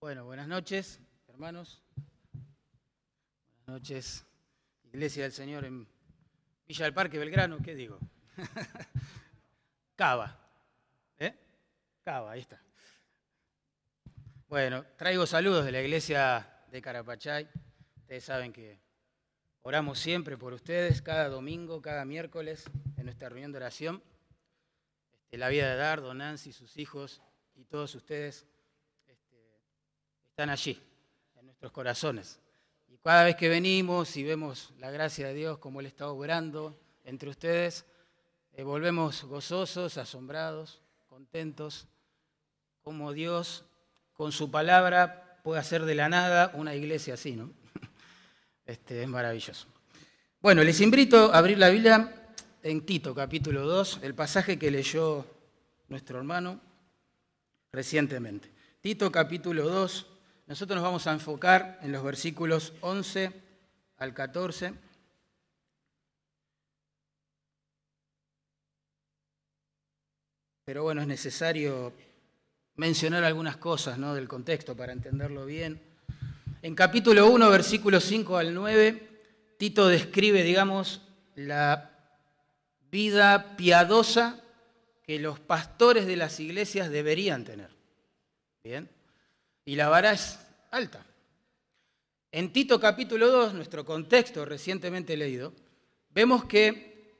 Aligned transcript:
Bueno, 0.00 0.24
buenas 0.24 0.48
noches, 0.48 0.98
hermanos. 1.28 1.82
Buenas 2.32 3.82
noches, 3.82 4.24
Iglesia 4.84 5.24
del 5.24 5.32
Señor 5.32 5.66
en 5.66 5.86
Villa 6.66 6.86
del 6.86 6.94
Parque, 6.94 7.18
Belgrano, 7.18 7.58
¿qué 7.62 7.74
digo? 7.74 7.98
Cava. 9.96 10.40
¿Eh? 11.18 11.34
Cava, 12.02 12.32
ahí 12.32 12.40
está. 12.40 12.62
Bueno, 14.48 14.86
traigo 14.96 15.26
saludos 15.26 15.66
de 15.66 15.72
la 15.72 15.82
iglesia 15.82 16.64
de 16.70 16.80
Carapachay. 16.80 17.50
Ustedes 17.98 18.24
saben 18.24 18.54
que 18.54 18.80
oramos 19.60 19.98
siempre 19.98 20.38
por 20.38 20.54
ustedes, 20.54 21.02
cada 21.02 21.28
domingo, 21.28 21.82
cada 21.82 22.06
miércoles, 22.06 22.64
en 22.96 23.04
nuestra 23.04 23.28
reunión 23.28 23.52
de 23.52 23.58
oración. 23.58 24.02
Este, 25.12 25.36
la 25.36 25.50
vida 25.50 25.68
de 25.68 25.76
Dardo, 25.76 26.14
Nancy, 26.14 26.54
sus 26.54 26.78
hijos 26.78 27.20
y 27.54 27.66
todos 27.66 27.94
ustedes 27.94 28.46
están 30.40 30.48
allí, 30.48 30.80
en 31.38 31.44
nuestros 31.44 31.70
corazones. 31.70 32.40
Y 32.88 32.96
cada 32.96 33.24
vez 33.24 33.36
que 33.36 33.50
venimos 33.50 34.16
y 34.16 34.24
vemos 34.24 34.72
la 34.78 34.90
gracia 34.90 35.26
de 35.26 35.34
Dios, 35.34 35.58
como 35.58 35.80
Él 35.80 35.86
está 35.86 36.08
obrando 36.08 36.80
entre 37.04 37.28
ustedes, 37.28 37.84
eh, 38.54 38.62
volvemos 38.62 39.22
gozosos, 39.24 39.98
asombrados, 39.98 40.80
contentos, 41.10 41.88
como 42.80 43.12
Dios 43.12 43.64
con 44.14 44.32
su 44.32 44.50
palabra 44.50 45.38
puede 45.44 45.60
hacer 45.60 45.84
de 45.84 45.94
la 45.94 46.08
nada 46.08 46.52
una 46.54 46.74
iglesia 46.74 47.12
así, 47.12 47.36
¿no? 47.36 47.52
Este, 48.64 49.02
es 49.02 49.08
maravilloso. 49.08 49.66
Bueno, 50.40 50.64
les 50.64 50.80
invito 50.80 51.34
a 51.34 51.36
abrir 51.36 51.58
la 51.58 51.68
Biblia 51.68 52.32
en 52.62 52.86
Tito, 52.86 53.14
capítulo 53.14 53.66
2, 53.66 54.00
el 54.04 54.14
pasaje 54.14 54.58
que 54.58 54.70
leyó 54.70 55.26
nuestro 55.88 56.16
hermano 56.16 56.62
recientemente. 57.72 58.50
Tito, 58.80 59.12
capítulo 59.12 59.68
2, 59.68 60.06
nosotros 60.50 60.74
nos 60.74 60.82
vamos 60.82 61.06
a 61.06 61.12
enfocar 61.12 61.78
en 61.80 61.92
los 61.92 62.02
versículos 62.02 62.72
11 62.80 63.30
al 63.98 64.12
14. 64.12 64.74
Pero 70.64 70.82
bueno, 70.82 71.02
es 71.02 71.06
necesario 71.06 71.92
mencionar 72.74 73.22
algunas 73.22 73.58
cosas 73.58 73.96
¿no? 73.96 74.12
del 74.12 74.26
contexto 74.26 74.76
para 74.76 74.92
entenderlo 74.92 75.46
bien. 75.46 75.80
En 76.62 76.74
capítulo 76.74 77.30
1, 77.30 77.48
versículos 77.48 78.02
5 78.02 78.36
al 78.36 78.52
9, 78.52 79.54
Tito 79.56 79.86
describe, 79.86 80.42
digamos, 80.42 81.00
la 81.36 81.92
vida 82.90 83.56
piadosa 83.56 84.40
que 85.04 85.20
los 85.20 85.38
pastores 85.38 86.06
de 86.06 86.16
las 86.16 86.40
iglesias 86.40 86.90
deberían 86.90 87.44
tener. 87.44 87.70
Bien. 88.64 88.90
Y 89.70 89.76
la 89.76 89.88
vara 89.88 90.10
es 90.10 90.36
alta. 90.72 91.06
En 92.32 92.52
Tito 92.52 92.80
capítulo 92.80 93.28
2, 93.28 93.54
nuestro 93.54 93.84
contexto 93.84 94.44
recientemente 94.44 95.16
leído, 95.16 95.52
vemos 96.08 96.44
que 96.46 97.14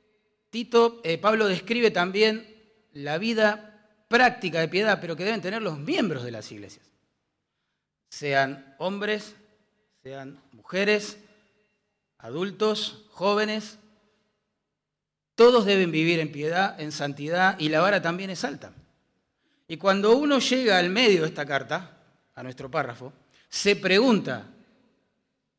Tito, 0.49 0.99
eh, 1.05 1.17
Pablo 1.17 1.47
describe 1.47 1.91
también 1.91 2.45
la 2.91 3.17
vida 3.19 4.03
práctica 4.09 4.59
de 4.59 4.67
piedad, 4.67 4.99
pero 4.99 5.15
que 5.15 5.23
deben 5.23 5.39
tener 5.39 5.61
los 5.61 5.79
miembros 5.79 6.25
de 6.25 6.31
las 6.31 6.51
iglesias. 6.51 6.85
Sean 8.09 8.75
hombres, 8.79 9.33
sean 10.03 10.43
mujeres, 10.51 11.19
adultos, 12.17 13.05
jóvenes, 13.11 13.79
todos 15.35 15.63
deben 15.63 15.89
vivir 15.89 16.19
en 16.19 16.33
piedad, 16.33 16.77
en 16.81 16.91
santidad, 16.91 17.57
y 17.59 17.69
la 17.69 17.79
vara 17.79 18.01
también 18.01 18.29
es 18.29 18.43
alta. 18.43 18.73
Y 19.69 19.77
cuando 19.77 20.17
uno 20.17 20.39
llega 20.39 20.79
al 20.79 20.89
medio 20.89 21.21
de 21.21 21.29
esta 21.29 21.45
carta, 21.45 21.99
a 22.35 22.43
nuestro 22.43 22.69
párrafo, 22.69 23.13
se 23.49 23.75
pregunta, 23.75 24.47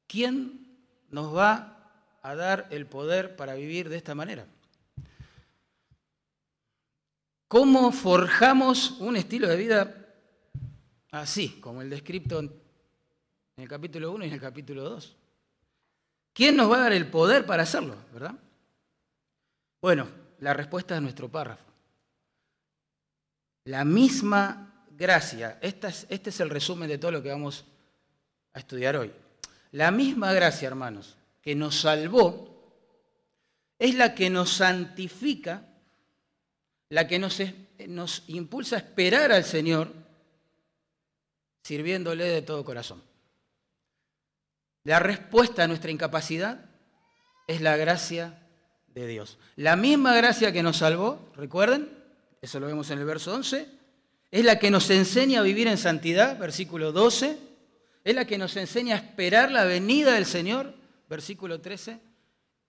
¿quién 0.06 0.78
nos 1.10 1.36
va 1.36 1.90
a 2.22 2.34
dar 2.34 2.68
el 2.70 2.86
poder 2.86 3.36
para 3.36 3.54
vivir 3.54 3.88
de 3.88 3.96
esta 3.96 4.14
manera? 4.14 4.46
¿Cómo 7.48 7.92
forjamos 7.92 8.92
un 8.92 9.16
estilo 9.16 9.46
de 9.46 9.56
vida 9.56 9.94
así, 11.10 11.60
como 11.60 11.82
el 11.82 11.90
descrito 11.90 12.38
en 12.38 12.50
el 13.56 13.68
capítulo 13.68 14.10
1 14.12 14.24
y 14.24 14.28
en 14.28 14.34
el 14.34 14.40
capítulo 14.40 14.82
2? 14.84 15.16
¿Quién 16.32 16.56
nos 16.56 16.70
va 16.70 16.76
a 16.76 16.80
dar 16.80 16.92
el 16.92 17.10
poder 17.10 17.44
para 17.44 17.64
hacerlo, 17.64 17.96
verdad? 18.12 18.34
Bueno, 19.82 20.08
la 20.38 20.54
respuesta 20.54 20.96
es 20.96 21.02
nuestro 21.02 21.28
párrafo. 21.28 21.64
La 23.64 23.84
misma 23.84 24.71
gracia, 24.96 25.58
este 25.60 25.88
es, 25.88 26.40
el 26.40 26.50
resumen 26.50 26.88
de 26.88 26.98
todo 26.98 27.10
lo 27.10 27.22
que 27.22 27.30
vamos 27.30 27.64
a 28.52 28.58
estudiar 28.58 28.96
hoy. 28.96 29.12
La 29.72 29.90
misma 29.90 30.32
gracia, 30.32 30.68
hermanos, 30.68 31.16
que 31.40 31.54
nos 31.54 31.80
salvó, 31.80 32.50
es 33.78 33.94
la 33.94 34.14
que 34.14 34.30
nos 34.30 34.50
santifica 34.50 35.66
la 36.90 37.08
que 37.08 37.18
nos, 37.18 37.40
nos 37.88 38.24
impulsa 38.28 38.76
a 38.76 38.78
esperar 38.80 39.32
al 39.32 39.44
Señor 39.44 39.90
sirviéndole 41.62 42.24
de 42.24 42.42
todo 42.42 42.64
corazón. 42.64 43.02
La 44.84 44.98
respuesta 44.98 45.64
a 45.64 45.68
nuestra 45.68 45.90
incapacidad 45.90 46.66
es 47.46 47.60
la 47.60 47.76
gracia 47.76 48.38
de 48.88 49.06
Dios. 49.06 49.38
La 49.56 49.76
misma 49.76 50.14
gracia 50.14 50.52
que 50.52 50.62
nos 50.62 50.78
salvó, 50.78 51.30
recuerden, 51.34 51.88
eso 52.42 52.60
lo 52.60 52.66
vemos 52.66 52.90
en 52.90 52.98
el 52.98 53.04
verso 53.04 53.34
11, 53.34 53.81
es 54.32 54.44
la 54.46 54.58
que 54.58 54.70
nos 54.70 54.88
enseña 54.88 55.40
a 55.40 55.42
vivir 55.42 55.68
en 55.68 55.76
santidad, 55.76 56.38
versículo 56.38 56.90
12, 56.90 57.38
es 58.02 58.14
la 58.14 58.24
que 58.24 58.38
nos 58.38 58.56
enseña 58.56 58.94
a 58.94 58.98
esperar 58.98 59.52
la 59.52 59.64
venida 59.64 60.14
del 60.14 60.24
Señor, 60.24 60.74
versículo 61.08 61.60
13, 61.60 62.00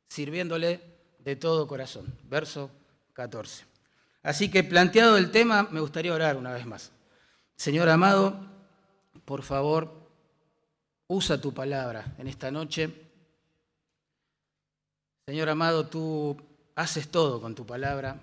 sirviéndole 0.09 0.81
de 1.19 1.35
todo 1.37 1.65
corazón, 1.65 2.13
verso 2.25 2.69
14. 3.13 3.63
Así 4.23 4.51
que 4.51 4.65
planteado 4.65 5.17
el 5.17 5.31
tema, 5.31 5.69
me 5.71 5.79
gustaría 5.79 6.13
orar 6.13 6.35
una 6.35 6.51
vez 6.51 6.65
más. 6.65 6.91
Señor 7.55 7.87
amado, 7.87 8.45
por 9.23 9.41
favor, 9.41 10.11
usa 11.07 11.39
tu 11.39 11.53
palabra 11.53 12.13
en 12.17 12.27
esta 12.27 12.51
noche. 12.51 12.93
Señor 15.25 15.47
amado, 15.47 15.87
tú 15.87 16.35
haces 16.75 17.07
todo 17.07 17.39
con 17.39 17.55
tu 17.55 17.65
palabra. 17.65 18.19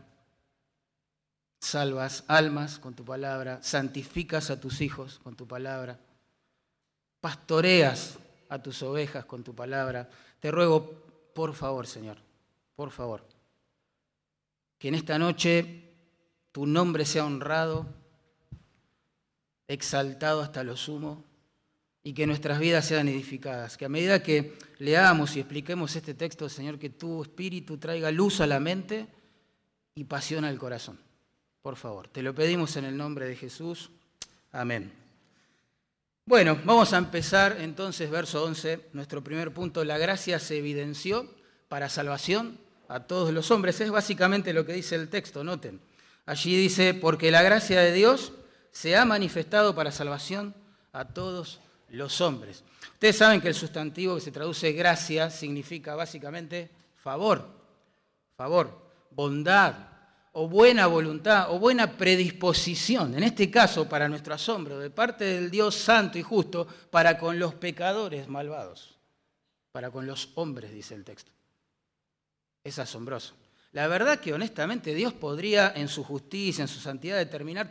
Salvas 1.60 2.24
almas 2.26 2.78
con 2.78 2.94
tu 2.94 3.04
palabra, 3.04 3.62
santificas 3.62 4.50
a 4.50 4.60
tus 4.60 4.80
hijos 4.80 5.20
con 5.22 5.36
tu 5.36 5.46
palabra, 5.46 6.00
pastoreas 7.20 8.18
a 8.48 8.62
tus 8.62 8.82
ovejas 8.82 9.26
con 9.26 9.44
tu 9.44 9.54
palabra. 9.54 10.08
Te 10.40 10.50
ruego, 10.50 10.90
por 11.34 11.54
favor, 11.54 11.86
Señor, 11.86 12.16
por 12.74 12.90
favor, 12.90 13.26
que 14.78 14.88
en 14.88 14.94
esta 14.94 15.18
noche 15.18 15.84
tu 16.50 16.66
nombre 16.66 17.04
sea 17.04 17.26
honrado, 17.26 17.86
exaltado 19.68 20.40
hasta 20.40 20.64
lo 20.64 20.76
sumo, 20.76 21.24
y 22.02 22.14
que 22.14 22.26
nuestras 22.26 22.58
vidas 22.58 22.86
sean 22.86 23.08
edificadas. 23.08 23.76
Que 23.76 23.84
a 23.84 23.90
medida 23.90 24.22
que 24.22 24.56
leamos 24.78 25.36
y 25.36 25.40
expliquemos 25.40 25.94
este 25.96 26.14
texto, 26.14 26.48
Señor, 26.48 26.78
que 26.78 26.90
tu 26.90 27.22
espíritu 27.22 27.78
traiga 27.78 28.10
luz 28.10 28.40
a 28.40 28.46
la 28.46 28.60
mente 28.60 29.06
y 29.94 30.04
pasión 30.04 30.44
al 30.44 30.58
corazón. 30.58 30.98
Por 31.62 31.76
favor, 31.76 32.08
te 32.08 32.22
lo 32.22 32.34
pedimos 32.34 32.76
en 32.76 32.86
el 32.86 32.96
nombre 32.96 33.26
de 33.26 33.36
Jesús. 33.36 33.90
Amén. 34.50 34.90
Bueno, 36.24 36.58
vamos 36.64 36.92
a 36.92 36.98
empezar 36.98 37.58
entonces, 37.60 38.10
verso 38.10 38.44
11, 38.44 38.88
nuestro 38.94 39.22
primer 39.22 39.52
punto. 39.52 39.84
La 39.84 39.98
gracia 39.98 40.38
se 40.38 40.56
evidenció 40.56 41.28
para 41.68 41.90
salvación 41.90 42.58
a 42.88 43.00
todos 43.00 43.32
los 43.34 43.50
hombres. 43.50 43.80
Es 43.80 43.90
básicamente 43.90 44.54
lo 44.54 44.64
que 44.64 44.72
dice 44.72 44.94
el 44.94 45.08
texto, 45.08 45.44
noten. 45.44 45.80
Allí 46.24 46.56
dice, 46.56 46.94
porque 46.94 47.30
la 47.30 47.42
gracia 47.42 47.80
de 47.80 47.92
Dios 47.92 48.32
se 48.70 48.96
ha 48.96 49.04
manifestado 49.04 49.74
para 49.74 49.92
salvación 49.92 50.54
a 50.92 51.08
todos 51.08 51.60
los 51.90 52.20
hombres. 52.20 52.64
Ustedes 52.94 53.16
saben 53.16 53.40
que 53.40 53.48
el 53.48 53.54
sustantivo 53.54 54.14
que 54.14 54.20
se 54.20 54.32
traduce 54.32 54.72
gracia 54.72 55.28
significa 55.28 55.94
básicamente 55.94 56.70
favor, 56.96 57.48
favor, 58.36 58.92
bondad 59.10 59.89
o 60.32 60.48
buena 60.48 60.86
voluntad 60.86 61.50
o 61.50 61.58
buena 61.58 61.96
predisposición, 61.96 63.14
en 63.14 63.24
este 63.24 63.50
caso 63.50 63.88
para 63.88 64.08
nuestro 64.08 64.34
asombro, 64.34 64.78
de 64.78 64.90
parte 64.90 65.24
del 65.24 65.50
Dios 65.50 65.74
santo 65.74 66.18
y 66.18 66.22
justo 66.22 66.66
para 66.90 67.18
con 67.18 67.38
los 67.38 67.54
pecadores 67.54 68.28
malvados, 68.28 68.96
para 69.72 69.90
con 69.90 70.06
los 70.06 70.30
hombres, 70.34 70.72
dice 70.72 70.94
el 70.94 71.04
texto. 71.04 71.32
Es 72.62 72.78
asombroso. 72.78 73.34
La 73.72 73.86
verdad 73.86 74.20
que 74.20 74.34
honestamente 74.34 74.94
Dios 74.94 75.12
podría 75.12 75.72
en 75.74 75.88
su 75.88 76.04
justicia, 76.04 76.62
en 76.62 76.68
su 76.68 76.80
santidad, 76.80 77.16
determinar, 77.16 77.70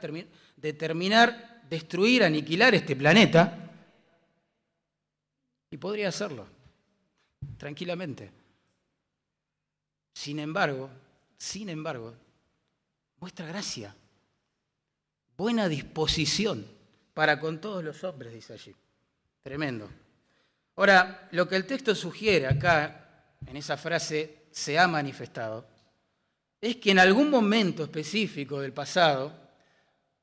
determinar 0.55 1.59
destruir, 1.69 2.23
aniquilar 2.23 2.73
este 2.73 2.95
planeta 2.95 3.69
y 5.69 5.77
podría 5.77 6.09
hacerlo 6.09 6.47
tranquilamente. 7.57 8.31
Sin 10.13 10.39
embargo, 10.39 10.89
sin 11.37 11.69
embargo, 11.69 12.15
muestra 13.19 13.45
gracia, 13.45 13.95
buena 15.37 15.67
disposición 15.67 16.65
para 17.13 17.39
con 17.39 17.59
todos 17.59 17.83
los 17.83 18.03
hombres, 18.03 18.33
dice 18.33 18.53
allí. 18.53 18.75
Tremendo. 19.41 19.89
Ahora, 20.75 21.27
lo 21.31 21.47
que 21.47 21.55
el 21.55 21.65
texto 21.65 21.93
sugiere 21.95 22.47
acá, 22.47 23.35
en 23.45 23.57
esa 23.57 23.77
frase, 23.77 24.47
se 24.51 24.77
ha 24.79 24.87
manifestado, 24.87 25.67
es 26.61 26.77
que 26.77 26.91
en 26.91 26.99
algún 26.99 27.29
momento 27.29 27.83
específico 27.83 28.59
del 28.59 28.73
pasado, 28.73 29.33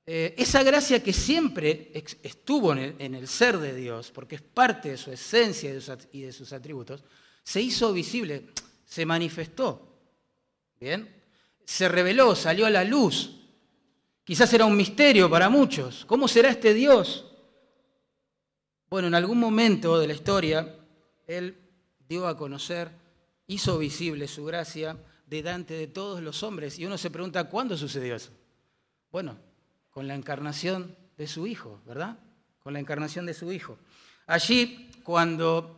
eh, 0.05 0.35
esa 0.39 0.63
gracia 0.63 1.03
que 1.03 1.13
siempre 1.13 1.91
estuvo 2.23 2.73
en 2.73 3.15
el, 3.15 3.27
ser 3.27 3.59
de 3.59 3.75
Dios, 3.75 4.11
porque 4.13 4.37
es 4.37 4.43
parte 4.43 4.91
de 4.91 4.97
su 4.97 5.11
esencia 5.11 5.71
y 6.13 6.21
de 6.23 6.33
sus 6.33 6.53
atributos, 6.53 7.03
se 7.43 7.61
hizo 7.61 7.93
visible, 7.93 8.47
se 8.85 9.05
manifestó. 9.05 9.95
¿Bien? 10.79 11.16
Se 11.67 11.89
reveló, 11.89 12.35
salió 12.35 12.65
a 12.65 12.71
la 12.71 12.85
luz. 12.85 13.33
Quizás 14.25 14.53
era 14.55 14.65
un 14.65 14.77
misterio 14.77 15.29
para 15.29 15.51
muchos. 15.51 16.05
¿Cómo 16.07 16.29
será 16.29 16.49
este 16.49 16.73
Dios? 16.73 17.27
Bueno, 18.89 19.09
en 19.09 19.15
algún 19.17 19.39
momento 19.39 19.99
de 19.99 20.07
la 20.07 20.15
historia, 20.15 20.77
Él 21.27 21.59
dio 22.09 22.29
a 22.29 22.37
conocer, 22.37 22.91
hizo 23.49 23.79
visible 23.79 24.29
su 24.29 24.45
gracia 24.45 24.97
delante 25.27 25.75
de 25.75 25.89
todos 25.89 26.23
los 26.23 26.45
hombres. 26.45 26.79
Y 26.79 26.87
uno 26.87 26.97
se 26.97 27.11
pregunta, 27.11 27.45
¿cuándo 27.45 27.77
sucedió 27.77 28.15
eso? 28.15 28.31
Bueno, 29.11 29.37
con 29.91 30.07
la 30.07 30.15
encarnación 30.15 30.97
de 31.17 31.27
su 31.27 31.49
Hijo, 31.49 31.83
¿verdad? 31.85 32.17
Con 32.63 32.75
la 32.75 32.79
encarnación 32.79 33.27
de 33.27 33.35
su 33.35 33.51
Hijo. 33.51 33.79
Allí, 34.27 34.91
cuando 35.03 35.77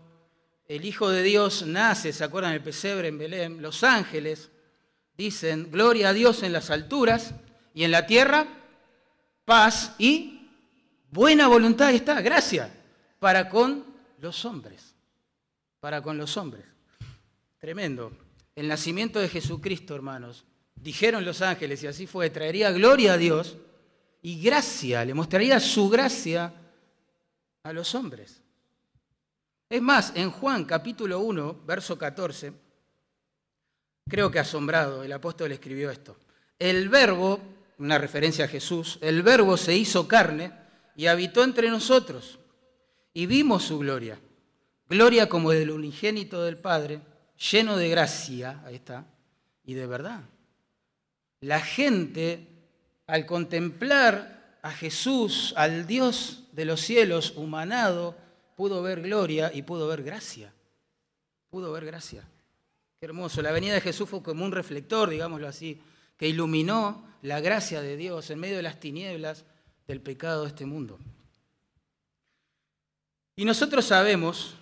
el 0.66 0.84
Hijo 0.84 1.08
de 1.08 1.22
Dios 1.22 1.66
nace, 1.66 2.12
¿se 2.12 2.24
acuerdan 2.24 2.52
del 2.52 2.62
pesebre 2.62 3.08
en 3.08 3.16
Belén? 3.16 3.62
Los 3.62 3.82
ángeles 3.84 4.50
dicen, 5.18 5.70
gloria 5.70 6.10
a 6.10 6.12
Dios 6.12 6.44
en 6.44 6.52
las 6.52 6.70
alturas 6.70 7.34
y 7.74 7.82
en 7.82 7.90
la 7.90 8.06
tierra, 8.06 8.46
paz 9.44 9.94
y 9.98 10.48
buena 11.10 11.48
voluntad. 11.48 11.92
Está, 11.92 12.22
gracia, 12.22 12.72
para 13.18 13.48
con 13.48 13.84
los 14.20 14.44
hombres, 14.44 14.94
para 15.80 16.00
con 16.00 16.16
los 16.16 16.36
hombres. 16.36 16.64
Tremendo. 17.58 18.12
El 18.54 18.68
nacimiento 18.68 19.18
de 19.18 19.28
Jesucristo, 19.28 19.94
hermanos, 19.94 20.44
dijeron 20.76 21.24
los 21.24 21.42
ángeles, 21.42 21.82
y 21.82 21.88
así 21.88 22.06
fue, 22.06 22.30
traería 22.30 22.70
gloria 22.70 23.14
a 23.14 23.16
Dios 23.16 23.56
y 24.22 24.40
gracia, 24.40 25.04
le 25.04 25.14
mostraría 25.14 25.58
su 25.58 25.88
gracia 25.88 26.52
a 27.64 27.72
los 27.72 27.94
hombres. 27.94 28.40
Es 29.68 29.82
más, 29.82 30.12
en 30.14 30.30
Juan 30.30 30.64
capítulo 30.64 31.20
1, 31.20 31.62
verso 31.66 31.98
14, 31.98 32.52
creo 34.08 34.30
que 34.30 34.38
asombrado, 34.38 35.04
el 35.04 35.12
apóstol 35.12 35.52
escribió 35.52 35.90
esto. 35.90 36.16
El 36.58 36.88
verbo, 36.88 37.40
una 37.78 37.98
referencia 37.98 38.46
a 38.46 38.48
Jesús, 38.48 38.98
el 39.00 39.22
verbo 39.22 39.56
se 39.56 39.76
hizo 39.76 40.08
carne 40.08 40.52
y 40.96 41.06
habitó 41.06 41.44
entre 41.44 41.70
nosotros 41.70 42.38
y 43.14 43.26
vimos 43.26 43.64
su 43.64 43.78
gloria. 43.78 44.18
Gloria 44.88 45.28
como 45.28 45.50
del 45.50 45.70
unigénito 45.70 46.42
del 46.42 46.56
Padre, 46.56 47.00
lleno 47.50 47.76
de 47.76 47.88
gracia, 47.88 48.62
ahí 48.64 48.76
está, 48.76 49.06
y 49.64 49.74
de 49.74 49.86
verdad. 49.86 50.22
La 51.40 51.60
gente, 51.60 52.48
al 53.06 53.26
contemplar 53.26 54.58
a 54.62 54.72
Jesús, 54.72 55.52
al 55.56 55.86
Dios 55.86 56.44
de 56.52 56.64
los 56.64 56.80
cielos 56.80 57.34
humanado, 57.36 58.16
pudo 58.56 58.82
ver 58.82 59.02
gloria 59.02 59.52
y 59.54 59.62
pudo 59.62 59.86
ver 59.88 60.02
gracia. 60.02 60.52
Pudo 61.50 61.70
ver 61.72 61.84
gracia. 61.84 62.24
Qué 63.00 63.06
hermoso. 63.06 63.42
La 63.42 63.52
venida 63.52 63.74
de 63.74 63.80
Jesús 63.80 64.08
fue 64.08 64.22
como 64.22 64.44
un 64.44 64.52
reflector, 64.52 65.08
digámoslo 65.08 65.46
así, 65.46 65.80
que 66.16 66.28
iluminó 66.28 67.04
la 67.22 67.40
gracia 67.40 67.80
de 67.80 67.96
Dios 67.96 68.30
en 68.30 68.40
medio 68.40 68.56
de 68.56 68.62
las 68.62 68.80
tinieblas 68.80 69.44
del 69.86 70.00
pecado 70.00 70.42
de 70.42 70.48
este 70.48 70.66
mundo. 70.66 70.98
Y 73.36 73.44
nosotros 73.44 73.84
sabemos, 73.84 74.56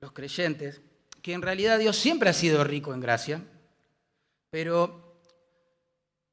los 0.00 0.12
creyentes, 0.12 0.82
que 1.22 1.32
en 1.32 1.40
realidad 1.40 1.78
Dios 1.78 1.96
siempre 1.96 2.28
ha 2.28 2.34
sido 2.34 2.62
rico 2.62 2.92
en 2.92 3.00
gracia, 3.00 3.42
pero 4.50 5.18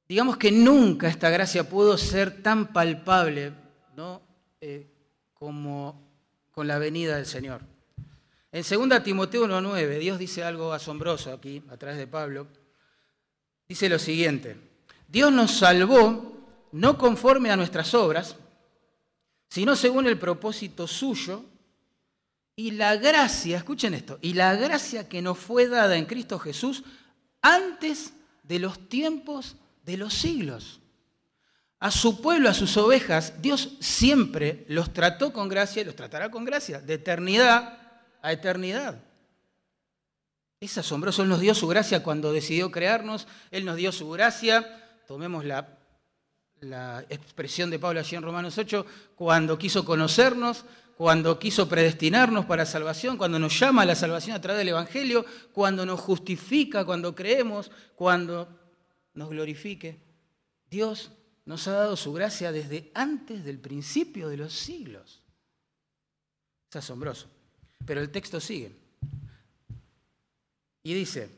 digamos 0.10 0.36
que 0.36 0.52
nunca 0.52 1.08
esta 1.08 1.30
gracia 1.30 1.70
pudo 1.70 1.98
ser 1.98 2.44
tan 2.44 2.74
palpable 2.74 3.54
¿no? 3.96 4.22
Eh, 4.60 4.88
como 5.34 6.12
con 6.52 6.68
la 6.68 6.78
venida 6.78 7.16
del 7.16 7.26
Señor. 7.26 7.71
En 8.52 8.64
2 8.64 9.04
Timoteo 9.04 9.48
1.9, 9.48 10.00
Dios 10.00 10.20
dice 10.20 10.44
algo 10.44 10.74
asombroso 10.74 11.32
aquí, 11.32 11.64
a 11.70 11.78
través 11.78 11.98
de 11.98 12.08
Pablo. 12.08 12.48
Dice 13.68 13.88
lo 13.88 13.98
siguiente, 13.98 14.58
Dios 15.08 15.32
nos 15.32 15.52
salvó 15.52 16.38
no 16.74 16.98
conforme 16.98 17.50
a 17.50 17.56
nuestras 17.56 17.94
obras, 17.94 18.36
sino 19.50 19.76
según 19.76 20.08
el 20.08 20.20
propósito 20.20 20.86
suyo 20.86 21.46
y 22.56 22.72
la 22.72 22.98
gracia, 22.98 23.58
escuchen 23.58 23.94
esto, 23.94 24.20
y 24.22 24.34
la 24.34 24.56
gracia 24.56 25.08
que 25.08 25.22
nos 25.22 25.38
fue 25.38 25.68
dada 25.68 25.96
en 25.96 26.06
Cristo 26.06 26.38
Jesús 26.38 26.84
antes 27.42 28.14
de 28.44 28.60
los 28.60 28.90
tiempos 28.90 29.56
de 29.86 29.96
los 29.96 30.14
siglos. 30.14 30.82
A 31.80 31.90
su 31.90 32.22
pueblo, 32.22 32.50
a 32.50 32.54
sus 32.54 32.76
ovejas, 32.76 33.42
Dios 33.42 33.78
siempre 33.80 34.66
los 34.68 34.92
trató 34.94 35.32
con 35.32 35.48
gracia 35.48 35.82
y 35.82 35.86
los 35.86 35.96
tratará 35.96 36.30
con 36.30 36.44
gracia, 36.44 36.80
de 36.80 36.96
eternidad 36.96 37.81
a 38.22 38.32
eternidad. 38.32 39.04
Es 40.60 40.78
asombroso, 40.78 41.24
Él 41.24 41.30
nos 41.30 41.40
dio 41.40 41.56
su 41.56 41.68
gracia 41.68 42.04
cuando 42.04 42.32
decidió 42.32 42.72
crearnos, 42.72 43.28
Él 43.50 43.66
nos 43.66 43.78
dio 43.78 43.92
su 43.92 44.10
gracia, 44.12 45.02
tomemos 45.08 45.44
la, 45.44 45.80
la 46.60 47.04
expresión 47.10 47.70
de 47.72 47.80
Pablo 47.80 48.00
allí 48.00 48.16
en 48.16 48.22
Romanos 48.22 48.58
8, 48.58 48.86
cuando 49.16 49.58
quiso 49.58 49.84
conocernos, 49.84 50.66
cuando 50.96 51.40
quiso 51.40 51.68
predestinarnos 51.68 52.46
para 52.46 52.68
salvación, 52.68 53.18
cuando 53.18 53.40
nos 53.40 53.60
llama 53.60 53.82
a 53.82 53.86
la 53.86 53.96
salvación 53.96 54.36
a 54.36 54.42
través 54.42 54.60
del 54.60 54.70
Evangelio, 54.70 55.26
cuando 55.52 55.84
nos 55.84 56.00
justifica, 56.00 56.86
cuando 56.86 57.16
creemos, 57.16 57.72
cuando 57.96 58.48
nos 59.16 59.30
glorifique. 59.30 60.00
Dios 60.70 61.12
nos 61.46 61.68
ha 61.68 61.72
dado 61.72 61.98
su 61.98 62.14
gracia 62.14 62.52
desde 62.52 62.92
antes 62.94 63.44
del 63.44 63.60
principio 63.60 64.30
de 64.30 64.38
los 64.38 64.54
siglos. 64.54 65.24
Es 66.70 66.76
asombroso. 66.76 67.28
Pero 67.86 68.02
el 68.02 68.10
texto 68.10 68.40
sigue. 68.40 68.72
Y 70.84 70.94
dice, 70.94 71.30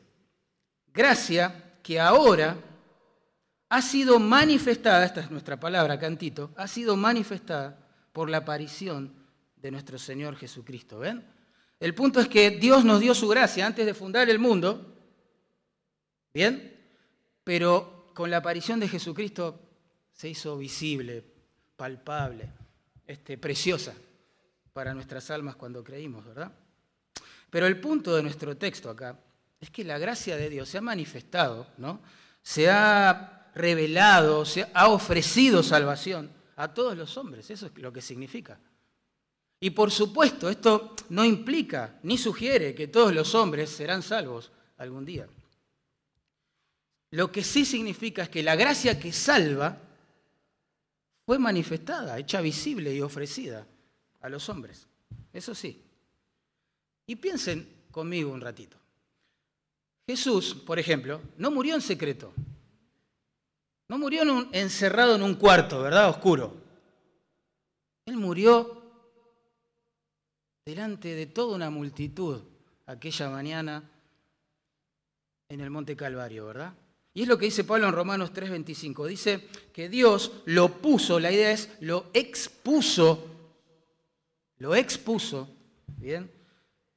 gracia 0.92 1.78
que 1.82 2.00
ahora 2.00 2.56
ha 3.68 3.82
sido 3.82 4.18
manifestada, 4.18 5.04
esta 5.04 5.20
es 5.20 5.30
nuestra 5.30 5.58
palabra, 5.58 5.98
cantito, 5.98 6.52
ha 6.56 6.66
sido 6.66 6.96
manifestada 6.96 7.78
por 8.12 8.30
la 8.30 8.38
aparición 8.38 9.12
de 9.56 9.70
nuestro 9.70 9.98
Señor 9.98 10.36
Jesucristo. 10.36 10.98
¿Ven? 10.98 11.24
El 11.80 11.94
punto 11.94 12.20
es 12.20 12.28
que 12.28 12.50
Dios 12.50 12.84
nos 12.84 13.00
dio 13.00 13.14
su 13.14 13.28
gracia 13.28 13.66
antes 13.66 13.84
de 13.84 13.94
fundar 13.94 14.30
el 14.30 14.38
mundo, 14.38 14.96
¿bien? 16.32 16.72
Pero 17.42 18.10
con 18.14 18.30
la 18.30 18.38
aparición 18.38 18.80
de 18.80 18.88
Jesucristo 18.88 19.60
se 20.12 20.28
hizo 20.28 20.56
visible, 20.56 21.24
palpable, 21.76 22.48
este, 23.06 23.36
preciosa 23.36 23.94
para 24.74 24.92
nuestras 24.92 25.30
almas 25.30 25.54
cuando 25.54 25.84
creímos, 25.84 26.26
¿verdad? 26.26 26.52
Pero 27.48 27.66
el 27.68 27.80
punto 27.80 28.14
de 28.16 28.24
nuestro 28.24 28.56
texto 28.56 28.90
acá 28.90 29.16
es 29.60 29.70
que 29.70 29.84
la 29.84 29.98
gracia 29.98 30.36
de 30.36 30.50
Dios 30.50 30.68
se 30.68 30.78
ha 30.78 30.82
manifestado, 30.82 31.68
¿no? 31.78 32.02
Se 32.42 32.68
ha 32.68 33.52
revelado, 33.54 34.44
se 34.44 34.66
ha 34.74 34.88
ofrecido 34.88 35.62
salvación 35.62 36.28
a 36.56 36.74
todos 36.74 36.96
los 36.96 37.16
hombres, 37.16 37.48
eso 37.50 37.66
es 37.66 37.78
lo 37.78 37.92
que 37.92 38.02
significa. 38.02 38.58
Y 39.60 39.70
por 39.70 39.92
supuesto, 39.92 40.50
esto 40.50 40.96
no 41.10 41.24
implica 41.24 42.00
ni 42.02 42.18
sugiere 42.18 42.74
que 42.74 42.88
todos 42.88 43.14
los 43.14 43.32
hombres 43.36 43.70
serán 43.70 44.02
salvos 44.02 44.50
algún 44.76 45.04
día. 45.04 45.28
Lo 47.12 47.30
que 47.30 47.44
sí 47.44 47.64
significa 47.64 48.24
es 48.24 48.28
que 48.28 48.42
la 48.42 48.56
gracia 48.56 48.98
que 48.98 49.12
salva 49.12 49.78
fue 51.24 51.38
manifestada, 51.38 52.18
hecha 52.18 52.40
visible 52.40 52.92
y 52.92 53.00
ofrecida 53.00 53.68
a 54.24 54.28
los 54.30 54.48
hombres. 54.48 54.86
Eso 55.32 55.54
sí. 55.54 55.82
Y 57.06 57.16
piensen 57.16 57.68
conmigo 57.90 58.32
un 58.32 58.40
ratito. 58.40 58.78
Jesús, 60.06 60.54
por 60.54 60.78
ejemplo, 60.78 61.20
no 61.36 61.50
murió 61.50 61.74
en 61.74 61.82
secreto. 61.82 62.32
No 63.88 63.98
murió 63.98 64.22
encerrado 64.52 65.14
en 65.14 65.22
un 65.22 65.34
cuarto, 65.34 65.82
¿verdad? 65.82 66.08
Oscuro. 66.08 66.56
Él 68.06 68.16
murió 68.16 68.82
delante 70.64 71.14
de 71.14 71.26
toda 71.26 71.54
una 71.54 71.68
multitud 71.68 72.42
aquella 72.86 73.28
mañana 73.28 73.90
en 75.50 75.60
el 75.60 75.68
Monte 75.68 75.96
Calvario, 75.96 76.46
¿verdad? 76.46 76.72
Y 77.12 77.22
es 77.22 77.28
lo 77.28 77.36
que 77.36 77.44
dice 77.44 77.64
Pablo 77.64 77.88
en 77.88 77.94
Romanos 77.94 78.32
3:25. 78.32 79.06
Dice 79.06 79.48
que 79.72 79.90
Dios 79.90 80.32
lo 80.46 80.78
puso, 80.78 81.20
la 81.20 81.30
idea 81.30 81.50
es 81.50 81.68
lo 81.80 82.06
expuso, 82.14 83.33
lo 84.58 84.74
expuso, 84.74 85.48
¿bien? 85.96 86.30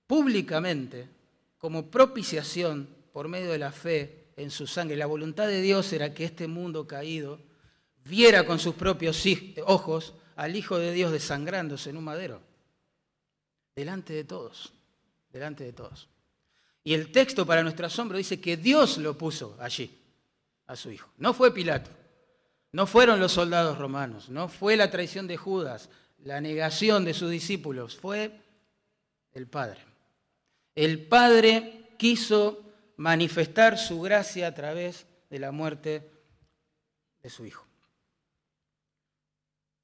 Públicamente, 0.06 1.10
como 1.58 1.90
propiciación 1.90 2.88
por 3.12 3.28
medio 3.28 3.52
de 3.52 3.58
la 3.58 3.72
fe 3.72 4.28
en 4.36 4.52
su 4.52 4.68
sangre. 4.68 4.96
La 4.96 5.06
voluntad 5.08 5.48
de 5.48 5.62
Dios 5.62 5.92
era 5.92 6.14
que 6.14 6.24
este 6.24 6.48
mundo 6.48 6.88
caído 6.88 7.40
viera 8.06 8.46
con 8.46 8.60
sus 8.60 8.76
propios 8.76 9.24
ojos 9.66 10.14
al 10.36 10.56
Hijo 10.56 10.78
de 10.78 10.94
Dios 10.94 11.12
desangrándose 11.12 11.90
en 11.90 11.98
un 11.98 12.04
madero. 12.04 12.42
Delante 13.76 14.14
de 14.14 14.24
todos, 14.24 14.74
delante 15.32 15.64
de 15.64 15.74
todos. 15.74 16.08
Y 16.84 16.94
el 16.94 17.12
texto 17.12 17.46
para 17.46 17.64
nuestro 17.64 17.88
asombro 17.88 18.18
dice 18.18 18.40
que 18.40 18.56
Dios 18.56 18.98
lo 18.98 19.18
puso 19.18 19.58
allí, 19.60 20.00
a 20.68 20.76
su 20.76 20.92
Hijo. 20.92 21.10
No 21.18 21.34
fue 21.34 21.54
Pilato, 21.54 21.90
no 22.72 22.88
fueron 22.88 23.20
los 23.20 23.34
soldados 23.34 23.78
romanos, 23.78 24.30
no 24.30 24.48
fue 24.48 24.78
la 24.78 24.90
traición 24.90 25.28
de 25.28 25.38
Judas, 25.38 25.90
la 26.24 26.42
negación 26.42 27.06
de 27.06 27.14
sus 27.14 27.30
discípulos, 27.30 27.96
fue 27.96 28.32
el 29.34 29.48
Padre. 29.48 29.82
El 30.76 31.08
Padre 31.08 31.96
quiso 31.98 32.64
manifestar 32.98 33.78
su 33.78 34.02
gracia 34.02 34.48
a 34.48 34.54
través 34.54 35.06
de 35.30 35.40
la 35.40 35.52
muerte 35.52 36.12
de 37.22 37.30
su 37.30 37.46
Hijo. 37.46 37.66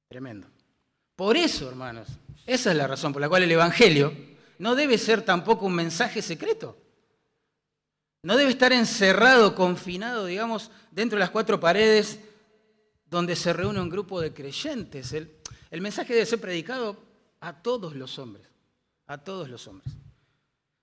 Tremendo. 0.08 0.48
Por 1.16 1.36
eso, 1.36 1.68
hermanos, 1.68 2.08
esa 2.46 2.70
es 2.70 2.76
la 2.76 2.86
razón 2.86 3.12
por 3.12 3.22
la 3.22 3.28
cual 3.28 3.44
el 3.44 3.52
Evangelio 3.52 4.12
no 4.58 4.74
debe 4.74 4.98
ser 4.98 5.22
tampoco 5.22 5.66
un 5.66 5.74
mensaje 5.74 6.22
secreto. 6.22 6.76
No 8.22 8.36
debe 8.36 8.50
estar 8.50 8.72
encerrado, 8.72 9.54
confinado, 9.54 10.26
digamos, 10.26 10.70
dentro 10.90 11.16
de 11.16 11.20
las 11.20 11.30
cuatro 11.30 11.60
paredes 11.60 12.18
donde 13.06 13.36
se 13.36 13.52
reúne 13.52 13.80
un 13.80 13.90
grupo 13.90 14.20
de 14.20 14.32
creyentes. 14.32 15.12
El, 15.12 15.30
el 15.74 15.80
mensaje 15.80 16.12
debe 16.12 16.24
ser 16.24 16.40
predicado 16.40 16.96
a 17.40 17.52
todos 17.52 17.96
los 17.96 18.20
hombres, 18.20 18.46
a 19.08 19.18
todos 19.18 19.48
los 19.48 19.66
hombres. 19.66 19.92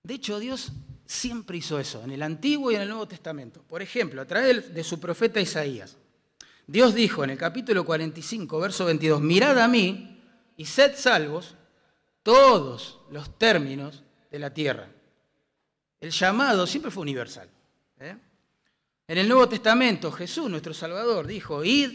De 0.03 0.15
hecho, 0.15 0.37
Dios 0.37 0.73
siempre 1.05 1.59
hizo 1.59 1.79
eso, 1.79 2.03
en 2.03 2.11
el 2.11 2.21
Antiguo 2.21 2.69
y 2.69 2.75
en 2.75 2.81
el 2.81 2.89
Nuevo 2.89 3.07
Testamento. 3.07 3.63
Por 3.69 3.81
ejemplo, 3.81 4.21
a 4.21 4.25
través 4.25 4.73
de 4.73 4.83
su 4.83 4.99
profeta 4.99 5.39
Isaías. 5.39 5.95
Dios 6.67 6.93
dijo 6.93 7.23
en 7.23 7.29
el 7.29 7.37
capítulo 7.37 7.85
45, 7.85 8.59
verso 8.59 8.83
22, 8.83 9.21
mirad 9.21 9.57
a 9.59 9.69
mí 9.69 10.21
y 10.57 10.65
sed 10.65 10.93
salvos 10.97 11.55
todos 12.21 12.99
los 13.11 13.37
términos 13.37 14.03
de 14.29 14.39
la 14.39 14.53
tierra. 14.53 14.89
El 16.01 16.11
llamado 16.11 16.67
siempre 16.67 16.91
fue 16.91 17.03
universal. 17.03 17.49
¿eh? 17.97 18.17
En 19.07 19.17
el 19.17 19.29
Nuevo 19.29 19.47
Testamento, 19.47 20.11
Jesús, 20.11 20.49
nuestro 20.49 20.73
Salvador, 20.73 21.27
dijo, 21.27 21.63
id 21.63 21.91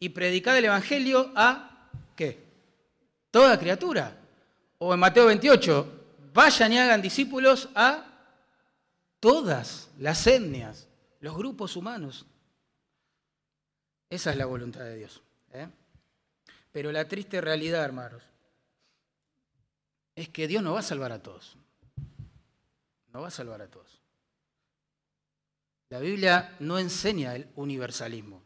y 0.00 0.08
predicad 0.08 0.58
el 0.58 0.64
Evangelio 0.64 1.30
a 1.36 1.70
¿qué? 2.14 2.42
Toda 3.30 3.58
criatura. 3.58 4.16
O 4.78 4.92
en 4.92 5.00
Mateo 5.00 5.26
28, 5.26 6.04
vayan 6.32 6.72
y 6.72 6.78
hagan 6.78 7.00
discípulos 7.00 7.68
a 7.74 8.04
todas 9.20 9.88
las 9.98 10.26
etnias, 10.26 10.86
los 11.20 11.36
grupos 11.36 11.76
humanos. 11.76 12.26
Esa 14.10 14.30
es 14.30 14.36
la 14.36 14.46
voluntad 14.46 14.80
de 14.80 14.96
Dios. 14.96 15.22
¿eh? 15.52 15.68
Pero 16.70 16.92
la 16.92 17.08
triste 17.08 17.40
realidad, 17.40 17.84
hermanos, 17.84 18.22
es 20.14 20.28
que 20.28 20.46
Dios 20.46 20.62
no 20.62 20.74
va 20.74 20.80
a 20.80 20.82
salvar 20.82 21.12
a 21.12 21.22
todos. 21.22 21.56
No 23.12 23.22
va 23.22 23.28
a 23.28 23.32
salvar 23.32 23.62
a 23.62 23.68
todos. 23.68 24.00
La 25.88 25.98
Biblia 26.00 26.56
no 26.60 26.78
enseña 26.78 27.34
el 27.34 27.48
universalismo. 27.56 28.43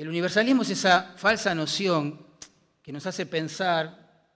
El 0.00 0.08
universalismo 0.08 0.62
es 0.62 0.70
esa 0.70 1.12
falsa 1.14 1.54
noción 1.54 2.26
que 2.80 2.90
nos 2.90 3.04
hace 3.04 3.26
pensar 3.26 4.32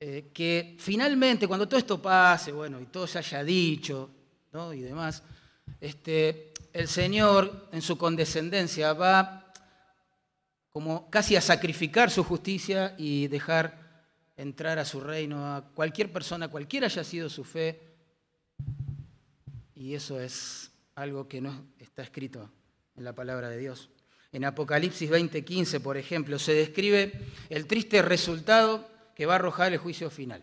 eh, 0.00 0.32
que 0.34 0.76
finalmente, 0.80 1.46
cuando 1.46 1.68
todo 1.68 1.78
esto 1.78 2.02
pase, 2.02 2.50
bueno, 2.50 2.80
y 2.80 2.86
todo 2.86 3.06
se 3.06 3.18
haya 3.18 3.44
dicho, 3.44 4.10
y 4.74 4.80
demás, 4.80 5.22
este, 5.80 6.52
el 6.72 6.88
Señor 6.88 7.68
en 7.70 7.80
su 7.80 7.96
condescendencia 7.96 8.92
va 8.92 9.52
como 10.68 11.08
casi 11.10 11.36
a 11.36 11.40
sacrificar 11.40 12.10
su 12.10 12.24
justicia 12.24 12.96
y 12.98 13.28
dejar 13.28 14.02
entrar 14.36 14.80
a 14.80 14.84
su 14.84 14.98
reino 14.98 15.46
a 15.46 15.62
cualquier 15.76 16.10
persona, 16.12 16.48
cualquiera 16.48 16.86
haya 16.86 17.04
sido 17.04 17.30
su 17.30 17.44
fe, 17.44 17.94
y 19.76 19.94
eso 19.94 20.18
es 20.18 20.72
algo 20.96 21.28
que 21.28 21.40
no 21.40 21.66
está 21.78 22.02
escrito 22.02 22.50
en 22.96 23.04
la 23.04 23.12
palabra 23.12 23.48
de 23.48 23.58
Dios. 23.58 23.90
En 24.36 24.44
Apocalipsis 24.44 25.08
20:15, 25.08 25.80
por 25.80 25.96
ejemplo, 25.96 26.38
se 26.38 26.52
describe 26.52 27.10
el 27.48 27.66
triste 27.66 28.02
resultado 28.02 28.86
que 29.14 29.24
va 29.24 29.32
a 29.32 29.36
arrojar 29.36 29.72
el 29.72 29.78
juicio 29.78 30.10
final. 30.10 30.42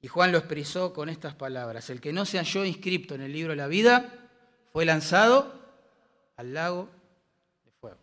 Y 0.00 0.06
Juan 0.06 0.30
lo 0.30 0.38
expresó 0.38 0.92
con 0.92 1.08
estas 1.08 1.34
palabras. 1.34 1.90
El 1.90 2.00
que 2.00 2.12
no 2.12 2.24
se 2.24 2.38
halló 2.38 2.64
inscripto 2.64 3.16
en 3.16 3.22
el 3.22 3.32
libro 3.32 3.50
de 3.50 3.56
la 3.56 3.66
vida 3.66 4.30
fue 4.72 4.84
lanzado 4.84 5.60
al 6.36 6.54
lago 6.54 6.88
de 7.64 7.72
fuego. 7.80 7.98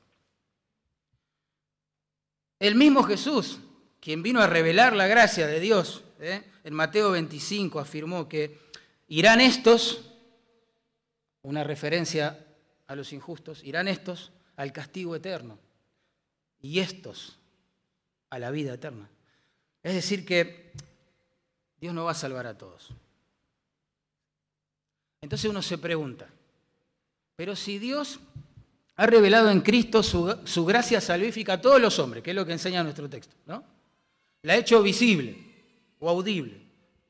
El 2.60 2.76
mismo 2.76 3.04
Jesús, 3.04 3.60
quien 4.02 4.22
vino 4.24 4.42
a 4.42 4.48
revelar 4.48 4.94
la 4.94 5.08
gracia 5.08 5.48
de 5.48 5.62
Dios, 5.62 6.04
¿eh? 6.20 6.44
en 6.66 6.74
Mateo 6.74 7.12
25 7.12 7.80
afirmó 7.80 8.28
que 8.28 8.60
irán 9.08 9.40
estos, 9.40 10.12
una 11.44 11.64
referencia 11.64 12.46
a 12.88 12.96
los 12.98 13.14
injustos, 13.14 13.64
irán 13.64 13.88
estos 13.88 14.34
al 14.56 14.72
castigo 14.72 15.16
eterno 15.16 15.58
y 16.62 16.80
estos 16.80 17.38
a 18.30 18.40
la 18.40 18.52
vida 18.52 18.74
eterna. 18.74 19.10
Es 19.84 19.94
decir, 19.94 20.26
que 20.26 20.72
Dios 21.80 21.94
no 21.94 22.06
va 22.06 22.12
a 22.12 22.16
salvar 22.16 22.48
a 22.48 22.58
todos. 22.58 22.90
Entonces 25.22 25.50
uno 25.50 25.62
se 25.62 25.78
pregunta, 25.78 26.28
pero 27.36 27.56
si 27.56 27.80
Dios 27.80 28.20
ha 28.96 29.06
revelado 29.06 29.50
en 29.50 29.62
Cristo 29.62 30.02
su, 30.04 30.66
gracia 30.66 31.02
salvífica 31.02 31.54
a 31.54 31.62
todos 31.62 31.82
los 31.82 32.00
hombres, 32.00 32.24
que 32.24 32.32
es 32.32 32.36
lo 32.36 32.46
que 32.46 32.54
enseña 32.54 32.84
nuestro 32.84 33.10
texto, 33.10 33.36
¿no? 33.46 33.64
La 34.44 34.54
ha 34.54 34.58
hecho 34.58 34.82
visible 34.84 35.38
o 36.00 36.10
audible 36.10 36.62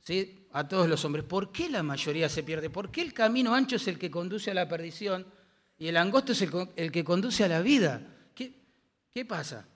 ¿sí? 0.01 0.47
a 0.53 0.67
todos 0.67 0.87
los 0.87 1.03
hombres. 1.03 1.25
¿Por 1.25 1.51
qué 1.51 1.69
la 1.69 1.83
mayoría 1.83 2.29
se 2.29 2.43
pierde? 2.43 2.69
¿Por 2.69 2.89
qué 2.89 3.01
el 3.01 3.13
camino 3.13 3.53
ancho 3.53 3.75
es 3.75 3.87
el 3.87 3.99
que 3.99 4.09
conduce 4.09 4.51
a 4.51 4.53
la 4.53 4.67
perdición 4.67 5.25
y 5.77 5.88
el 5.88 5.98
angosto 5.98 6.32
es 6.32 6.41
el, 6.75 6.91
que 6.91 7.03
conduce 7.03 7.44
a 7.44 7.48
la 7.48 7.62
vida? 7.62 8.01
¿Qué, 8.34 8.53
¿Qué 9.13 9.25
pasa? 9.25 9.67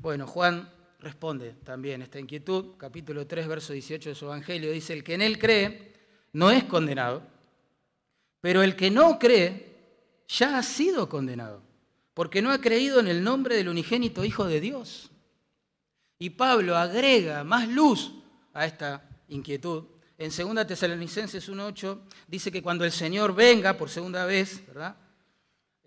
Bueno, 0.00 0.26
Juan 0.26 0.70
responde 1.00 1.54
también 1.64 2.02
esta 2.02 2.18
inquietud. 2.18 2.76
Capítulo 2.76 3.26
3, 3.26 3.46
verso 3.46 3.72
18 3.72 4.10
de 4.10 4.14
su 4.14 4.24
Evangelio 4.26 4.70
dice, 4.70 4.92
el 4.92 5.04
que 5.04 5.14
en 5.14 5.22
él 5.22 5.38
cree 5.38 5.92
no 6.32 6.50
es 6.50 6.64
condenado, 6.64 7.22
pero 8.40 8.62
el 8.62 8.76
que 8.76 8.90
no 8.90 9.18
cree 9.18 9.76
ya 10.28 10.58
ha 10.58 10.62
sido 10.62 11.08
condenado, 11.08 11.62
porque 12.14 12.42
no 12.42 12.50
ha 12.50 12.60
creído 12.60 13.00
en 13.00 13.08
el 13.08 13.22
nombre 13.22 13.56
del 13.56 13.68
unigénito 13.68 14.24
Hijo 14.24 14.46
de 14.46 14.60
Dios. 14.60 15.10
Y 16.18 16.30
Pablo 16.30 16.76
agrega 16.76 17.44
más 17.44 17.68
luz 17.68 18.12
a 18.52 18.66
esta 18.66 19.08
inquietud. 19.28 19.84
En 20.18 20.30
2 20.30 20.66
Tesalonicenses 20.66 21.48
1.8 21.48 22.00
dice 22.26 22.50
que 22.50 22.62
cuando 22.62 22.84
el 22.84 22.90
Señor 22.90 23.34
venga 23.34 23.76
por 23.76 23.88
segunda 23.88 24.26
vez, 24.26 24.66
¿verdad? 24.66 24.96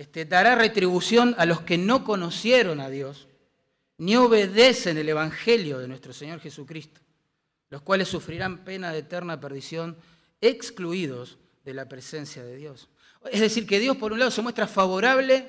Este, 0.02 0.26
dará 0.26 0.56
retribución 0.56 1.36
a 1.38 1.46
los 1.46 1.62
que 1.62 1.78
no 1.78 2.04
conocieron 2.04 2.80
a 2.80 2.90
Dios 2.90 3.28
ni 4.00 4.16
obedecen 4.16 4.98
el 4.98 5.08
Evangelio 5.08 5.78
de 5.78 5.88
nuestro 5.88 6.12
Señor 6.12 6.40
Jesucristo, 6.40 7.02
los 7.70 7.84
cuales 7.84 8.08
sufrirán 8.08 8.66
pena 8.66 8.92
de 8.92 8.98
eterna 8.98 9.40
perdición, 9.40 9.96
excluidos 10.42 11.38
de 11.64 11.76
la 11.76 11.88
presencia 11.88 12.44
de 12.44 12.56
Dios. 12.56 12.90
Es 13.32 13.42
decir, 13.42 13.68
que 13.68 13.80
Dios 13.80 13.96
por 13.96 14.12
un 14.12 14.18
lado 14.18 14.32
se 14.32 14.42
muestra 14.42 14.66
favorable 14.66 15.48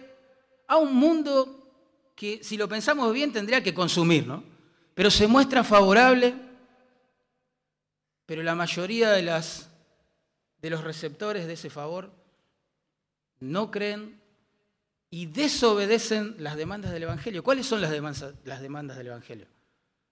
a 0.69 0.77
un 0.77 0.95
mundo 0.97 2.13
que 2.15 2.45
si 2.45 2.59
lo 2.59 2.69
pensamos 2.69 3.11
bien 3.15 3.33
tendría 3.33 3.63
que 3.63 3.73
consumir, 3.73 4.27
¿no? 4.27 4.45
Pero 4.93 5.11
se 5.11 5.27
muestra 5.29 5.65
favorable, 5.65 6.35
pero 8.27 8.43
la 8.43 8.55
mayoría 8.55 9.13
de, 9.13 9.23
los 9.23 10.85
receptores 10.85 11.47
de 11.47 11.55
ese 11.55 11.71
favor 11.71 12.13
no 13.41 13.71
creen 13.71 14.21
y 15.15 15.27
desobedecen 15.27 16.37
las 16.39 16.57
demandas 16.57 16.91
del 16.91 17.03
Evangelio. 17.03 17.45
¿Cuáles 17.45 17.67
son 17.67 17.83
las 17.83 17.91
demandas, 17.91 18.97
del 18.97 19.07
Evangelio? 19.09 19.47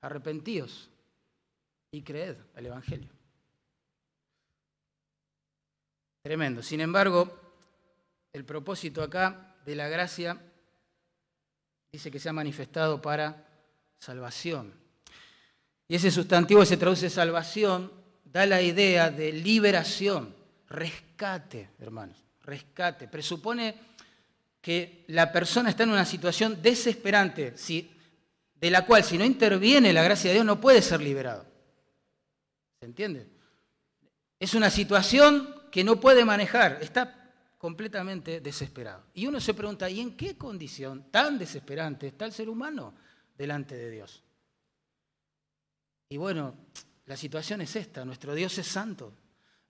Arrepentíos 0.02 0.90
y 1.90 2.02
creed 2.02 2.36
al 2.54 2.66
Evangelio. 2.66 3.08
Tremendo. 6.22 6.62
Sin 6.62 6.82
embargo, 6.82 7.34
el 8.34 8.44
propósito 8.44 9.02
acá 9.02 9.56
de 9.64 9.74
la 9.74 9.88
gracia 9.88 10.38
dice 11.90 12.10
que 12.10 12.20
se 12.20 12.28
ha 12.28 12.34
manifestado 12.34 13.00
para 13.00 13.48
salvación. 14.00 14.74
Y 15.88 15.94
ese 15.94 16.10
sustantivo 16.10 16.66
se 16.66 16.76
traduce 16.76 17.08
salvación, 17.08 17.90
da 18.22 18.44
la 18.44 18.60
idea 18.60 19.10
de 19.10 19.32
liberación, 19.32 20.36
rescate, 20.68 21.70
hermanos, 21.78 22.22
rescate. 22.42 23.08
Presupone 23.08 23.89
que 24.60 25.04
la 25.08 25.32
persona 25.32 25.70
está 25.70 25.84
en 25.84 25.90
una 25.90 26.04
situación 26.04 26.60
desesperante, 26.62 27.54
de 28.54 28.70
la 28.70 28.84
cual 28.84 29.02
si 29.02 29.16
no 29.16 29.24
interviene 29.24 29.92
la 29.92 30.02
gracia 30.02 30.30
de 30.30 30.34
Dios 30.34 30.46
no 30.46 30.60
puede 30.60 30.82
ser 30.82 31.00
liberado. 31.00 31.46
¿Se 32.78 32.86
entiende? 32.86 33.28
Es 34.38 34.54
una 34.54 34.70
situación 34.70 35.54
que 35.70 35.84
no 35.84 36.00
puede 36.00 36.24
manejar, 36.24 36.78
está 36.80 37.32
completamente 37.58 38.40
desesperado. 38.40 39.04
Y 39.14 39.26
uno 39.26 39.40
se 39.40 39.54
pregunta, 39.54 39.88
¿y 39.88 40.00
en 40.00 40.16
qué 40.16 40.36
condición 40.36 41.10
tan 41.10 41.38
desesperante 41.38 42.06
está 42.06 42.24
el 42.24 42.32
ser 42.32 42.48
humano 42.48 42.94
delante 43.36 43.76
de 43.76 43.90
Dios? 43.90 44.22
Y 46.08 46.16
bueno, 46.16 46.54
la 47.06 47.16
situación 47.16 47.60
es 47.60 47.76
esta, 47.76 48.04
nuestro 48.04 48.34
Dios 48.34 48.56
es 48.58 48.66
santo, 48.66 49.14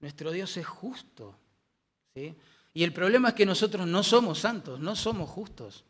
nuestro 0.01 0.31
Dios 0.31 0.57
es 0.57 0.67
justo. 0.67 1.39
¿sí? 2.15 2.35
Y 2.73 2.85
el 2.85 2.93
problema 2.93 3.29
es 3.29 3.35
que 3.35 3.47
nosotros 3.47 3.87
no 3.87 4.03
somos 4.03 4.39
santos, 4.39 4.79
no 4.81 4.95
somos 4.95 5.29
justos. 5.29 5.85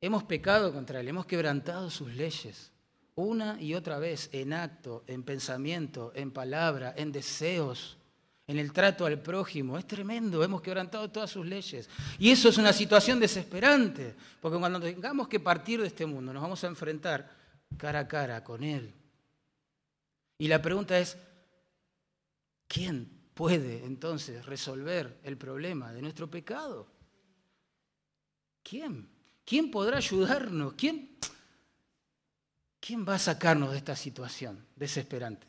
Hemos 0.00 0.24
pecado 0.24 0.72
contra 0.72 1.00
Él, 1.00 1.08
hemos 1.08 1.26
quebrantado 1.26 1.90
sus 1.90 2.14
leyes 2.14 2.70
una 3.14 3.60
y 3.60 3.74
otra 3.74 3.98
vez 3.98 4.30
en 4.32 4.52
acto, 4.52 5.04
en 5.06 5.22
pensamiento, 5.22 6.12
en 6.14 6.30
palabra, 6.30 6.94
en 6.96 7.12
deseos 7.12 7.98
en 8.46 8.58
el 8.58 8.72
trato 8.72 9.06
al 9.06 9.20
prójimo. 9.20 9.78
Es 9.78 9.86
tremendo, 9.86 10.42
hemos 10.42 10.60
quebrantado 10.60 11.10
todas 11.10 11.30
sus 11.30 11.46
leyes. 11.46 11.88
Y 12.18 12.30
eso 12.30 12.48
es 12.48 12.58
una 12.58 12.72
situación 12.72 13.20
desesperante, 13.20 14.14
porque 14.40 14.58
cuando 14.58 14.80
tengamos 14.80 15.28
que 15.28 15.40
partir 15.40 15.80
de 15.80 15.86
este 15.86 16.06
mundo 16.06 16.32
nos 16.32 16.42
vamos 16.42 16.62
a 16.64 16.66
enfrentar 16.66 17.30
cara 17.76 18.00
a 18.00 18.08
cara 18.08 18.44
con 18.44 18.62
Él. 18.62 18.92
Y 20.38 20.48
la 20.48 20.60
pregunta 20.60 20.98
es, 20.98 21.16
¿quién 22.66 23.21
puede 23.34 23.84
entonces 23.84 24.44
resolver 24.46 25.18
el 25.22 25.36
problema 25.36 25.92
de 25.92 26.02
nuestro 26.02 26.30
pecado? 26.30 26.86
¿Quién? 28.62 29.08
¿Quién 29.44 29.70
podrá 29.70 29.98
ayudarnos? 29.98 30.74
¿Quién, 30.74 31.16
¿Quién 32.80 33.06
va 33.06 33.16
a 33.16 33.18
sacarnos 33.18 33.72
de 33.72 33.78
esta 33.78 33.96
situación 33.96 34.64
desesperante? 34.76 35.46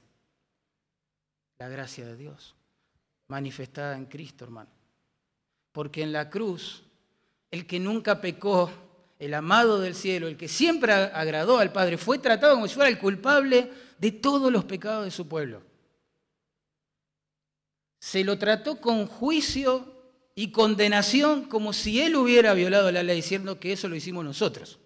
La 1.60 1.68
gracia 1.68 2.06
de 2.06 2.18
Dios 2.18 2.56
manifestada 3.28 3.98
en 3.98 4.06
Cristo, 4.06 4.46
hermano. 4.46 4.70
Porque 5.72 6.04
en 6.04 6.12
la 6.12 6.30
cruz, 6.30 6.84
el 7.50 7.66
que 7.66 7.80
nunca 7.80 8.22
pecó, 8.22 8.72
el 9.18 9.34
amado 9.34 9.80
del 9.80 9.96
cielo, 9.96 10.28
el 10.28 10.38
que 10.38 10.48
siempre 10.48 10.94
agradó 10.94 11.58
al 11.58 11.72
Padre, 11.72 11.98
fue 11.98 12.20
tratado 12.20 12.56
como 12.56 12.68
si 12.68 12.76
fuera 12.76 12.90
el 12.90 13.00
culpable 13.00 13.72
de 13.98 14.12
todos 14.12 14.52
los 14.52 14.66
pecados 14.66 15.06
de 15.06 15.12
su 15.12 15.28
pueblo. 15.28 15.73
Se 18.04 18.26
lo 18.26 18.38
trató 18.38 18.82
con 18.82 19.08
juicio 19.08 19.90
y 20.36 20.52
condenación 20.52 21.46
como 21.46 21.72
si 21.72 22.02
él 22.02 22.18
hubiera 22.18 22.54
violado 22.54 22.92
la 22.92 23.02
ley, 23.02 23.16
diciendo 23.16 23.62
que 23.62 23.72
eso 23.72 23.88
lo 23.88 23.96
hicimos 23.96 24.26
nosotros. 24.26 24.78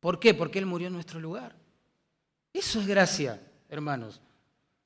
¿Por 0.00 0.18
qué? 0.18 0.34
Porque 0.34 0.58
él 0.58 0.66
murió 0.66 0.88
en 0.88 0.94
nuestro 0.94 1.20
lugar. 1.20 1.54
Eso 2.52 2.80
es 2.80 2.86
gracia, 2.88 3.40
hermanos. 3.68 4.20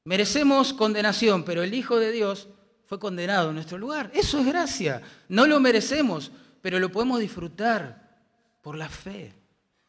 Merecemos 0.05 0.75
condenación, 0.75 1.45
pero 1.45 1.63
el 1.63 1.73
Hijo 1.73 1.99
de 1.99 2.13
Dios 2.13 2.51
fue 2.85 2.99
condenado 2.99 3.49
en 3.49 3.55
nuestro 3.55 3.79
lugar. 3.79 4.11
Eso 4.13 4.41
es 4.41 4.47
gracia. 4.47 5.01
No 5.31 5.47
lo 5.47 5.61
merecemos, 5.61 6.31
pero 6.61 6.79
lo 6.79 6.93
podemos 6.93 7.21
disfrutar 7.21 8.21
por 8.61 8.77
la 8.77 8.91
fe, 8.91 9.33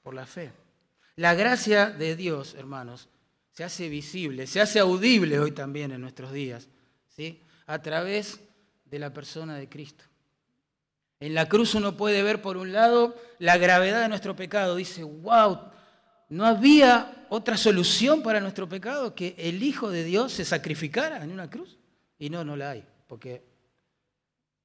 por 0.03 0.13
la 0.13 0.25
fe. 0.25 0.53
La 1.17 1.33
gracia 1.33 1.89
de 1.89 2.15
Dios, 2.15 2.55
hermanos, 2.57 3.09
se 3.51 3.65
hace 3.65 3.89
visible, 3.89 4.47
se 4.47 4.61
hace 4.61 4.79
audible 4.79 5.37
hoy 5.37 5.51
también 5.51 5.91
en 5.91 5.99
nuestros 5.99 6.31
días, 6.31 6.69
¿sí? 7.15 7.41
A 7.65 7.81
través 7.81 8.39
de 8.85 8.99
la 8.99 9.13
persona 9.13 9.55
de 9.55 9.69
Cristo. 9.69 10.03
En 11.19 11.33
la 11.33 11.47
cruz 11.47 11.73
uno 11.75 11.95
puede 11.95 12.21
ver, 12.21 12.41
por 12.41 12.57
un 12.57 12.73
lado, 12.73 13.15
la 13.39 13.57
gravedad 13.57 14.01
de 14.01 14.09
nuestro 14.09 14.35
pecado. 14.35 14.75
Dice, 14.75 15.03
wow, 15.03 15.59
no 16.29 16.45
había 16.45 17.25
otra 17.29 17.57
solución 17.57 18.21
para 18.21 18.41
nuestro 18.41 18.67
pecado 18.67 19.15
que 19.15 19.35
el 19.37 19.63
Hijo 19.63 19.89
de 19.89 20.03
Dios 20.03 20.33
se 20.33 20.45
sacrificara 20.45 21.23
en 21.23 21.31
una 21.31 21.49
cruz. 21.49 21.77
Y 22.19 22.29
no, 22.29 22.43
no 22.43 22.55
la 22.55 22.71
hay, 22.71 22.85
porque 23.07 23.43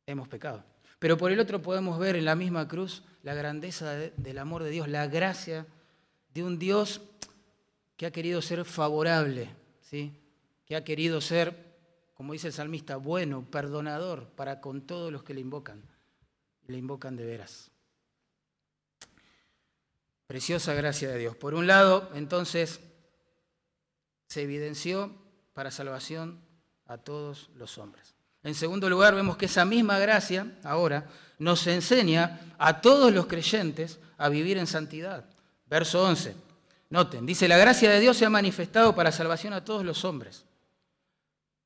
hemos 0.06 0.28
pecado. 0.28 0.64
Pero 0.98 1.16
por 1.16 1.30
el 1.30 1.38
otro 1.38 1.62
podemos 1.62 1.98
ver 1.98 2.16
en 2.16 2.24
la 2.24 2.34
misma 2.34 2.66
cruz 2.66 3.04
la 3.22 3.34
grandeza 3.34 3.94
del 3.94 4.38
amor 4.38 4.64
de 4.64 4.70
Dios, 4.70 4.88
la 4.88 5.06
gracia 5.06 5.66
de 6.34 6.42
un 6.42 6.58
Dios 6.58 7.00
que 7.96 8.06
ha 8.06 8.10
querido 8.10 8.42
ser 8.42 8.64
favorable, 8.64 9.50
¿sí? 9.80 10.12
que 10.64 10.76
ha 10.76 10.84
querido 10.84 11.20
ser, 11.20 11.67
como 12.18 12.32
dice 12.32 12.48
el 12.48 12.52
salmista, 12.52 12.96
bueno, 12.96 13.46
perdonador 13.48 14.26
para 14.30 14.60
con 14.60 14.80
todos 14.80 15.12
los 15.12 15.22
que 15.22 15.34
le 15.34 15.40
invocan. 15.40 15.80
Le 16.66 16.76
invocan 16.76 17.14
de 17.14 17.24
veras. 17.24 17.70
Preciosa 20.26 20.74
gracia 20.74 21.10
de 21.10 21.18
Dios. 21.18 21.36
Por 21.36 21.54
un 21.54 21.68
lado, 21.68 22.10
entonces, 22.14 22.80
se 24.26 24.42
evidenció 24.42 25.14
para 25.54 25.70
salvación 25.70 26.40
a 26.86 26.98
todos 26.98 27.50
los 27.54 27.78
hombres. 27.78 28.16
En 28.42 28.56
segundo 28.56 28.90
lugar, 28.90 29.14
vemos 29.14 29.36
que 29.36 29.46
esa 29.46 29.64
misma 29.64 30.00
gracia 30.00 30.58
ahora 30.64 31.06
nos 31.38 31.68
enseña 31.68 32.40
a 32.58 32.80
todos 32.80 33.12
los 33.12 33.26
creyentes 33.26 34.00
a 34.16 34.28
vivir 34.28 34.58
en 34.58 34.66
santidad. 34.66 35.24
Verso 35.66 36.02
11. 36.02 36.34
Noten, 36.90 37.26
dice, 37.26 37.46
la 37.46 37.58
gracia 37.58 37.90
de 37.92 38.00
Dios 38.00 38.16
se 38.16 38.26
ha 38.26 38.30
manifestado 38.30 38.96
para 38.96 39.12
salvación 39.12 39.52
a 39.52 39.64
todos 39.64 39.84
los 39.84 40.04
hombres. 40.04 40.47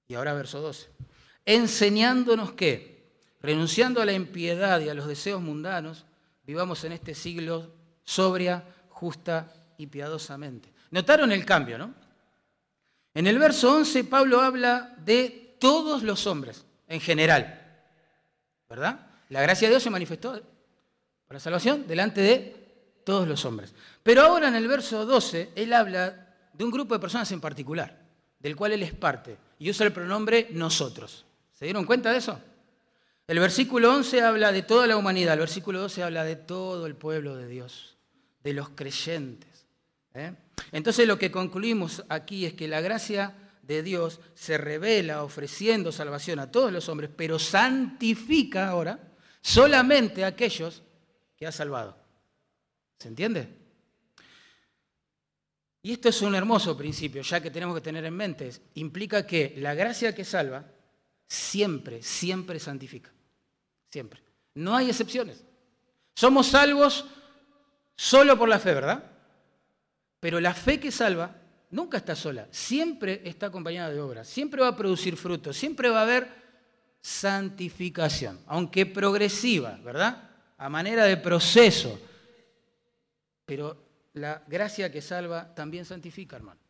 Y 0.09 0.15
ahora 0.15 0.35
verso 0.35 0.61
12. 0.61 0.89
Enseñándonos 1.45 2.53
que, 2.53 3.11
renunciando 3.41 4.01
a 4.01 4.07
la 4.07 4.13
impiedad 4.13 4.81
y 4.81 4.89
a 4.89 4.95
los 4.95 5.07
deseos 5.07 5.41
mundanos, 5.41 6.05
vivamos 6.45 6.85
en 6.85 6.93
este 6.93 7.15
siglo 7.15 7.73
sobria, 8.05 8.65
justa 8.89 9.53
y 9.79 9.87
piadosamente. 9.87 10.73
Notaron 10.91 11.33
el 11.33 11.45
cambio, 11.45 11.79
¿no? 11.79 11.95
En 13.15 13.27
el 13.27 13.39
verso 13.39 13.75
11 13.75 14.05
Pablo 14.05 14.41
habla 14.41 14.95
de 15.05 15.57
todos 15.59 16.03
los 16.03 16.27
hombres, 16.27 16.65
en 16.89 17.01
general, 17.01 17.83
¿verdad? 18.69 19.07
La 19.29 19.43
gracia 19.43 19.69
de 19.69 19.75
Dios 19.75 19.83
se 19.83 19.91
manifestó 19.91 20.41
para 21.27 21.41
salvación 21.41 21.87
delante 21.87 22.21
de 22.21 22.63
todos 23.05 23.27
los 23.29 23.45
hombres. 23.45 23.75
Pero 24.03 24.23
ahora 24.23 24.49
en 24.49 24.55
el 24.55 24.69
verso 24.69 25.05
12 25.07 25.53
él 25.55 25.73
habla 25.73 26.35
de 26.53 26.65
un 26.65 26.71
grupo 26.71 26.95
de 26.95 27.01
personas 27.01 27.31
en 27.33 27.41
particular, 27.41 28.02
del 28.43 28.57
cual 28.57 28.73
él 28.73 28.83
es 28.83 28.93
parte, 28.93 29.37
y 29.59 29.71
usa 29.71 29.87
el 29.87 29.93
pronombre 29.93 30.49
nosotros. 30.51 31.25
¿Se 31.53 31.65
dieron 31.65 31.85
cuenta 31.85 32.11
de 32.11 32.19
eso? 32.19 32.41
El 33.29 33.39
versículo 33.39 33.95
11 33.95 34.21
habla 34.21 34.51
de 34.51 34.63
toda 34.63 34.87
la 34.87 34.97
humanidad, 34.97 35.35
el 35.35 35.41
versículo 35.41 35.81
12 35.81 36.03
habla 36.03 36.25
de 36.25 36.37
todo 36.37 36.87
el 36.87 36.97
pueblo 36.97 37.37
de 37.37 37.47
Dios 37.47 37.97
de 38.43 38.53
los 38.53 38.71
creyentes. 38.71 39.67
¿eh? 40.15 40.35
Entonces 40.73 41.07
lo 41.07 41.19
que 41.19 41.31
concluimos 41.31 42.05
aquí 42.09 42.45
es 42.45 42.55
que 42.55 42.67
la 42.67 42.81
gracia 42.81 43.35
de 43.63 43.83
Dios 43.83 44.21
se 44.35 44.59
revela 44.59 45.23
ofreciendo 45.23 45.93
salvación 45.93 46.41
a 46.41 46.51
todos 46.51 46.73
los 46.73 46.89
hombres, 46.89 47.11
pero 47.17 47.39
santifica 47.39 48.69
ahora 48.69 48.99
solamente 49.41 50.25
a 50.25 50.29
aquellos 50.29 50.83
que 51.37 51.47
ha 51.47 51.53
salvado. 51.53 51.97
¿Se 52.99 53.09
entiende? 53.09 53.62
Y 55.83 55.93
esto 55.93 56.09
es 56.09 56.23
un 56.23 56.35
hermoso 56.35 56.77
principio, 56.77 57.23
ya 57.23 57.41
que 57.41 57.51
tenemos 57.51 57.75
que 57.75 57.81
tener 57.81 58.05
en 58.05 58.15
mente. 58.15 58.53
Implica 58.75 59.27
que 59.27 59.55
la 59.59 59.75
gracia 59.75 60.15
que 60.15 60.25
salva 60.25 60.65
siempre, 61.27 62.03
siempre 62.03 62.61
santifica. 62.61 63.11
Siempre. 63.91 64.23
No 64.55 64.77
hay 64.77 64.91
excepciones. 64.91 65.43
Somos 66.15 66.47
salvos 66.47 67.05
solo 67.97 68.39
por 68.39 68.49
la 68.49 68.61
fe, 68.61 68.75
¿verdad? 68.75 69.03
Pero 70.21 70.41
la 70.41 70.55
fe 70.55 70.79
que 70.79 70.93
salva 70.93 71.35
nunca 71.71 71.97
está 71.97 72.15
sola, 72.15 72.47
siempre 72.51 73.23
está 73.25 73.47
acompañada 73.47 73.91
de 73.91 74.01
obras, 74.01 74.29
siempre 74.29 74.61
va 74.61 74.69
a 74.69 74.77
producir 74.77 75.17
frutos, 75.17 75.57
siempre 75.57 75.89
va 75.89 76.01
a 76.01 76.03
haber 76.03 76.29
santificación, 77.01 78.39
aunque 78.47 78.87
progresiva, 78.87 79.81
¿verdad? 79.83 80.31
A 80.59 80.69
manera 80.69 81.05
de 81.05 81.17
proceso. 81.17 81.99
Pero 83.45 83.92
la 84.15 84.43
gracia 84.47 84.91
que 84.91 85.03
salva 85.03 85.55
también 85.55 85.85
santifica, 85.85 86.37
hermano. 86.37 86.61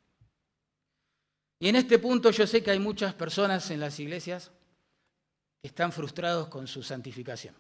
Y 1.59 1.69
en 1.69 1.77
este 1.77 1.99
punto 1.99 2.31
yo 2.31 2.47
sé 2.47 2.63
que 2.63 2.71
hay 2.71 2.79
muchas 2.79 3.15
personas 3.15 3.71
en 3.71 3.81
las 3.81 3.99
iglesias 4.01 4.51
que 5.61 5.69
están 5.69 5.93
frustrados 5.93 6.49
con 6.49 6.67
su 6.67 6.83
santificación. 6.83 7.55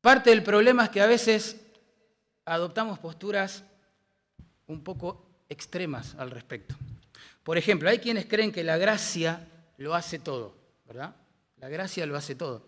Parte 0.00 0.30
del 0.30 0.42
problema 0.42 0.84
es 0.84 0.90
que 0.90 1.00
a 1.00 1.06
veces 1.06 1.60
adoptamos 2.44 2.98
posturas 2.98 3.64
un 4.66 4.82
poco 4.82 5.26
extremas 5.48 6.14
al 6.14 6.30
respecto. 6.30 6.76
Por 7.42 7.58
ejemplo, 7.58 7.88
hay 7.88 7.98
quienes 7.98 8.26
creen 8.26 8.52
que 8.52 8.64
la 8.64 8.78
gracia 8.78 9.46
lo 9.76 9.94
hace 9.94 10.18
todo, 10.18 10.54
¿verdad? 10.86 11.16
La 11.56 11.68
gracia 11.68 12.06
lo 12.06 12.16
hace 12.16 12.34
todo. 12.34 12.66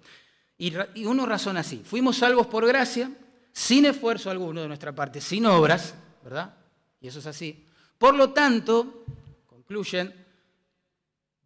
Y, 0.59 0.75
uno 1.05 1.27
razona 1.27 1.61
así. 1.61 1.83
Fuimos 1.85 2.18
salvos 2.18 2.46
por 2.46 2.66
gracia, 2.66 3.11
sin 3.52 3.84
esfuerzo 3.86 4.30
alguno 4.30 4.62
de 4.62 4.68
nuestra 4.68 4.94
parte, 4.94 5.20
sin 5.20 5.46
obras, 5.46 5.94
¿verdad? 6.22 6.54
Y 7.00 7.08
eso 7.08 7.18
es 7.18 7.26
así. 7.26 7.66
Por 7.98 8.14
lo 8.14 8.30
tanto, 8.32 9.04
concluyen, 9.46 10.14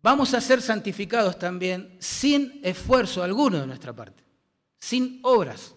vamos 0.02 0.32
a 0.34 0.40
ser 0.40 0.62
santificados 0.62 1.38
también 1.38 1.96
sin 1.98 2.60
esfuerzo 2.62 3.22
alguno 3.22 3.60
de 3.60 3.66
nuestra 3.66 3.92
parte, 3.92 4.22
sin 4.78 5.20
obras. 5.22 5.74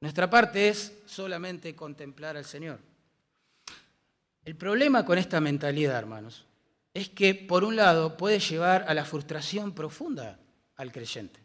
Nuestra 0.00 0.28
parte 0.28 0.68
es 0.68 0.92
solamente 1.06 1.74
contemplar 1.74 2.36
al 2.36 2.44
Señor. 2.44 2.78
El 4.44 4.56
problema 4.56 5.04
con 5.04 5.16
esta 5.16 5.40
mentalidad, 5.40 5.98
hermanos, 5.98 6.44
es 6.92 7.08
que 7.08 7.34
por 7.34 7.64
un 7.64 7.76
lado 7.76 8.16
puede 8.16 8.38
llevar 8.38 8.84
a 8.86 8.94
la 8.94 9.04
frustración 9.04 9.72
profunda 9.72 10.38
al 10.76 10.92
creyente. 10.92 11.40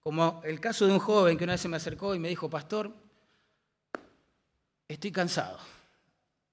Como 0.00 0.42
el 0.44 0.60
caso 0.60 0.86
de 0.86 0.92
un 0.92 0.98
joven 0.98 1.38
que 1.38 1.44
una 1.44 1.54
vez 1.54 1.62
se 1.62 1.68
me 1.68 1.78
acercó 1.78 2.14
y 2.14 2.18
me 2.18 2.28
dijo, 2.28 2.50
pastor, 2.50 2.92
estoy 4.88 5.10
cansado 5.10 5.58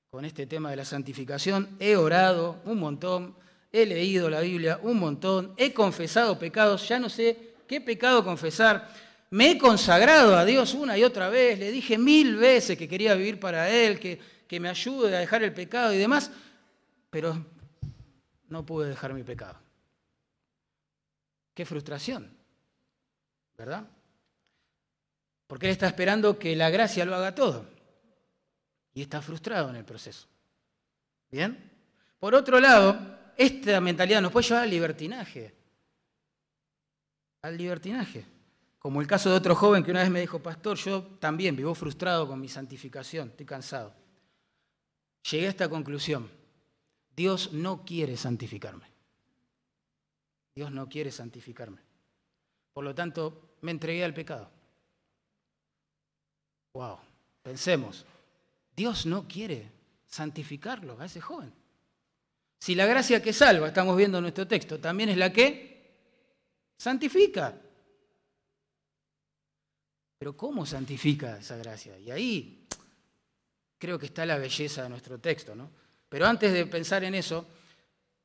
con 0.10 0.26
este 0.26 0.46
tema 0.46 0.70
de 0.70 0.76
la 0.76 0.86
santificación, 0.86 1.78
he 1.80 1.96
orado 1.96 2.62
un 2.66 2.80
montón, 2.80 3.36
he 3.72 3.86
leído 3.86 4.30
la 4.30 4.42
Biblia 4.42 4.80
un 4.84 5.00
montón, 5.00 5.54
he 5.58 5.74
confesado 5.74 6.38
pecados, 6.38 6.88
ya 6.88 7.00
no 7.00 7.10
sé 7.10 7.56
qué 7.68 7.80
pecado 7.80 8.24
confesar, 8.24 8.90
me 9.30 9.52
he 9.52 9.58
consagrado 9.58 10.36
a 10.36 10.44
Dios 10.44 10.74
una 10.74 10.98
y 10.98 11.04
otra 11.04 11.30
vez, 11.30 11.58
le 11.58 11.72
dije 11.72 11.98
mil 11.98 12.36
veces 12.36 12.78
que 12.78 12.90
quería 12.90 13.16
vivir 13.16 13.40
para 13.40 13.70
Él, 13.70 14.00
que, 14.00 14.20
que 14.48 14.60
me 14.60 14.68
ayude 14.68 15.16
a 15.16 15.20
dejar 15.20 15.44
el 15.44 15.54
pecado 15.54 15.94
y 15.94 15.98
demás, 15.98 16.32
pero 17.10 17.46
no 18.50 18.66
pude 18.66 18.90
dejar 18.90 19.14
mi 19.14 19.24
pecado. 19.24 19.58
Qué 21.54 21.66
frustración. 21.66 22.42
¿verdad? 23.62 23.84
Porque 25.46 25.68
él 25.68 25.74
está 25.74 25.86
esperando 25.86 26.40
que 26.40 26.56
la 26.56 26.72
gracia 26.72 27.06
lo 27.06 27.14
haga 27.14 27.36
todo. 27.36 27.68
Y 28.94 29.02
está 29.02 29.22
frustrado 29.22 29.70
en 29.70 29.76
el 29.78 29.86
proceso. 29.86 30.28
¿Bien? 31.30 31.72
Por 32.20 32.36
otro 32.36 32.60
lado, 32.60 32.98
esta 33.38 33.80
mentalidad 33.82 34.22
nos 34.22 34.32
puede 34.32 34.48
llevar 34.48 34.64
al 34.64 34.70
libertinaje. 34.70 35.54
Al 37.42 37.58
libertinaje. 37.58 38.26
Como 38.78 39.00
el 39.00 39.08
caso 39.08 39.30
de 39.30 39.36
otro 39.36 39.56
joven 39.56 39.84
que 39.84 39.92
una 39.92 40.02
vez 40.02 40.10
me 40.10 40.22
dijo, 40.22 40.40
pastor, 40.40 40.78
yo 40.78 41.04
también 41.20 41.56
vivo 41.56 41.74
frustrado 41.76 42.28
con 42.28 42.40
mi 42.40 42.50
santificación, 42.50 43.30
estoy 43.30 43.46
cansado. 43.46 43.94
Llegué 45.30 45.46
a 45.48 45.50
esta 45.50 45.70
conclusión. 45.70 46.30
Dios 47.16 47.54
no 47.54 47.86
quiere 47.86 48.18
santificarme. 48.18 48.86
Dios 50.56 50.72
no 50.72 50.90
quiere 50.90 51.12
santificarme. 51.12 51.80
Por 52.74 52.84
lo 52.84 52.96
tanto, 52.96 53.56
me 53.62 53.72
entregué 53.72 54.04
al 54.04 54.14
pecado. 54.14 54.50
Wow, 56.74 57.00
pensemos, 57.44 58.06
Dios 58.76 59.06
no 59.06 59.28
quiere 59.28 59.70
santificarlo 60.06 61.00
a 61.00 61.06
ese 61.06 61.22
joven. 61.22 61.54
Si 62.60 62.76
la 62.76 62.86
gracia 62.86 63.22
que 63.22 63.34
salva, 63.34 63.68
estamos 63.68 63.98
viendo 63.98 64.20
en 64.20 64.24
nuestro 64.24 64.48
texto, 64.48 64.80
también 64.80 65.10
es 65.10 65.18
la 65.18 65.34
que 65.34 65.72
santifica. 66.78 67.60
Pero 70.20 70.38
¿cómo 70.38 70.66
santifica 70.66 71.40
esa 71.40 71.58
gracia? 71.58 71.98
Y 71.98 72.12
ahí 72.12 72.68
creo 73.80 73.98
que 73.98 74.06
está 74.06 74.26
la 74.26 74.38
belleza 74.38 74.84
de 74.84 74.90
nuestro 74.90 75.20
texto, 75.20 75.56
¿no? 75.56 75.72
Pero 76.08 76.28
antes 76.28 76.54
de 76.54 76.68
pensar 76.68 77.04
en 77.04 77.16
eso, 77.16 77.48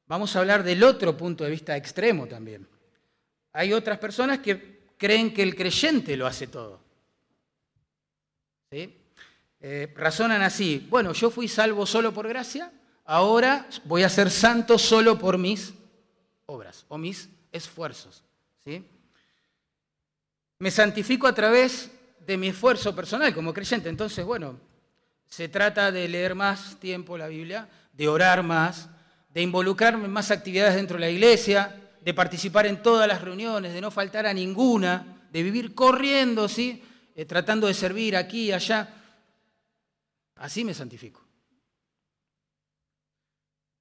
vamos 0.06 0.36
a 0.36 0.40
hablar 0.40 0.62
del 0.62 0.82
otro 0.84 1.16
punto 1.16 1.44
de 1.44 1.50
vista 1.50 1.76
extremo 1.76 2.26
también. 2.26 2.68
Hay 3.54 3.72
otras 3.72 3.98
personas 3.98 4.40
que 4.40 4.90
creen 4.98 5.32
que 5.32 5.42
el 5.42 5.54
creyente 5.54 6.16
lo 6.16 6.26
hace 6.26 6.48
todo. 6.48 6.80
¿Sí? 8.70 8.94
Eh, 9.68 9.92
razonan 9.96 10.42
así, 10.42 10.86
bueno, 10.88 11.12
yo 11.12 11.28
fui 11.28 11.48
salvo 11.48 11.86
solo 11.86 12.14
por 12.14 12.28
gracia, 12.28 12.70
ahora 13.04 13.66
voy 13.82 14.04
a 14.04 14.08
ser 14.08 14.30
santo 14.30 14.78
solo 14.78 15.18
por 15.18 15.38
mis 15.38 15.74
obras 16.46 16.84
o 16.86 16.96
mis 16.96 17.28
esfuerzos. 17.50 18.22
¿sí? 18.64 18.86
Me 20.60 20.70
santifico 20.70 21.26
a 21.26 21.34
través 21.34 21.90
de 22.24 22.36
mi 22.36 22.46
esfuerzo 22.46 22.94
personal 22.94 23.34
como 23.34 23.52
creyente. 23.52 23.88
Entonces, 23.88 24.24
bueno, 24.24 24.56
se 25.26 25.48
trata 25.48 25.90
de 25.90 26.06
leer 26.06 26.36
más 26.36 26.78
tiempo 26.78 27.18
la 27.18 27.26
Biblia, 27.26 27.68
de 27.92 28.06
orar 28.06 28.44
más, 28.44 28.88
de 29.34 29.42
involucrarme 29.42 30.04
en 30.04 30.12
más 30.12 30.30
actividades 30.30 30.76
dentro 30.76 30.94
de 30.96 31.00
la 31.00 31.10
iglesia, 31.10 31.74
de 32.02 32.14
participar 32.14 32.66
en 32.66 32.84
todas 32.84 33.08
las 33.08 33.20
reuniones, 33.20 33.74
de 33.74 33.80
no 33.80 33.90
faltar 33.90 34.26
a 34.26 34.32
ninguna, 34.32 35.26
de 35.32 35.42
vivir 35.42 35.74
corriendo, 35.74 36.48
¿sí? 36.48 36.84
Eh, 37.16 37.24
tratando 37.24 37.66
de 37.66 37.74
servir 37.74 38.14
aquí 38.16 38.44
y 38.44 38.52
allá. 38.52 38.95
Así 40.36 40.64
me 40.64 40.74
santifico. 40.74 41.22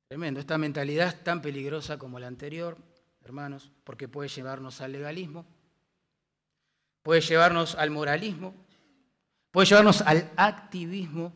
Tremendo, 0.07 0.39
esta 0.39 0.57
mentalidad 0.57 1.07
es 1.07 1.23
tan 1.23 1.41
peligrosa 1.41 1.97
como 1.97 2.19
la 2.19 2.27
anterior, 2.27 2.77
hermanos, 3.23 3.71
porque 3.83 4.07
puede 4.07 4.29
llevarnos 4.29 4.81
al 4.81 4.91
legalismo, 4.91 5.45
puede 7.01 7.21
llevarnos 7.21 7.75
al 7.75 7.89
moralismo, 7.89 8.53
puede 9.51 9.67
llevarnos 9.67 10.01
al 10.01 10.31
activismo, 10.37 11.33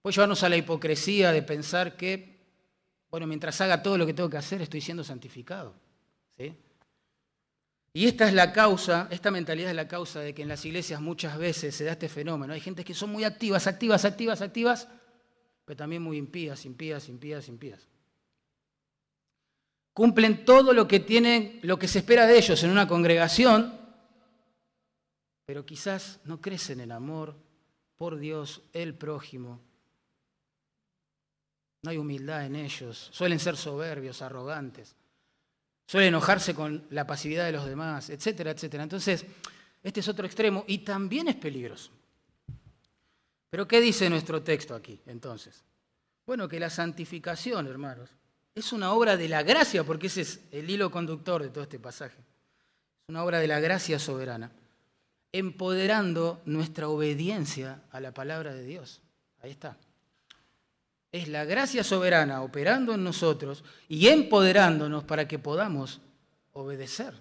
puede 0.00 0.14
llevarnos 0.14 0.42
a 0.42 0.48
la 0.48 0.56
hipocresía 0.56 1.32
de 1.32 1.42
pensar 1.42 1.96
que, 1.96 2.40
bueno, 3.10 3.26
mientras 3.26 3.60
haga 3.60 3.82
todo 3.82 3.98
lo 3.98 4.06
que 4.06 4.14
tengo 4.14 4.30
que 4.30 4.38
hacer, 4.38 4.62
estoy 4.62 4.80
siendo 4.80 5.04
santificado. 5.04 5.74
Y 7.94 8.06
esta 8.06 8.26
es 8.26 8.32
la 8.32 8.52
causa, 8.52 9.06
esta 9.10 9.30
mentalidad 9.30 9.70
es 9.70 9.76
la 9.76 9.86
causa 9.86 10.20
de 10.20 10.34
que 10.34 10.42
en 10.42 10.48
las 10.48 10.64
iglesias 10.64 11.00
muchas 11.00 11.36
veces 11.36 11.74
se 11.74 11.84
da 11.84 11.92
este 11.92 12.08
fenómeno. 12.08 12.54
Hay 12.54 12.60
gente 12.60 12.84
que 12.84 12.94
son 12.94 13.10
muy 13.10 13.24
activas, 13.24 13.66
activas, 13.66 14.06
activas, 14.06 14.40
activas, 14.40 14.88
pero 15.64 15.76
también 15.76 16.02
muy 16.02 16.16
impías, 16.16 16.64
impías, 16.64 17.08
impías, 17.10 17.48
impías. 17.48 17.86
Cumplen 19.92 20.46
todo 20.46 20.72
lo 20.72 20.88
que 20.88 21.00
tienen, 21.00 21.60
lo 21.62 21.78
que 21.78 21.86
se 21.86 21.98
espera 21.98 22.26
de 22.26 22.38
ellos 22.38 22.62
en 22.62 22.70
una 22.70 22.88
congregación, 22.88 23.78
pero 25.44 25.66
quizás 25.66 26.18
no 26.24 26.40
crecen 26.40 26.80
en 26.80 26.92
amor 26.92 27.36
por 27.98 28.16
Dios, 28.16 28.62
el 28.72 28.94
prójimo. 28.94 29.60
No 31.82 31.90
hay 31.90 31.98
humildad 31.98 32.46
en 32.46 32.56
ellos, 32.56 33.10
suelen 33.12 33.38
ser 33.38 33.58
soberbios, 33.58 34.22
arrogantes 34.22 34.96
suele 35.86 36.08
enojarse 36.08 36.54
con 36.54 36.86
la 36.90 37.06
pasividad 37.06 37.46
de 37.46 37.52
los 37.52 37.66
demás, 37.66 38.10
etcétera, 38.10 38.50
etcétera. 38.50 38.82
Entonces, 38.82 39.24
este 39.82 40.00
es 40.00 40.08
otro 40.08 40.26
extremo 40.26 40.64
y 40.66 40.78
también 40.78 41.28
es 41.28 41.36
peligroso. 41.36 41.90
Pero 43.50 43.68
¿qué 43.68 43.80
dice 43.80 44.08
nuestro 44.08 44.42
texto 44.42 44.74
aquí 44.74 45.00
entonces? 45.06 45.62
Bueno, 46.24 46.48
que 46.48 46.60
la 46.60 46.70
santificación, 46.70 47.66
hermanos, 47.66 48.10
es 48.54 48.72
una 48.72 48.92
obra 48.92 49.16
de 49.16 49.28
la 49.28 49.42
gracia, 49.42 49.84
porque 49.84 50.06
ese 50.06 50.22
es 50.22 50.40
el 50.52 50.70
hilo 50.70 50.90
conductor 50.90 51.42
de 51.42 51.48
todo 51.48 51.64
este 51.64 51.78
pasaje. 51.78 52.18
Es 52.18 53.08
una 53.08 53.24
obra 53.24 53.40
de 53.40 53.48
la 53.48 53.60
gracia 53.60 53.98
soberana, 53.98 54.52
empoderando 55.32 56.40
nuestra 56.44 56.88
obediencia 56.88 57.82
a 57.90 58.00
la 58.00 58.14
palabra 58.14 58.54
de 58.54 58.64
Dios. 58.64 59.00
Ahí 59.42 59.50
está 59.50 59.76
es 61.12 61.28
la 61.28 61.44
gracia 61.44 61.84
soberana 61.84 62.42
operando 62.42 62.94
en 62.94 63.04
nosotros 63.04 63.62
y 63.86 64.08
empoderándonos 64.08 65.04
para 65.04 65.28
que 65.28 65.38
podamos 65.38 66.00
obedecer 66.52 67.14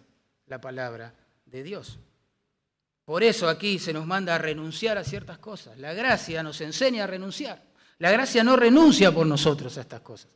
la 0.47 0.61
palabra 0.61 1.13
de 1.45 1.61
Dios. 1.61 1.99
Por 3.03 3.23
eso 3.23 3.49
aquí 3.49 3.77
se 3.77 3.91
nos 3.91 4.07
manda 4.07 4.35
a 4.35 4.37
renunciar 4.37 4.97
a 4.97 5.03
ciertas 5.03 5.37
cosas. 5.39 5.77
La 5.77 5.93
gracia 5.93 6.41
nos 6.41 6.61
enseña 6.61 7.03
a 7.03 7.07
renunciar. 7.07 7.61
La 7.99 8.11
gracia 8.11 8.43
no 8.43 8.55
renuncia 8.55 9.13
por 9.13 9.27
nosotros 9.27 9.77
a 9.77 9.81
estas 9.81 10.01
cosas. 10.01 10.31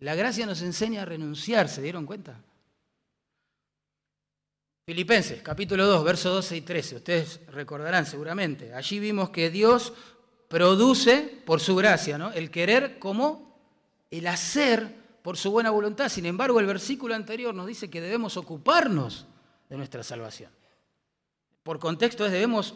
La 0.00 0.14
gracia 0.14 0.44
nos 0.44 0.60
enseña 0.60 1.02
a 1.02 1.06
renunciar, 1.06 1.68
¿se 1.68 1.80
dieron 1.80 2.04
cuenta? 2.04 2.38
Filipenses, 4.84 5.42
capítulo 5.42 5.86
2, 5.86 6.04
versos 6.04 6.32
12 6.34 6.56
y 6.56 6.60
13. 6.60 6.96
Ustedes 6.96 7.40
recordarán 7.48 8.06
seguramente. 8.06 8.72
Allí 8.74 9.00
vimos 9.00 9.30
que 9.30 9.50
Dios 9.50 9.92
produce 10.48 11.42
por 11.44 11.60
su 11.60 11.76
gracia, 11.76 12.18
¿no? 12.18 12.32
El 12.32 12.50
querer 12.50 12.98
como 12.98 13.58
el 14.10 14.26
hacer 14.26 14.96
por 15.22 15.36
su 15.36 15.50
buena 15.50 15.70
voluntad. 15.70 16.08
Sin 16.08 16.26
embargo, 16.26 16.58
el 16.58 16.66
versículo 16.66 17.14
anterior 17.14 17.54
nos 17.54 17.66
dice 17.66 17.90
que 17.90 18.00
debemos 18.00 18.36
ocuparnos 18.36 19.26
de 19.68 19.76
nuestra 19.76 20.02
salvación. 20.02 20.50
Por 21.62 21.78
contexto 21.78 22.24
es 22.24 22.32
debemos 22.32 22.74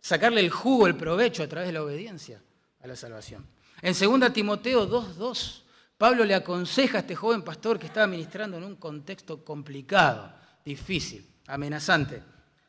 sacarle 0.00 0.40
el 0.40 0.50
jugo, 0.50 0.86
el 0.86 0.96
provecho 0.96 1.44
a 1.44 1.46
través 1.46 1.68
de 1.68 1.72
la 1.72 1.82
obediencia 1.82 2.42
a 2.82 2.86
la 2.88 2.96
salvación. 2.96 3.46
En 3.80 3.94
2 3.94 4.32
Timoteo 4.32 4.88
2.2, 4.88 5.62
Pablo 5.96 6.24
le 6.24 6.34
aconseja 6.34 6.98
a 6.98 7.00
este 7.02 7.14
joven 7.14 7.42
pastor 7.42 7.78
que 7.78 7.86
estaba 7.86 8.08
ministrando 8.08 8.56
en 8.56 8.64
un 8.64 8.76
contexto 8.76 9.44
complicado, 9.44 10.34
difícil, 10.64 11.24
amenazante. 11.46 12.22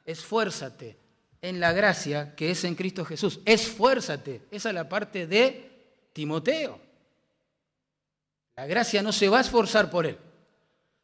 Esfuérzate 0.05 1.04
en 1.49 1.60
la 1.60 1.73
gracia 1.73 2.36
que 2.36 2.51
es 2.51 2.63
en 2.63 2.75
Cristo 2.75 3.05
Jesús. 3.05 3.39
Esfuérzate. 3.45 4.41
Esa 4.51 4.69
es 4.69 4.75
la 4.75 4.89
parte 4.89 5.27
de 5.27 5.71
Timoteo. 6.13 6.79
La 8.55 8.65
gracia 8.65 9.01
no 9.03 9.12
se 9.12 9.29
va 9.29 9.39
a 9.39 9.41
esforzar 9.41 9.89
por 9.89 10.05
él, 10.05 10.17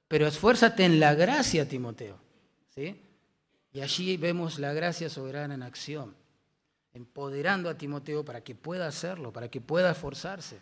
pero 0.08 0.26
esfuérzate 0.26 0.86
en 0.86 1.00
la 1.00 1.14
gracia, 1.14 1.68
Timoteo. 1.68 2.18
¿sí? 2.74 3.00
Y 3.74 3.82
allí 3.82 4.18
vemos 4.18 4.58
la 4.58 4.74
gracia 4.74 5.10
soberana 5.10 5.56
en 5.56 5.64
acción, 5.64 6.16
empoderando 6.94 7.70
a 7.70 7.78
Timoteo 7.78 8.24
para 8.24 8.42
que 8.42 8.56
pueda 8.56 8.88
hacerlo, 8.88 9.34
para 9.34 9.50
que 9.50 9.60
pueda 9.60 9.92
esforzarse. 9.92 10.60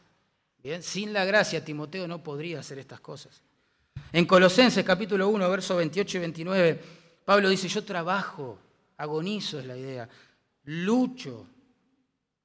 Bien, 0.63 0.83
sin 0.83 1.13
la 1.13 1.25
gracia 1.25 1.63
Timoteo 1.63 2.07
no 2.07 2.23
podría 2.23 2.59
hacer 2.59 2.79
estas 2.79 2.99
cosas. 2.99 3.41
En 4.11 4.25
Colosenses 4.25 4.83
capítulo 4.83 5.29
1, 5.29 5.49
versos 5.49 5.77
28 5.77 6.17
y 6.17 6.19
29, 6.21 6.81
Pablo 7.23 7.49
dice, 7.49 7.67
yo 7.67 7.83
trabajo 7.83 8.57
agonizo 8.99 9.59
es 9.59 9.65
la 9.65 9.77
idea, 9.77 10.07
lucho. 10.65 11.47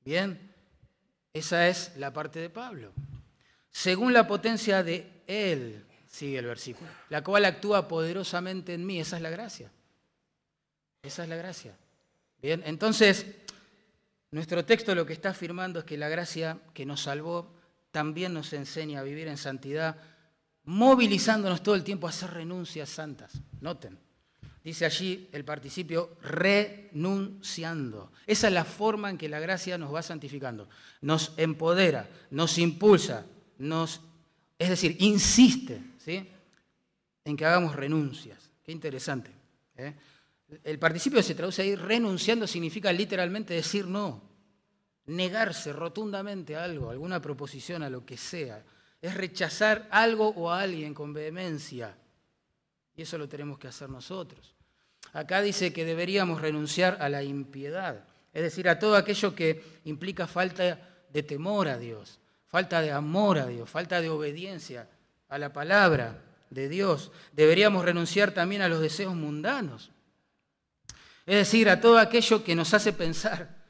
Bien, 0.04 0.54
esa 1.32 1.68
es 1.68 1.92
la 1.96 2.12
parte 2.12 2.38
de 2.38 2.48
Pablo. 2.48 2.92
Según 3.70 4.12
la 4.12 4.26
potencia 4.26 4.82
de 4.82 5.24
Él, 5.26 5.84
sigue 6.08 6.38
el 6.38 6.46
versículo, 6.46 6.88
la 7.10 7.24
cual 7.24 7.44
actúa 7.44 7.88
poderosamente 7.88 8.72
en 8.72 8.86
mí. 8.86 9.00
Esa 9.00 9.16
es 9.16 9.22
la 9.22 9.30
gracia. 9.30 9.70
Esa 11.02 11.24
es 11.24 11.28
la 11.28 11.36
gracia. 11.36 11.76
Bien, 12.40 12.62
entonces, 12.64 13.26
nuestro 14.30 14.64
texto 14.64 14.94
lo 14.94 15.04
que 15.04 15.12
está 15.12 15.30
afirmando 15.30 15.80
es 15.80 15.84
que 15.84 15.98
la 15.98 16.08
gracia 16.08 16.58
que 16.72 16.86
nos 16.86 17.02
salvó 17.02 17.52
también 17.90 18.32
nos 18.32 18.52
enseña 18.52 19.00
a 19.00 19.02
vivir 19.02 19.26
en 19.26 19.38
santidad, 19.38 19.96
movilizándonos 20.64 21.62
todo 21.64 21.74
el 21.74 21.82
tiempo 21.82 22.06
a 22.06 22.10
hacer 22.10 22.30
renuncias 22.30 22.90
santas. 22.90 23.32
Noten, 23.60 23.98
dice 24.64 24.86
allí 24.86 25.28
el 25.32 25.44
participio 25.44 26.16
renunciando. 26.22 28.10
Esa 28.26 28.48
es 28.48 28.52
la 28.52 28.64
forma 28.64 29.10
en 29.10 29.18
que 29.18 29.28
la 29.28 29.38
gracia 29.38 29.76
nos 29.76 29.94
va 29.94 30.02
santificando. 30.02 30.68
Nos 31.02 31.34
empodera, 31.36 32.08
nos 32.30 32.56
impulsa, 32.56 33.26
nos, 33.58 34.00
es 34.58 34.70
decir, 34.70 34.96
insiste 35.00 35.82
¿sí? 35.98 36.26
en 37.24 37.36
que 37.36 37.44
hagamos 37.44 37.76
renuncias. 37.76 38.50
Qué 38.64 38.72
interesante. 38.72 39.30
¿eh? 39.76 39.94
El 40.64 40.78
participio 40.78 41.22
se 41.22 41.34
traduce 41.34 41.60
ahí, 41.60 41.74
renunciando 41.76 42.46
significa 42.46 42.90
literalmente 42.90 43.52
decir 43.52 43.86
no, 43.86 44.22
negarse 45.06 45.74
rotundamente 45.74 46.56
a 46.56 46.64
algo, 46.64 46.90
alguna 46.90 47.20
proposición, 47.20 47.82
a 47.82 47.90
lo 47.90 48.06
que 48.06 48.16
sea. 48.16 48.64
Es 49.02 49.14
rechazar 49.14 49.86
algo 49.90 50.28
o 50.30 50.50
a 50.50 50.62
alguien 50.62 50.94
con 50.94 51.12
vehemencia. 51.12 51.94
Y 52.96 53.02
eso 53.02 53.18
lo 53.18 53.28
tenemos 53.28 53.58
que 53.58 53.68
hacer 53.68 53.90
nosotros. 53.90 54.53
Acá 55.14 55.40
dice 55.42 55.72
que 55.72 55.84
deberíamos 55.84 56.40
renunciar 56.40 56.98
a 57.00 57.08
la 57.08 57.22
impiedad, 57.22 58.04
es 58.32 58.42
decir, 58.42 58.68
a 58.68 58.80
todo 58.80 58.96
aquello 58.96 59.32
que 59.32 59.62
implica 59.84 60.26
falta 60.26 60.80
de 61.08 61.22
temor 61.22 61.68
a 61.68 61.78
Dios, 61.78 62.18
falta 62.48 62.82
de 62.82 62.90
amor 62.90 63.38
a 63.38 63.46
Dios, 63.46 63.70
falta 63.70 64.00
de 64.00 64.10
obediencia 64.10 64.88
a 65.28 65.38
la 65.38 65.52
palabra 65.52 66.20
de 66.50 66.68
Dios. 66.68 67.12
Deberíamos 67.32 67.84
renunciar 67.84 68.32
también 68.32 68.62
a 68.62 68.68
los 68.68 68.80
deseos 68.80 69.14
mundanos. 69.14 69.92
Es 71.26 71.36
decir, 71.36 71.68
a 71.68 71.80
todo 71.80 71.98
aquello 71.98 72.42
que 72.42 72.56
nos 72.56 72.74
hace 72.74 72.92
pensar 72.92 73.64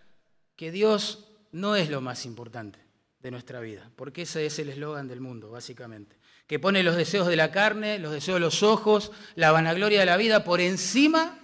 que 0.56 0.72
Dios 0.72 1.28
no 1.52 1.76
es 1.76 1.90
lo 1.90 2.00
más 2.00 2.24
importante 2.24 2.78
de 3.20 3.30
nuestra 3.30 3.60
vida, 3.60 3.90
porque 3.96 4.22
ese 4.22 4.46
es 4.46 4.58
el 4.58 4.70
eslogan 4.70 5.08
del 5.08 5.20
mundo, 5.20 5.50
básicamente, 5.50 6.16
que 6.46 6.58
pone 6.58 6.82
los 6.82 6.96
deseos 6.96 7.26
de 7.26 7.36
la 7.36 7.50
carne, 7.50 7.98
los 7.98 8.12
deseos 8.12 8.36
de 8.36 8.40
los 8.40 8.62
ojos, 8.62 9.12
la 9.34 9.52
vanagloria 9.52 10.00
de 10.00 10.06
la 10.06 10.16
vida 10.16 10.44
por 10.44 10.60
encima, 10.60 11.38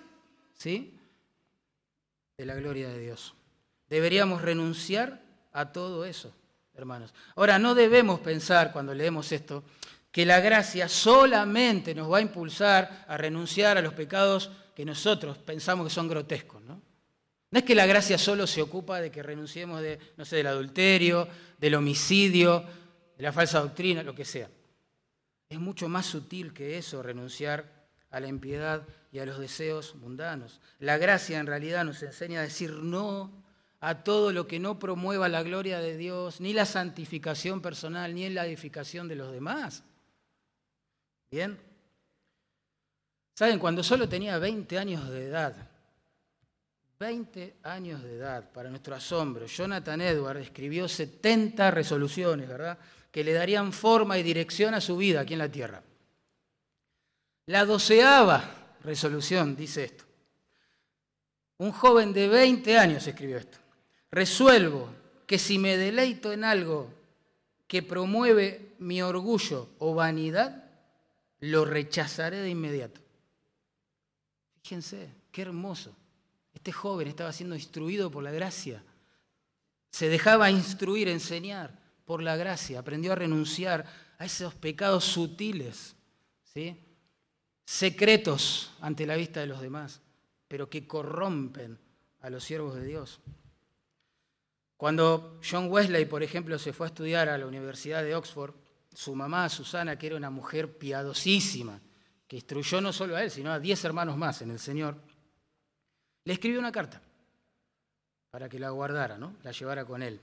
¿sí? 0.55 0.99
de 2.37 2.47
la 2.47 2.55
gloria 2.55 2.89
de 2.89 2.99
Dios. 2.99 3.35
Deberíamos 3.89 4.43
renunciar 4.43 5.23
a 5.53 5.73
todo 5.73 6.05
eso, 6.05 6.33
hermanos. 6.75 7.13
Ahora, 7.35 7.59
no 7.59 7.75
debemos 7.75 8.21
pensar 8.21 8.73
cuando 8.73 8.95
leemos 8.95 9.33
esto 9.33 9.65
que 10.13 10.27
la 10.27 10.41
gracia 10.41 10.89
solamente 10.89 11.95
nos 11.95 12.11
va 12.11 12.19
a 12.19 12.23
impulsar 12.23 13.05
a 13.09 13.17
renunciar 13.17 13.79
a 13.79 13.83
los 13.83 13.95
pecados 13.95 14.51
que 14.75 14.85
nosotros 14.85 15.39
pensamos 15.39 15.87
que 15.87 15.95
son 15.95 16.09
grotescos, 16.09 16.63
¿no? 16.63 16.81
No 17.53 17.59
es 17.59 17.65
que 17.65 17.75
la 17.75 17.87
gracia 17.87 18.17
solo 18.17 18.47
se 18.47 18.63
ocupa 18.63 19.01
de 19.01 19.11
que 19.11 19.23
renunciemos 19.23 19.83
de, 19.83 19.99
no 20.17 20.25
sé, 20.25 20.37
del 20.37 20.47
adulterio, 20.47 21.27
del 21.59 21.75
homicidio, 21.75 22.65
de 23.17 23.23
la 23.23 23.33
falsa 23.33 23.61
doctrina, 23.61 24.05
lo 24.05 24.15
que 24.15 24.25
sea. 24.25 24.49
Es 25.51 25.59
mucho 25.59 25.89
más 25.89 26.07
sutil 26.07 26.55
que 26.55 26.79
eso, 26.79 27.03
renunciar 27.03 27.65
a 28.11 28.21
la 28.21 28.29
impiedad 28.29 28.87
y 29.13 29.19
a 29.19 29.27
los 29.27 29.39
deseos 29.39 29.97
mundanos. 29.97 30.61
La 30.79 30.97
gracia 30.97 31.41
en 31.41 31.47
realidad 31.47 31.85
nos 31.85 32.03
enseña 32.03 32.41
a 32.41 32.45
decir 32.45 32.73
no 32.73 33.33
a 33.81 34.05
todo 34.05 34.33
lo 34.33 34.47
que 34.47 34.61
no 34.61 34.79
promueva 34.79 35.29
la 35.29 35.43
gloria 35.43 35.81
de 35.81 35.97
Dios, 35.97 36.41
ni 36.41 36.53
la 36.53 36.67
santificación 36.67 37.61
personal, 37.61 38.15
ni 38.15 38.29
la 38.29 38.47
edificación 38.47 39.09
de 39.09 39.17
los 39.17 39.33
demás. 39.33 39.83
¿Bien? 41.33 41.59
¿Saben? 43.35 43.59
Cuando 43.59 43.83
solo 43.83 44.09
tenía 44.09 44.39
20 44.39 44.79
años 44.79 45.09
de 45.09 45.27
edad, 45.27 45.57
20 47.01 47.57
años 47.65 48.03
de 48.03 48.17
edad, 48.17 48.53
para 48.53 48.69
nuestro 48.69 48.95
asombro, 48.95 49.47
Jonathan 49.47 50.01
Edward 50.03 50.37
escribió 50.37 50.87
70 50.87 51.71
resoluciones, 51.71 52.47
¿verdad? 52.47 52.79
Que 53.11 53.25
le 53.25 53.33
darían 53.33 53.73
forma 53.73 54.19
y 54.19 54.23
dirección 54.23 54.75
a 54.75 54.81
su 54.81 54.97
vida 54.97 55.21
aquí 55.21 55.33
en 55.33 55.41
la 55.41 55.51
tierra. 55.51 55.83
La 57.47 57.65
doceava 57.65 58.77
resolución 58.85 59.57
dice 59.57 59.85
esto. 59.85 60.05
Un 61.59 61.73
joven 61.73 62.13
de 62.13 62.29
20 62.29 62.79
años 62.79 63.07
escribió 63.07 63.39
esto. 63.39 63.59
Resuelvo 64.11 64.89
que 65.27 65.39
si 65.39 65.59
me 65.59 65.77
deleito 65.77 66.33
en 66.33 66.45
algo 66.45 66.89
que 67.67 67.83
promueve 67.83 68.75
mi 68.79 69.03
orgullo 69.03 69.69
o 69.79 69.95
vanidad, 69.95 70.65
lo 71.41 71.65
rechazaré 71.65 72.39
de 72.39 72.51
inmediato. 72.51 73.01
Fíjense, 74.63 75.09
qué 75.33 75.43
hermoso. 75.43 75.95
Este 76.55 76.73
joven 76.73 77.09
estaba 77.09 77.33
siendo 77.33 77.55
instruido 77.55 78.11
por 78.11 78.23
la 78.23 78.31
gracia. 78.31 78.83
Se 79.91 80.09
dejaba 80.09 80.51
instruir, 80.51 81.09
enseñar 81.09 81.80
por 82.11 82.25
la 82.25 82.35
gracia. 82.35 82.81
Aprendió 82.81 83.13
a 83.13 83.15
renunciar 83.15 83.87
a 84.19 84.25
esos 84.25 84.53
pecados 84.53 85.05
sutiles, 85.05 85.95
¿sí? 86.43 86.77
secretos 87.65 88.73
ante 88.81 89.07
la 89.07 89.15
vista 89.15 89.39
de 89.39 89.47
los 89.47 89.61
demás, 89.61 90.01
pero 90.49 90.69
que 90.69 90.89
corrompen 90.89 91.79
a 92.21 92.29
los 92.29 92.43
siervos 92.43 92.75
de 92.75 92.85
Dios. 92.85 93.21
Cuando 94.77 95.39
John 95.49 95.71
Wesley, 95.71 96.05
por 96.07 96.25
ejemplo, 96.25 96.59
se 96.59 96.73
fue 96.73 96.87
a 96.87 96.89
estudiar 96.89 97.29
a 97.29 97.39
la 97.39 97.47
Universidad 97.47 98.03
de 98.03 98.17
Oxford, 98.17 98.57
su 98.93 99.15
mamá, 99.15 99.49
Susana, 99.49 99.97
que 99.97 100.09
era 100.09 100.17
una 100.17 100.31
mujer 100.31 100.79
piadosísima, 100.79 101.81
que 102.27 102.35
instruyó 102.35 102.81
no 102.81 102.93
solo 102.93 103.15
a 103.15 103.23
él, 103.23 103.31
sino 103.31 103.53
a 103.53 103.61
diez 103.61 103.85
hermanos 103.85 104.17
más 104.17 104.43
en 104.43 104.51
el 104.51 104.59
Señor, 104.59 104.97
le 106.25 106.33
escribió 106.33 106.59
una 106.59 106.73
carta 106.73 107.01
para 108.33 108.49
que 108.49 108.59
la 108.59 108.71
guardara, 108.71 109.17
¿no? 109.17 109.37
la 109.45 109.53
llevara 109.53 109.85
con 109.85 110.03
él. 110.03 110.21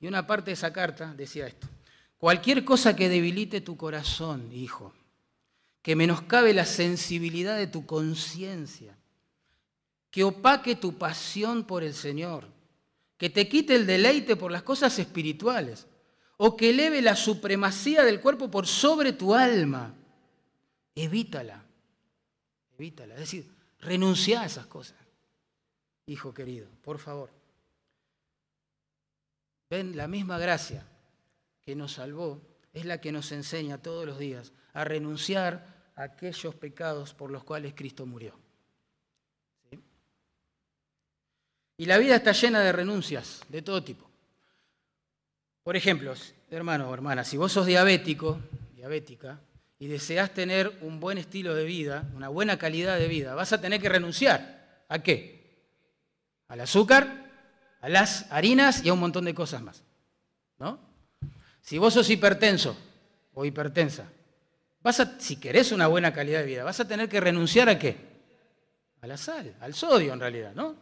Y 0.00 0.06
una 0.06 0.26
parte 0.26 0.50
de 0.50 0.54
esa 0.54 0.72
carta 0.72 1.12
decía 1.14 1.46
esto, 1.46 1.66
cualquier 2.18 2.64
cosa 2.64 2.94
que 2.94 3.08
debilite 3.08 3.60
tu 3.60 3.76
corazón, 3.76 4.52
hijo, 4.52 4.92
que 5.82 5.96
menoscabe 5.96 6.54
la 6.54 6.66
sensibilidad 6.66 7.56
de 7.56 7.66
tu 7.66 7.86
conciencia, 7.86 8.96
que 10.10 10.24
opaque 10.24 10.76
tu 10.76 10.96
pasión 10.96 11.64
por 11.64 11.82
el 11.82 11.94
Señor, 11.94 12.46
que 13.16 13.30
te 13.30 13.48
quite 13.48 13.74
el 13.74 13.86
deleite 13.86 14.36
por 14.36 14.52
las 14.52 14.62
cosas 14.62 14.98
espirituales, 14.98 15.86
o 16.36 16.56
que 16.56 16.70
eleve 16.70 17.02
la 17.02 17.16
supremacía 17.16 18.04
del 18.04 18.20
cuerpo 18.20 18.48
por 18.48 18.66
sobre 18.66 19.12
tu 19.12 19.34
alma, 19.34 19.94
evítala, 20.94 21.64
evítala. 22.78 23.14
Es 23.14 23.20
decir, 23.20 23.50
renuncia 23.80 24.42
a 24.42 24.46
esas 24.46 24.66
cosas, 24.66 24.96
hijo 26.06 26.32
querido, 26.32 26.68
por 26.82 26.98
favor. 26.98 27.37
Ven, 29.70 29.96
la 29.96 30.08
misma 30.08 30.38
gracia 30.38 30.84
que 31.60 31.76
nos 31.76 31.92
salvó 31.92 32.40
es 32.72 32.84
la 32.84 33.00
que 33.00 33.12
nos 33.12 33.32
enseña 33.32 33.82
todos 33.82 34.06
los 34.06 34.18
días 34.18 34.52
a 34.72 34.84
renunciar 34.84 35.90
a 35.96 36.04
aquellos 36.04 36.54
pecados 36.54 37.12
por 37.14 37.30
los 37.30 37.44
cuales 37.44 37.74
Cristo 37.74 38.06
murió. 38.06 38.34
Y 41.76 41.86
la 41.86 41.98
vida 41.98 42.16
está 42.16 42.32
llena 42.32 42.60
de 42.60 42.72
renuncias 42.72 43.42
de 43.48 43.62
todo 43.62 43.84
tipo. 43.84 44.10
Por 45.62 45.76
ejemplo, 45.76 46.14
hermano 46.50 46.88
o 46.88 46.94
hermana, 46.94 47.24
si 47.24 47.36
vos 47.36 47.52
sos 47.52 47.66
diabético, 47.66 48.40
diabética, 48.74 49.40
y 49.78 49.86
deseas 49.86 50.32
tener 50.32 50.76
un 50.80 50.98
buen 50.98 51.18
estilo 51.18 51.54
de 51.54 51.64
vida, 51.64 52.10
una 52.16 52.28
buena 52.28 52.58
calidad 52.58 52.98
de 52.98 53.06
vida, 53.06 53.34
vas 53.34 53.52
a 53.52 53.60
tener 53.60 53.80
que 53.80 53.88
renunciar. 53.88 54.84
¿A 54.88 55.00
qué? 55.00 55.66
Al 56.48 56.60
azúcar, 56.60 57.27
las 57.88 58.30
harinas 58.30 58.84
y 58.84 58.88
a 58.88 58.92
un 58.92 59.00
montón 59.00 59.24
de 59.24 59.34
cosas 59.34 59.62
más. 59.62 59.82
¿No? 60.58 60.78
Si 61.62 61.78
vos 61.78 61.94
sos 61.94 62.08
hipertenso 62.10 62.76
o 63.34 63.44
hipertensa, 63.44 64.06
vas 64.82 65.00
a, 65.00 65.20
si 65.20 65.36
querés 65.36 65.72
una 65.72 65.86
buena 65.86 66.12
calidad 66.12 66.40
de 66.40 66.46
vida, 66.46 66.64
vas 66.64 66.80
a 66.80 66.88
tener 66.88 67.08
que 67.08 67.20
renunciar 67.20 67.68
a 67.68 67.78
qué? 67.78 67.96
A 69.00 69.06
la 69.06 69.16
sal, 69.16 69.54
al 69.60 69.74
sodio 69.74 70.12
en 70.12 70.20
realidad, 70.20 70.54
¿no? 70.54 70.74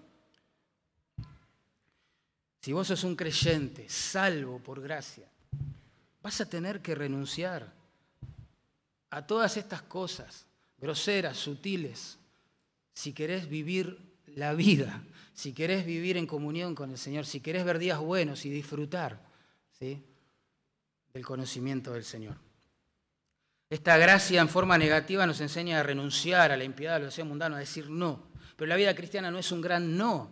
Si 2.61 2.73
vos 2.73 2.89
sos 2.89 3.05
un 3.05 3.15
creyente, 3.15 3.89
salvo 3.89 4.59
por 4.59 4.81
gracia, 4.81 5.29
vas 6.23 6.41
a 6.41 6.49
tener 6.49 6.81
que 6.81 6.95
renunciar 6.95 7.73
a 9.11 9.27
todas 9.27 9.57
estas 9.57 9.83
cosas 9.83 10.47
groseras, 10.79 11.37
sutiles, 11.37 12.19
si 12.93 13.13
querés 13.13 13.49
vivir 13.49 14.16
la 14.37 14.55
vida, 14.55 15.03
si 15.35 15.53
querés 15.53 15.85
vivir 15.85 16.17
en 16.17 16.27
comunión 16.27 16.75
con 16.75 16.91
el 16.91 16.99
Señor, 16.99 17.27
si 17.27 17.41
querés 17.41 17.65
ver 17.65 17.79
días 17.79 17.99
buenos 17.99 18.45
y 18.45 18.51
disfrutar 18.51 19.19
¿sí? 19.79 20.03
del 21.13 21.25
conocimiento 21.25 21.93
del 21.95 22.05
Señor. 22.05 22.37
Esta 23.69 23.97
gracia 23.97 24.41
en 24.41 24.49
forma 24.49 24.79
negativa 24.79 25.27
nos 25.27 25.41
enseña 25.41 25.81
a 25.81 25.83
renunciar 25.83 26.53
a 26.53 26.57
la 26.57 26.65
impiedad, 26.65 26.97
a 26.97 26.99
los 26.99 27.09
deseos 27.09 27.27
mundanos, 27.27 27.57
a 27.57 27.61
decir 27.61 27.91
no. 27.91 28.29
Pero 28.57 28.69
la 28.69 28.77
vida 28.77 28.95
cristiana 28.95 29.31
no 29.31 29.39
es 29.39 29.51
un 29.51 29.61
gran 29.61 29.97
no, 29.97 30.31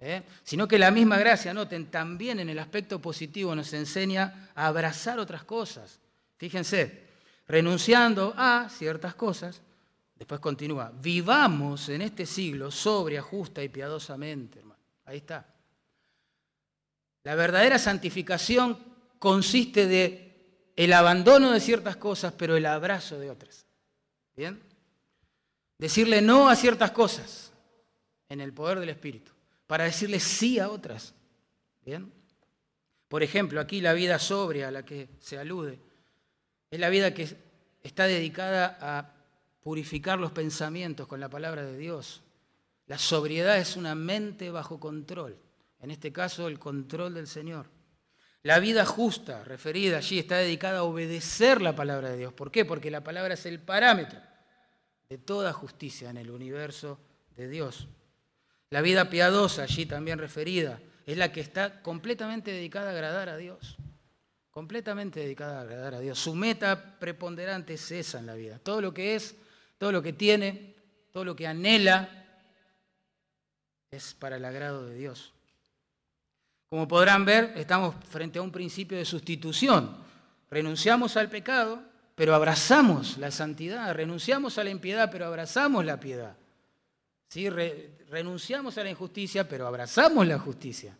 ¿eh? 0.00 0.22
sino 0.42 0.66
que 0.66 0.78
la 0.78 0.90
misma 0.90 1.18
gracia, 1.18 1.54
noten, 1.54 1.90
también 1.90 2.40
en 2.40 2.48
el 2.48 2.58
aspecto 2.58 3.00
positivo 3.00 3.54
nos 3.54 3.72
enseña 3.74 4.50
a 4.54 4.66
abrazar 4.66 5.18
otras 5.18 5.44
cosas. 5.44 6.00
Fíjense, 6.38 7.04
renunciando 7.46 8.34
a 8.36 8.68
ciertas 8.70 9.14
cosas, 9.14 9.60
después 10.22 10.40
continúa, 10.40 10.92
vivamos 10.94 11.88
en 11.88 12.00
este 12.00 12.26
siglo 12.26 12.70
sobria, 12.70 13.20
justa 13.20 13.60
y 13.60 13.68
piadosamente, 13.68 14.60
hermano. 14.60 14.80
Ahí 15.04 15.16
está. 15.16 15.52
La 17.24 17.34
verdadera 17.34 17.76
santificación 17.76 18.78
consiste 19.18 19.88
de 19.88 20.70
el 20.76 20.92
abandono 20.92 21.50
de 21.50 21.58
ciertas 21.58 21.96
cosas, 21.96 22.32
pero 22.34 22.56
el 22.56 22.66
abrazo 22.66 23.18
de 23.18 23.30
otras. 23.30 23.66
¿Bien? 24.36 24.62
Decirle 25.76 26.22
no 26.22 26.48
a 26.48 26.54
ciertas 26.54 26.92
cosas 26.92 27.52
en 28.28 28.40
el 28.40 28.52
poder 28.52 28.78
del 28.78 28.90
Espíritu, 28.90 29.32
para 29.66 29.84
decirle 29.84 30.20
sí 30.20 30.60
a 30.60 30.70
otras. 30.70 31.14
¿Bien? 31.84 32.12
Por 33.08 33.24
ejemplo, 33.24 33.60
aquí 33.60 33.80
la 33.80 33.92
vida 33.92 34.20
sobria 34.20 34.68
a 34.68 34.70
la 34.70 34.84
que 34.84 35.08
se 35.18 35.36
alude 35.36 35.80
es 36.70 36.78
la 36.78 36.90
vida 36.90 37.12
que 37.12 37.36
está 37.82 38.06
dedicada 38.06 38.78
a 38.80 39.21
purificar 39.62 40.18
los 40.18 40.32
pensamientos 40.32 41.06
con 41.06 41.20
la 41.20 41.28
palabra 41.28 41.64
de 41.64 41.76
Dios. 41.76 42.22
La 42.86 42.98
sobriedad 42.98 43.58
es 43.58 43.76
una 43.76 43.94
mente 43.94 44.50
bajo 44.50 44.80
control, 44.80 45.38
en 45.80 45.90
este 45.90 46.12
caso 46.12 46.48
el 46.48 46.58
control 46.58 47.14
del 47.14 47.26
Señor. 47.26 47.66
La 48.42 48.58
vida 48.58 48.84
justa, 48.84 49.44
referida 49.44 49.98
allí, 49.98 50.18
está 50.18 50.36
dedicada 50.36 50.80
a 50.80 50.82
obedecer 50.82 51.62
la 51.62 51.76
palabra 51.76 52.10
de 52.10 52.18
Dios. 52.18 52.32
¿Por 52.32 52.50
qué? 52.50 52.64
Porque 52.64 52.90
la 52.90 53.04
palabra 53.04 53.34
es 53.34 53.46
el 53.46 53.60
parámetro 53.60 54.20
de 55.08 55.18
toda 55.18 55.52
justicia 55.52 56.10
en 56.10 56.16
el 56.16 56.30
universo 56.30 56.98
de 57.36 57.48
Dios. 57.48 57.86
La 58.70 58.80
vida 58.80 59.10
piadosa, 59.10 59.62
allí 59.62 59.86
también 59.86 60.18
referida, 60.18 60.80
es 61.06 61.16
la 61.16 61.30
que 61.30 61.40
está 61.40 61.82
completamente 61.82 62.50
dedicada 62.50 62.90
a 62.90 62.92
agradar 62.94 63.28
a 63.28 63.36
Dios 63.36 63.78
completamente 64.52 65.20
dedicada 65.20 65.58
a 65.58 65.62
agradar 65.62 65.94
a 65.94 66.00
Dios. 66.00 66.18
Su 66.18 66.34
meta 66.34 66.98
preponderante 67.00 67.74
es 67.74 67.90
esa 67.90 68.20
en 68.20 68.26
la 68.26 68.34
vida. 68.34 68.58
Todo 68.58 68.80
lo 68.80 68.94
que 68.94 69.16
es, 69.16 69.34
todo 69.82 69.90
lo 69.90 70.00
que 70.00 70.12
tiene, 70.12 70.76
todo 71.10 71.24
lo 71.24 71.34
que 71.34 71.48
anhela 71.48 72.08
es 73.90 74.14
para 74.14 74.36
el 74.36 74.44
agrado 74.44 74.86
de 74.86 74.94
Dios. 74.94 75.32
Como 76.70 76.86
podrán 76.86 77.24
ver, 77.24 77.52
estamos 77.56 77.96
frente 78.08 78.38
a 78.38 78.42
un 78.42 78.52
principio 78.52 78.96
de 78.96 79.04
sustitución. 79.04 79.96
Renunciamos 80.48 81.16
al 81.16 81.28
pecado, 81.28 81.82
pero 82.14 82.32
abrazamos 82.32 83.18
la 83.18 83.32
santidad. 83.32 83.92
Renunciamos 83.92 84.56
a 84.56 84.62
la 84.62 84.70
impiedad, 84.70 85.10
pero 85.10 85.26
abrazamos 85.26 85.84
la 85.84 85.98
piedad. 85.98 86.36
¿Sí? 87.28 87.50
renunciamos 87.50 88.78
a 88.78 88.84
la 88.84 88.90
injusticia, 88.90 89.48
pero 89.48 89.66
abrazamos 89.66 90.24
la 90.28 90.38
justicia. 90.38 90.96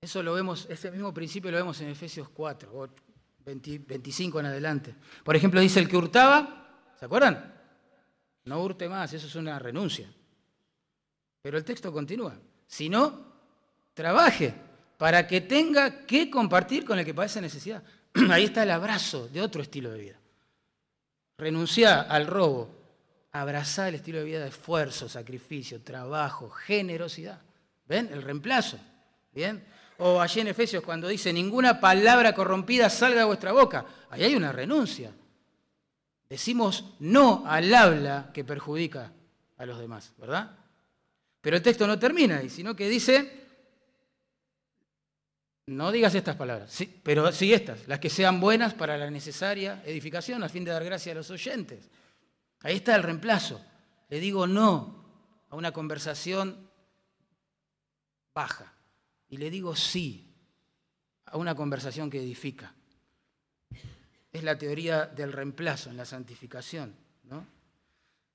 Eso 0.00 0.20
lo 0.20 0.34
vemos, 0.34 0.66
ese 0.68 0.90
mismo 0.90 1.14
principio 1.14 1.52
lo 1.52 1.58
vemos 1.58 1.80
en 1.80 1.90
Efesios 1.90 2.28
4, 2.30 3.05
25 3.46 4.40
en 4.40 4.46
adelante. 4.46 4.94
Por 5.22 5.36
ejemplo, 5.36 5.60
dice 5.60 5.78
el 5.78 5.88
que 5.88 5.96
hurtaba, 5.96 6.68
¿se 6.98 7.04
acuerdan? 7.04 7.54
No 8.44 8.62
hurte 8.62 8.88
más, 8.88 9.12
eso 9.12 9.26
es 9.26 9.34
una 9.36 9.58
renuncia. 9.58 10.12
Pero 11.42 11.56
el 11.56 11.64
texto 11.64 11.92
continúa. 11.92 12.36
Si 12.66 12.88
no, 12.88 13.24
trabaje 13.94 14.52
para 14.98 15.26
que 15.26 15.40
tenga 15.40 16.04
que 16.06 16.28
compartir 16.28 16.84
con 16.84 16.98
el 16.98 17.04
que 17.04 17.14
padece 17.14 17.40
necesidad. 17.40 17.82
Ahí 18.30 18.44
está 18.44 18.64
el 18.64 18.70
abrazo 18.70 19.28
de 19.28 19.40
otro 19.40 19.62
estilo 19.62 19.90
de 19.92 20.00
vida. 20.00 20.20
Renuncia 21.38 22.00
al 22.00 22.26
robo, 22.26 22.70
abrazar 23.30 23.88
el 23.88 23.96
estilo 23.96 24.18
de 24.18 24.24
vida 24.24 24.40
de 24.40 24.48
esfuerzo, 24.48 25.08
sacrificio, 25.08 25.82
trabajo, 25.82 26.50
generosidad. 26.50 27.40
¿Ven? 27.86 28.08
El 28.12 28.22
reemplazo. 28.22 28.78
¿Bien? 29.32 29.64
O 29.98 30.20
allí 30.20 30.40
en 30.40 30.48
Efesios 30.48 30.84
cuando 30.84 31.08
dice, 31.08 31.32
ninguna 31.32 31.80
palabra 31.80 32.34
corrompida 32.34 32.90
salga 32.90 33.20
de 33.20 33.26
vuestra 33.26 33.52
boca. 33.52 33.86
Ahí 34.10 34.24
hay 34.24 34.34
una 34.34 34.52
renuncia. 34.52 35.12
Decimos 36.28 36.84
no 36.98 37.44
al 37.46 37.72
habla 37.74 38.30
que 38.34 38.44
perjudica 38.44 39.12
a 39.56 39.64
los 39.66 39.78
demás, 39.78 40.12
¿verdad? 40.18 40.58
Pero 41.40 41.56
el 41.56 41.62
texto 41.62 41.86
no 41.86 41.98
termina 41.98 42.38
ahí, 42.38 42.50
sino 42.50 42.74
que 42.74 42.88
dice, 42.88 43.46
no 45.66 45.92
digas 45.92 46.14
estas 46.14 46.36
palabras, 46.36 46.70
sí, 46.70 47.00
pero 47.02 47.30
sí 47.32 47.54
estas, 47.54 47.86
las 47.86 48.00
que 48.00 48.10
sean 48.10 48.40
buenas 48.40 48.74
para 48.74 48.96
la 48.98 49.10
necesaria 49.10 49.82
edificación 49.86 50.42
a 50.42 50.48
fin 50.48 50.64
de 50.64 50.72
dar 50.72 50.84
gracia 50.84 51.12
a 51.12 51.14
los 51.14 51.30
oyentes. 51.30 51.88
Ahí 52.60 52.76
está 52.76 52.96
el 52.96 53.02
reemplazo. 53.02 53.64
Le 54.08 54.20
digo 54.20 54.46
no 54.46 55.04
a 55.48 55.56
una 55.56 55.72
conversación 55.72 56.68
baja 58.34 58.75
y 59.28 59.36
le 59.36 59.50
digo 59.50 59.74
sí 59.74 60.26
a 61.26 61.36
una 61.36 61.54
conversación 61.54 62.10
que 62.10 62.20
edifica. 62.20 62.74
Es 64.32 64.44
la 64.44 64.58
teoría 64.58 65.06
del 65.06 65.32
reemplazo 65.32 65.90
en 65.90 65.96
la 65.96 66.04
santificación. 66.04 66.94
¿no? 67.24 67.46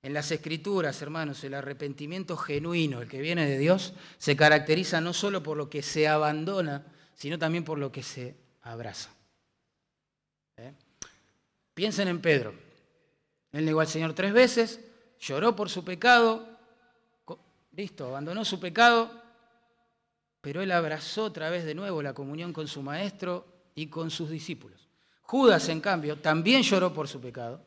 En 0.02 0.14
las 0.14 0.32
escrituras, 0.32 1.02
hermanos, 1.02 1.44
el 1.44 1.54
arrepentimiento 1.54 2.36
genuino, 2.36 3.02
el 3.02 3.08
que 3.08 3.22
viene 3.22 3.48
de 3.48 3.58
Dios, 3.58 3.94
se 4.18 4.36
caracteriza 4.36 5.00
no 5.00 5.14
solo 5.14 5.44
por 5.44 5.58
lo 5.58 5.70
que 5.70 5.82
se 5.84 6.08
abandona, 6.08 6.86
sino 7.16 7.38
también 7.38 7.64
por 7.64 7.78
lo 7.78 7.92
que 7.92 8.04
se 8.04 8.36
abraza. 8.64 9.12
¿Eh? 10.58 10.74
Piensen 11.74 12.08
en 12.08 12.20
Pedro. 12.20 12.54
Él 13.52 13.66
negó 13.66 13.80
al 13.80 13.88
Señor 13.88 14.14
tres 14.14 14.34
veces, 14.34 14.80
lloró 15.20 15.56
por 15.56 15.70
su 15.70 15.86
pecado, 15.86 16.48
listo, 17.74 18.08
abandonó 18.08 18.44
su 18.44 18.60
pecado 18.60 19.21
pero 20.42 20.62
él 20.62 20.72
abrazó 20.72 21.26
otra 21.26 21.50
vez 21.50 21.64
de 21.66 21.76
nuevo 21.76 22.02
la 22.02 22.14
comunión 22.14 22.52
con 22.52 22.68
su 22.68 22.82
maestro 22.82 23.46
y 23.76 23.88
con 23.88 24.10
sus 24.10 24.30
discípulos. 24.30 24.90
Judas, 25.22 25.70
en 25.70 25.80
cambio, 25.80 26.18
también 26.18 26.64
lloró 26.64 26.92
por 26.92 27.08
su 27.08 27.22
pecado. 27.22 27.64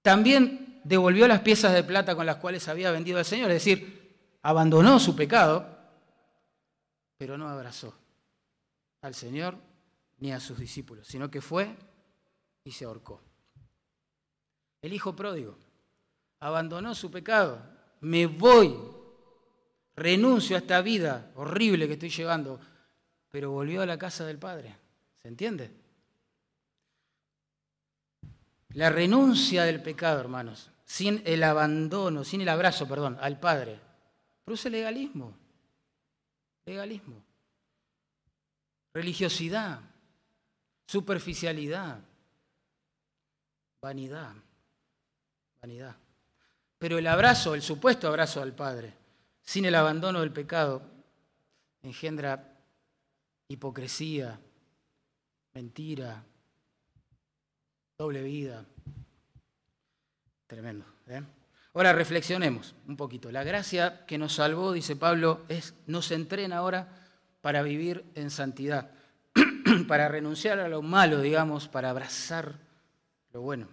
También 0.00 0.80
devolvió 0.84 1.28
las 1.28 1.40
piezas 1.40 1.74
de 1.74 1.82
plata 1.82 2.14
con 2.14 2.26
las 2.26 2.36
cuales 2.36 2.66
había 2.68 2.90
vendido 2.90 3.18
al 3.18 3.24
Señor, 3.24 3.50
es 3.50 3.56
decir, 3.56 4.38
abandonó 4.42 4.98
su 4.98 5.14
pecado, 5.14 5.66
pero 7.18 7.36
no 7.36 7.48
abrazó 7.48 7.94
al 9.02 9.14
Señor 9.14 9.56
ni 10.18 10.32
a 10.32 10.40
sus 10.40 10.58
discípulos, 10.58 11.06
sino 11.06 11.30
que 11.30 11.40
fue 11.40 11.76
y 12.64 12.70
se 12.70 12.84
ahorcó. 12.84 13.20
El 14.80 14.92
hijo 14.92 15.14
pródigo 15.14 15.56
abandonó 16.40 16.94
su 16.94 17.10
pecado, 17.10 17.60
me 18.00 18.26
voy 18.26 18.74
renuncio 19.96 20.56
a 20.56 20.60
esta 20.60 20.80
vida 20.82 21.30
horrible 21.36 21.86
que 21.86 21.94
estoy 21.94 22.10
llevando, 22.10 22.60
pero 23.30 23.50
volvió 23.50 23.82
a 23.82 23.86
la 23.86 23.98
casa 23.98 24.24
del 24.24 24.38
Padre. 24.38 24.74
¿Se 25.20 25.28
entiende? 25.28 25.70
La 28.74 28.88
renuncia 28.90 29.64
del 29.64 29.82
pecado, 29.82 30.20
hermanos, 30.20 30.70
sin 30.84 31.22
el 31.26 31.42
abandono, 31.42 32.24
sin 32.24 32.40
el 32.40 32.48
abrazo, 32.48 32.88
perdón, 32.88 33.18
al 33.20 33.38
Padre, 33.38 33.78
produce 34.44 34.70
legalismo. 34.70 35.36
Legalismo. 36.64 37.22
Religiosidad. 38.94 39.80
Superficialidad. 40.86 42.00
Vanidad. 43.80 44.32
Vanidad. 45.60 45.96
Pero 46.78 46.98
el 46.98 47.06
abrazo, 47.06 47.54
el 47.54 47.62
supuesto 47.62 48.08
abrazo 48.08 48.42
al 48.42 48.54
Padre, 48.54 48.94
sin 49.42 49.64
el 49.64 49.74
abandono 49.74 50.20
del 50.20 50.32
pecado, 50.32 50.82
engendra 51.82 52.56
hipocresía, 53.48 54.38
mentira, 55.52 56.24
doble 57.98 58.22
vida. 58.22 58.64
Tremendo. 60.46 60.84
¿eh? 61.08 61.22
Ahora 61.74 61.92
reflexionemos 61.92 62.74
un 62.86 62.96
poquito. 62.96 63.30
La 63.32 63.44
gracia 63.44 64.04
que 64.06 64.18
nos 64.18 64.34
salvó, 64.34 64.72
dice 64.72 64.96
Pablo, 64.96 65.44
es, 65.48 65.74
nos 65.86 66.10
entrena 66.10 66.58
ahora 66.58 66.88
para 67.40 67.62
vivir 67.62 68.04
en 68.14 68.30
santidad, 68.30 68.90
para 69.88 70.08
renunciar 70.08 70.60
a 70.60 70.68
lo 70.68 70.82
malo, 70.82 71.20
digamos, 71.20 71.68
para 71.68 71.90
abrazar 71.90 72.58
lo 73.32 73.40
bueno. 73.40 73.68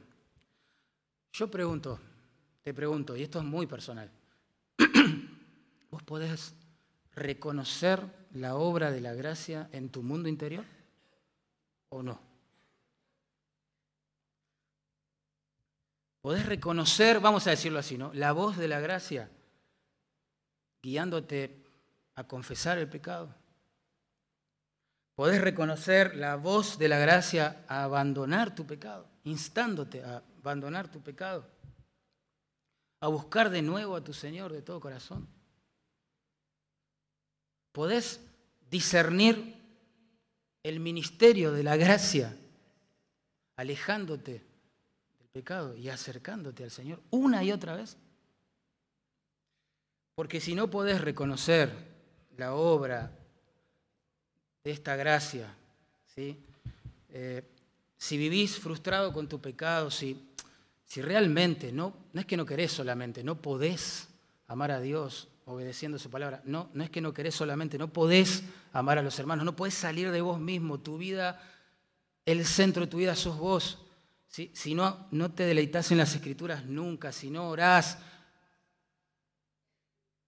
Yo 1.33 1.51
pregunto, 1.51 1.99
te 2.63 2.73
pregunto, 2.73 3.15
y 3.15 3.23
esto 3.23 3.39
es 3.39 3.45
muy 3.45 3.67
personal, 3.67 4.09
¿Vos 6.09 6.21
podés 6.21 6.55
reconocer 7.13 8.03
la 8.33 8.55
obra 8.55 8.89
de 8.89 8.99
la 8.99 9.13
gracia 9.13 9.69
en 9.71 9.91
tu 9.91 10.01
mundo 10.01 10.27
interior 10.27 10.65
o 11.89 12.01
no? 12.01 12.19
¿Podés 16.21 16.47
reconocer, 16.47 17.19
vamos 17.19 17.45
a 17.45 17.51
decirlo 17.51 17.77
así, 17.77 17.95
¿no? 17.95 18.11
La 18.15 18.31
voz 18.31 18.57
de 18.57 18.67
la 18.67 18.79
gracia 18.79 19.29
guiándote 20.81 21.63
a 22.15 22.23
confesar 22.23 22.79
el 22.79 22.89
pecado. 22.89 23.35
Podés 25.13 25.41
reconocer 25.41 26.15
la 26.15 26.37
voz 26.37 26.79
de 26.79 26.87
la 26.87 26.97
gracia 26.97 27.63
a 27.67 27.83
abandonar 27.83 28.55
tu 28.55 28.65
pecado, 28.65 29.07
instándote 29.25 30.03
a 30.03 30.23
abandonar 30.39 30.89
tu 30.89 31.03
pecado, 31.03 31.45
a 32.99 33.07
buscar 33.09 33.51
de 33.51 33.61
nuevo 33.61 33.95
a 33.95 34.03
tu 34.03 34.11
Señor 34.11 34.51
de 34.51 34.63
todo 34.63 34.79
corazón. 34.79 35.38
¿Podés 37.71 38.21
discernir 38.69 39.55
el 40.63 40.79
ministerio 40.79 41.51
de 41.51 41.63
la 41.63 41.77
gracia, 41.77 42.35
alejándote 43.55 44.31
del 45.19 45.27
pecado 45.31 45.75
y 45.75 45.89
acercándote 45.89 46.63
al 46.63 46.71
Señor 46.71 47.01
una 47.11 47.43
y 47.43 47.51
otra 47.51 47.75
vez. 47.75 47.97
Porque 50.15 50.41
si 50.41 50.53
no 50.53 50.69
podés 50.69 51.01
reconocer 51.01 51.71
la 52.37 52.53
obra 52.53 53.11
de 54.63 54.71
esta 54.71 54.95
gracia. 54.95 55.53
Eh, 56.15 57.43
si 57.97 58.17
vivís 58.17 58.57
frustrado 58.59 59.13
con 59.13 59.29
tu 59.29 59.39
pecado, 59.39 59.89
si, 59.89 60.21
si 60.85 61.01
realmente 61.01 61.71
no, 61.71 61.93
no 62.11 62.19
es 62.19 62.25
que 62.25 62.35
no 62.35 62.45
querés 62.45 62.73
solamente, 62.73 63.23
no 63.23 63.41
podés 63.41 64.09
amar 64.47 64.71
a 64.71 64.81
Dios 64.81 65.29
obedeciendo 65.49 65.99
su 65.99 66.09
palabra, 66.09 66.41
no, 66.45 66.69
no 66.73 66.83
es 66.83 66.89
que 66.89 67.01
no 67.01 67.13
querés 67.13 67.35
solamente, 67.35 67.77
no 67.77 67.91
podés 67.91 68.43
amar 68.71 68.97
a 68.97 69.03
los 69.03 69.17
hermanos, 69.19 69.45
no 69.45 69.55
podés 69.55 69.73
salir 69.73 70.11
de 70.11 70.21
vos 70.21 70.39
mismo, 70.39 70.79
tu 70.79 70.97
vida, 70.97 71.41
el 72.25 72.45
centro 72.45 72.85
de 72.85 72.91
tu 72.91 72.97
vida 72.97 73.15
sos 73.15 73.37
vos. 73.37 73.85
Si 74.27 74.75
no, 74.75 75.07
no 75.11 75.31
te 75.31 75.43
deleitas 75.43 75.91
en 75.91 75.97
las 75.97 76.13
escrituras 76.13 76.65
nunca, 76.65 77.11
si 77.11 77.31
no 77.31 77.49
orás, 77.49 77.97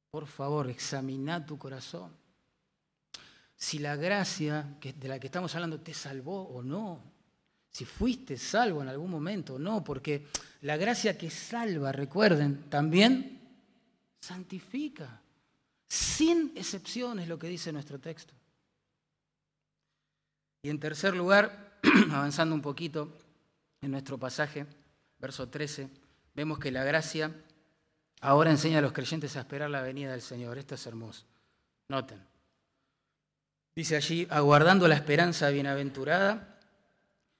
por 0.10 0.26
favor, 0.28 0.70
examina 0.70 1.46
tu 1.46 1.58
corazón. 1.58 2.12
Si 3.56 3.78
la 3.78 3.96
gracia 3.96 4.76
de 4.82 5.08
la 5.08 5.20
que 5.20 5.28
estamos 5.28 5.54
hablando 5.54 5.80
te 5.80 5.94
salvó 5.94 6.42
o 6.42 6.64
no 6.64 7.12
si 7.72 7.86
fuiste 7.86 8.38
salvo 8.38 8.82
en 8.82 8.90
algún 8.90 9.10
momento 9.10 9.56
o 9.56 9.60
no, 9.60 9.84
porque 9.84 10.28
la 10.62 10.78
gracia 10.78 11.18
que 11.18 11.30
salva, 11.30 11.92
recuerden, 11.92 12.70
también 12.70 13.41
santifica, 14.22 15.22
sin 15.88 16.54
excepciones 16.56 17.28
lo 17.28 17.38
que 17.38 17.48
dice 17.48 17.74
nuestro 17.74 18.00
texto. 18.00 18.34
Y 20.64 20.70
en 20.70 20.80
tercer 20.80 21.16
lugar, 21.16 21.80
avanzando 22.12 22.56
un 22.56 22.62
poquito 22.62 23.12
en 23.82 23.92
nuestro 23.92 24.18
pasaje, 24.18 24.68
verso 25.18 25.50
13, 25.50 25.90
vemos 26.36 26.60
que 26.60 26.72
la 26.72 26.84
gracia 26.84 27.36
ahora 28.22 28.52
enseña 28.52 28.78
a 28.78 28.82
los 28.82 28.94
creyentes 28.94 29.36
a 29.36 29.42
esperar 29.42 29.70
la 29.70 29.82
venida 29.82 30.12
del 30.12 30.22
Señor. 30.22 30.58
Esto 30.60 30.76
es 30.76 30.86
hermoso. 30.86 31.26
Noten. 31.90 32.24
Dice 33.76 33.96
allí, 33.96 34.28
aguardando 34.30 34.88
la 34.88 34.96
esperanza 34.96 35.50
bienaventurada 35.50 36.60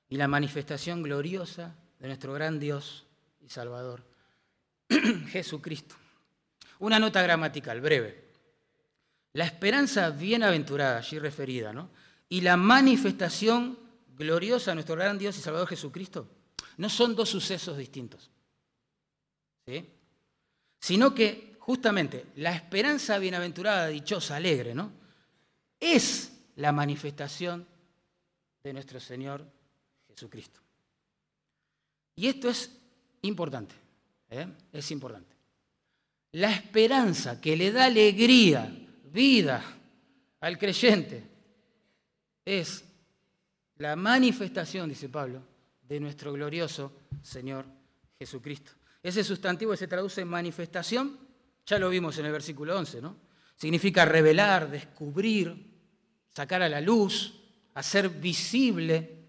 y 0.10 0.18
la 0.18 0.28
manifestación 0.28 1.04
gloriosa 1.04 1.76
de 2.00 2.08
nuestro 2.08 2.34
gran 2.34 2.60
Dios 2.60 3.06
y 3.40 3.50
Salvador, 3.50 4.04
Jesucristo. 5.30 5.96
Una 6.82 7.00
nota 7.00 7.22
gramatical 7.22 7.80
breve. 7.82 8.30
La 9.34 9.46
esperanza 9.46 10.10
bienaventurada, 10.10 10.98
allí 10.98 11.18
referida, 11.18 11.72
¿no? 11.72 11.90
Y 12.28 12.42
la 12.42 12.58
manifestación 12.58 13.78
gloriosa 14.16 14.72
de 14.72 14.76
nuestro 14.76 14.96
gran 14.96 15.18
Dios 15.18 15.38
y 15.38 15.42
Salvador 15.42 15.68
Jesucristo 15.68 16.28
no 16.78 16.90
son 16.90 17.16
dos 17.16 17.30
sucesos 17.30 17.78
distintos. 17.78 18.30
¿sí? 19.66 19.88
Sino 20.80 21.14
que 21.14 21.56
justamente 21.60 22.28
la 22.36 22.54
esperanza 22.54 23.18
bienaventurada, 23.20 23.88
dichosa, 23.88 24.36
alegre, 24.36 24.74
¿no? 24.74 24.92
Es 25.80 26.32
la 26.56 26.72
manifestación 26.72 27.68
de 28.64 28.74
nuestro 28.74 29.00
Señor 29.00 29.46
Jesucristo. 30.08 30.60
Y 32.16 32.28
esto 32.28 32.50
es 32.50 32.72
importante, 33.22 33.76
¿eh? 34.30 34.48
es 34.74 34.92
importante. 34.92 35.31
La 36.34 36.52
esperanza 36.52 37.42
que 37.42 37.58
le 37.58 37.72
da 37.72 37.86
alegría, 37.86 38.72
vida 39.12 39.64
al 40.40 40.58
creyente, 40.58 41.24
es 42.46 42.84
la 43.78 43.96
manifestación, 43.96 44.90
dice 44.90 45.10
Pablo, 45.10 45.44
de 45.82 46.00
nuestro 46.00 46.32
glorioso 46.34 46.94
Señor 47.22 47.66
Jesucristo. 48.18 48.72
Ese 49.04 49.24
sustantivo 49.24 49.76
se 49.76 49.88
traduce 49.88 50.22
en 50.22 50.28
manifestación, 50.28 51.20
ya 51.66 51.80
lo 51.80 51.90
vimos 51.90 52.18
en 52.18 52.26
el 52.26 52.32
versículo 52.32 52.78
11, 52.78 53.02
¿no? 53.02 53.18
Significa 53.56 54.06
revelar, 54.06 54.70
descubrir, 54.70 55.72
sacar 56.30 56.62
a 56.62 56.70
la 56.70 56.82
luz, 56.82 57.34
hacer 57.74 58.10
visible 58.10 59.22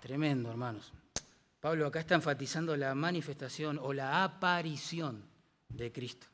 Tremendo, 0.00 0.50
hermanos. 0.50 0.92
Pablo 1.60 1.86
acá 1.86 2.00
está 2.00 2.14
enfatizando 2.14 2.76
la 2.76 2.94
manifestación 2.94 3.78
o 3.82 3.92
la 3.92 4.22
aparición 4.22 5.24
de 5.68 5.90
Cristo. 5.92 6.26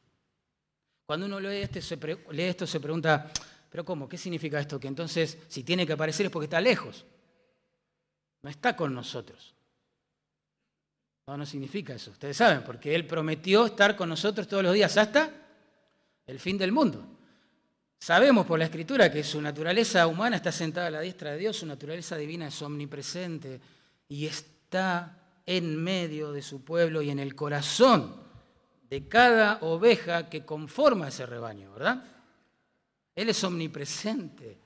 Cuando 1.06 1.26
uno 1.26 1.40
lee, 1.40 1.62
esto 1.62 2.66
se 2.66 2.80
pregunta, 2.80 3.30
pero 3.70 3.84
¿cómo? 3.84 4.08
¿Qué 4.08 4.18
significa 4.18 4.60
esto? 4.60 4.78
Que 4.78 4.88
entonces 4.88 5.38
si 5.48 5.62
tiene 5.62 5.86
que 5.86 5.92
aparecer 5.92 6.26
es 6.26 6.32
porque 6.32 6.44
está 6.44 6.60
lejos. 6.60 7.04
No 8.42 8.50
está 8.50 8.76
con 8.76 8.94
nosotros. 8.94 9.54
No, 11.26 11.36
no 11.36 11.46
significa 11.46 11.94
eso. 11.94 12.10
Ustedes 12.10 12.36
saben, 12.36 12.62
porque 12.62 12.94
Él 12.94 13.06
prometió 13.06 13.66
estar 13.66 13.96
con 13.96 14.10
nosotros 14.10 14.46
todos 14.46 14.62
los 14.62 14.74
días 14.74 14.96
hasta 14.98 15.30
el 16.26 16.38
fin 16.38 16.58
del 16.58 16.72
mundo. 16.72 17.06
Sabemos 17.98 18.44
por 18.44 18.58
la 18.58 18.66
Escritura 18.66 19.10
que 19.10 19.24
su 19.24 19.40
naturaleza 19.40 20.06
humana 20.06 20.36
está 20.36 20.52
sentada 20.52 20.88
a 20.88 20.90
la 20.90 21.00
diestra 21.00 21.32
de 21.32 21.38
Dios, 21.38 21.56
su 21.56 21.64
naturaleza 21.64 22.16
divina 22.16 22.48
es 22.48 22.60
omnipresente 22.60 23.60
y 24.08 24.26
está 24.74 25.16
en 25.46 25.76
medio 25.76 26.32
de 26.32 26.42
su 26.42 26.64
pueblo 26.64 27.00
y 27.00 27.10
en 27.10 27.20
el 27.20 27.36
corazón 27.36 28.12
de 28.90 29.06
cada 29.06 29.58
oveja 29.60 30.28
que 30.28 30.44
conforma 30.44 31.06
ese 31.06 31.26
rebaño, 31.26 31.72
¿verdad? 31.74 32.02
Él 33.14 33.28
es 33.28 33.44
omnipresente, 33.44 34.58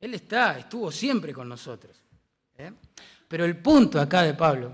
Él 0.00 0.14
está, 0.14 0.58
estuvo 0.58 0.90
siempre 0.90 1.34
con 1.34 1.50
nosotros. 1.50 1.94
¿eh? 2.56 2.72
Pero 3.28 3.44
el 3.44 3.58
punto 3.58 4.00
acá 4.00 4.22
de 4.22 4.32
Pablo, 4.32 4.72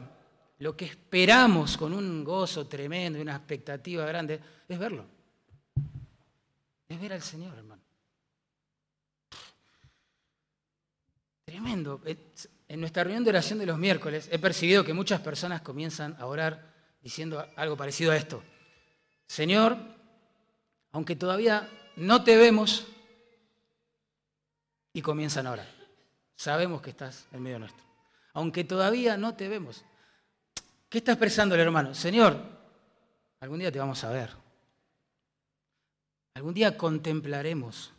lo 0.60 0.76
que 0.76 0.84
esperamos 0.84 1.76
con 1.76 1.92
un 1.92 2.22
gozo 2.22 2.68
tremendo 2.68 3.18
y 3.18 3.22
una 3.22 3.34
expectativa 3.34 4.06
grande, 4.06 4.40
es 4.68 4.78
verlo. 4.78 5.04
Es 6.88 7.00
ver 7.00 7.14
al 7.14 7.22
Señor, 7.22 7.58
hermano. 7.58 7.82
Tremendo. 11.44 12.00
En 12.68 12.80
nuestra 12.80 13.02
reunión 13.02 13.24
de 13.24 13.30
oración 13.30 13.58
de 13.58 13.66
los 13.66 13.78
miércoles 13.78 14.28
he 14.30 14.38
percibido 14.38 14.84
que 14.84 14.92
muchas 14.92 15.20
personas 15.20 15.62
comienzan 15.62 16.14
a 16.18 16.26
orar 16.26 16.74
diciendo 17.00 17.44
algo 17.56 17.76
parecido 17.76 18.12
a 18.12 18.16
esto. 18.16 18.42
Señor, 19.26 19.78
aunque 20.92 21.16
todavía 21.16 21.68
no 21.96 22.22
te 22.22 22.36
vemos, 22.36 22.86
y 24.92 25.02
comienzan 25.02 25.46
a 25.46 25.52
orar. 25.52 25.68
Sabemos 26.34 26.82
que 26.82 26.90
estás 26.90 27.26
en 27.32 27.42
medio 27.42 27.58
nuestro. 27.58 27.84
Aunque 28.32 28.64
todavía 28.64 29.16
no 29.16 29.34
te 29.34 29.48
vemos. 29.48 29.84
¿Qué 30.88 30.98
está 30.98 31.12
expresando 31.12 31.54
el 31.54 31.60
hermano? 31.60 31.94
Señor, 31.94 32.40
algún 33.40 33.60
día 33.60 33.70
te 33.70 33.78
vamos 33.78 34.02
a 34.04 34.10
ver. 34.10 34.30
Algún 36.34 36.54
día 36.54 36.76
contemplaremos 36.76 37.92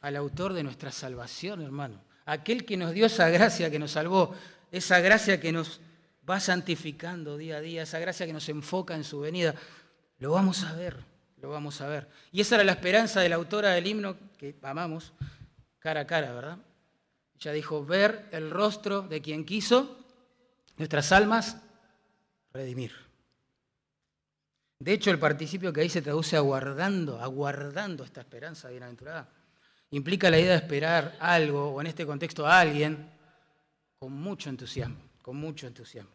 al 0.00 0.16
autor 0.16 0.52
de 0.52 0.62
nuestra 0.62 0.92
salvación, 0.92 1.62
hermano 1.62 2.11
aquel 2.26 2.64
que 2.64 2.76
nos 2.76 2.92
dio 2.92 3.06
esa 3.06 3.28
gracia 3.28 3.70
que 3.70 3.78
nos 3.78 3.92
salvó, 3.92 4.34
esa 4.70 5.00
gracia 5.00 5.40
que 5.40 5.52
nos 5.52 5.80
va 6.28 6.40
santificando 6.40 7.36
día 7.36 7.56
a 7.56 7.60
día, 7.60 7.82
esa 7.82 7.98
gracia 7.98 8.26
que 8.26 8.32
nos 8.32 8.48
enfoca 8.48 8.94
en 8.94 9.04
su 9.04 9.20
venida, 9.20 9.54
lo 10.18 10.32
vamos 10.32 10.62
a 10.64 10.72
ver, 10.74 10.96
lo 11.40 11.50
vamos 11.50 11.80
a 11.80 11.88
ver. 11.88 12.08
Y 12.30 12.40
esa 12.40 12.56
era 12.56 12.64
la 12.64 12.72
esperanza 12.72 13.20
de 13.20 13.28
la 13.28 13.36
autora 13.36 13.70
del 13.70 13.86
himno 13.86 14.16
que 14.38 14.54
amamos, 14.62 15.12
cara 15.78 16.02
a 16.02 16.06
cara, 16.06 16.32
¿verdad? 16.32 16.58
Ella 17.38 17.52
dijo, 17.52 17.84
ver 17.84 18.28
el 18.30 18.50
rostro 18.50 19.02
de 19.02 19.20
quien 19.20 19.44
quiso 19.44 19.98
nuestras 20.76 21.10
almas 21.10 21.56
redimir. 22.52 22.92
De 24.78 24.92
hecho, 24.92 25.10
el 25.10 25.18
participio 25.18 25.72
que 25.72 25.80
ahí 25.80 25.88
se 25.88 26.02
traduce 26.02 26.36
aguardando, 26.36 27.20
aguardando 27.20 28.04
esta 28.04 28.20
esperanza 28.20 28.68
bienaventurada 28.68 29.28
implica 29.92 30.30
la 30.30 30.38
idea 30.38 30.52
de 30.52 30.56
esperar 30.56 31.16
algo, 31.20 31.70
o 31.70 31.80
en 31.80 31.86
este 31.86 32.04
contexto 32.04 32.46
a 32.46 32.60
alguien, 32.60 33.10
con 33.98 34.12
mucho 34.12 34.50
entusiasmo, 34.50 34.96
con 35.20 35.36
mucho 35.36 35.66
entusiasmo. 35.66 36.10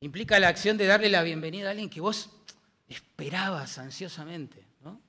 Implica 0.00 0.40
la 0.40 0.48
acción 0.48 0.76
de 0.76 0.86
darle 0.86 1.08
la 1.08 1.22
bienvenida 1.22 1.68
a 1.68 1.70
alguien 1.72 1.90
que 1.90 2.00
vos 2.00 2.30
esperabas 2.88 3.78
ansiosamente. 3.78 4.64
¿no? 4.82 5.00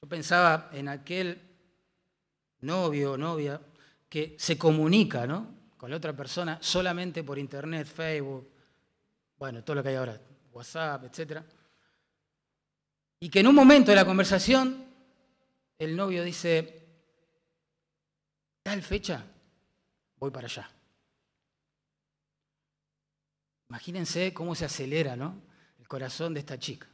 Yo 0.00 0.08
pensaba 0.08 0.70
en 0.72 0.88
aquel 0.88 1.40
novio 2.60 3.12
o 3.12 3.18
novia 3.18 3.60
que 4.08 4.36
se 4.38 4.58
comunica 4.58 5.26
¿no? 5.26 5.54
con 5.76 5.90
la 5.90 5.96
otra 5.96 6.14
persona 6.14 6.58
solamente 6.60 7.24
por 7.24 7.38
internet, 7.38 7.86
Facebook, 7.86 8.50
bueno, 9.38 9.64
todo 9.64 9.76
lo 9.76 9.82
que 9.82 9.88
hay 9.88 9.94
ahora, 9.94 10.20
WhatsApp, 10.52 11.04
etc. 11.04 11.40
Y 13.20 13.30
que 13.30 13.40
en 13.40 13.46
un 13.46 13.54
momento 13.54 13.90
de 13.90 13.96
la 13.96 14.04
conversación 14.04 14.89
el 15.80 15.96
novio 15.96 16.22
dice, 16.22 16.86
tal 18.62 18.82
fecha, 18.82 19.24
voy 20.16 20.30
para 20.30 20.46
allá. 20.46 20.70
Imagínense 23.70 24.34
cómo 24.34 24.54
se 24.54 24.66
acelera 24.66 25.16
¿no? 25.16 25.40
el 25.78 25.88
corazón 25.88 26.34
de 26.34 26.40
esta 26.40 26.58
chica. 26.58 26.86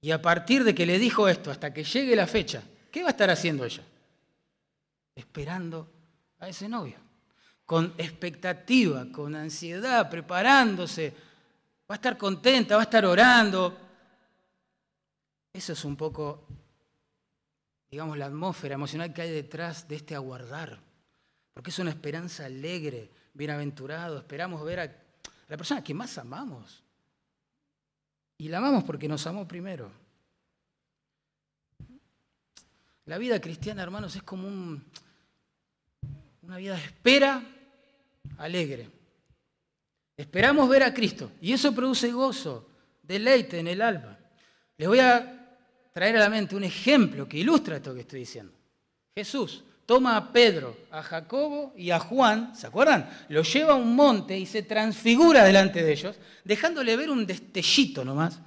Y 0.00 0.10
a 0.10 0.20
partir 0.20 0.64
de 0.64 0.74
que 0.74 0.86
le 0.86 0.98
dijo 0.98 1.28
esto, 1.28 1.52
hasta 1.52 1.72
que 1.72 1.84
llegue 1.84 2.16
la 2.16 2.26
fecha, 2.26 2.64
¿qué 2.90 3.02
va 3.02 3.08
a 3.08 3.10
estar 3.12 3.30
haciendo 3.30 3.64
ella? 3.64 3.84
Esperando 5.14 5.88
a 6.40 6.48
ese 6.48 6.68
novio, 6.68 6.98
con 7.64 7.94
expectativa, 7.96 9.06
con 9.12 9.36
ansiedad, 9.36 10.10
preparándose, 10.10 11.14
va 11.88 11.94
a 11.94 11.94
estar 11.94 12.18
contenta, 12.18 12.74
va 12.74 12.82
a 12.82 12.84
estar 12.84 13.06
orando. 13.06 13.78
Eso 15.52 15.74
es 15.74 15.84
un 15.84 15.94
poco, 15.94 16.44
digamos, 17.90 18.18
la 18.18 18.26
atmósfera 18.26 18.74
emocional 18.74 19.12
que 19.12 19.22
hay 19.22 19.30
detrás 19.30 19.88
de 19.88 19.96
este 19.96 20.14
aguardar, 20.14 20.80
porque 21.54 21.70
es 21.70 21.78
una 21.78 21.90
esperanza 21.90 22.46
alegre, 22.46 23.10
bienaventurado, 23.34 24.18
esperamos 24.18 24.64
ver 24.64 24.80
a 24.80 24.96
la 25.48 25.56
persona 25.56 25.82
que 25.82 25.94
más 25.94 26.18
amamos. 26.18 26.82
Y 28.38 28.48
la 28.48 28.58
amamos 28.58 28.84
porque 28.84 29.08
nos 29.08 29.26
amó 29.26 29.48
primero. 29.48 29.90
La 33.06 33.18
vida 33.18 33.40
cristiana, 33.40 33.82
hermanos, 33.82 34.16
es 34.16 34.22
como 34.22 34.48
una 36.42 36.56
vida 36.56 36.74
de 36.74 36.84
espera 36.84 37.42
alegre. 38.38 38.90
Esperamos 40.16 40.68
ver 40.68 40.82
a 40.82 40.92
Cristo 40.92 41.30
y 41.40 41.52
eso 41.52 41.74
produce 41.74 42.10
gozo, 42.10 42.68
deleite 43.02 43.58
en 43.58 43.68
el 43.68 43.80
alma. 43.80 44.18
Les 44.76 44.88
voy 44.88 44.98
a 44.98 45.35
traer 45.96 46.14
a 46.18 46.20
la 46.20 46.28
mente 46.28 46.54
un 46.54 46.62
ejemplo 46.62 47.26
que 47.26 47.38
ilustra 47.38 47.76
esto 47.76 47.94
que 47.94 48.02
estoy 48.02 48.20
diciendo. 48.20 48.52
Jesús 49.14 49.64
toma 49.86 50.18
a 50.18 50.30
Pedro, 50.30 50.76
a 50.90 51.02
Jacobo 51.02 51.72
y 51.74 51.90
a 51.90 51.98
Juan, 51.98 52.54
¿se 52.54 52.66
acuerdan? 52.66 53.08
Lo 53.30 53.40
lleva 53.42 53.72
a 53.72 53.76
un 53.76 53.96
monte 53.96 54.38
y 54.38 54.44
se 54.44 54.62
transfigura 54.62 55.42
delante 55.42 55.82
de 55.82 55.90
ellos, 55.90 56.16
dejándole 56.44 56.98
ver 56.98 57.08
un 57.08 57.24
destellito 57.24 58.04
nomás 58.04 58.40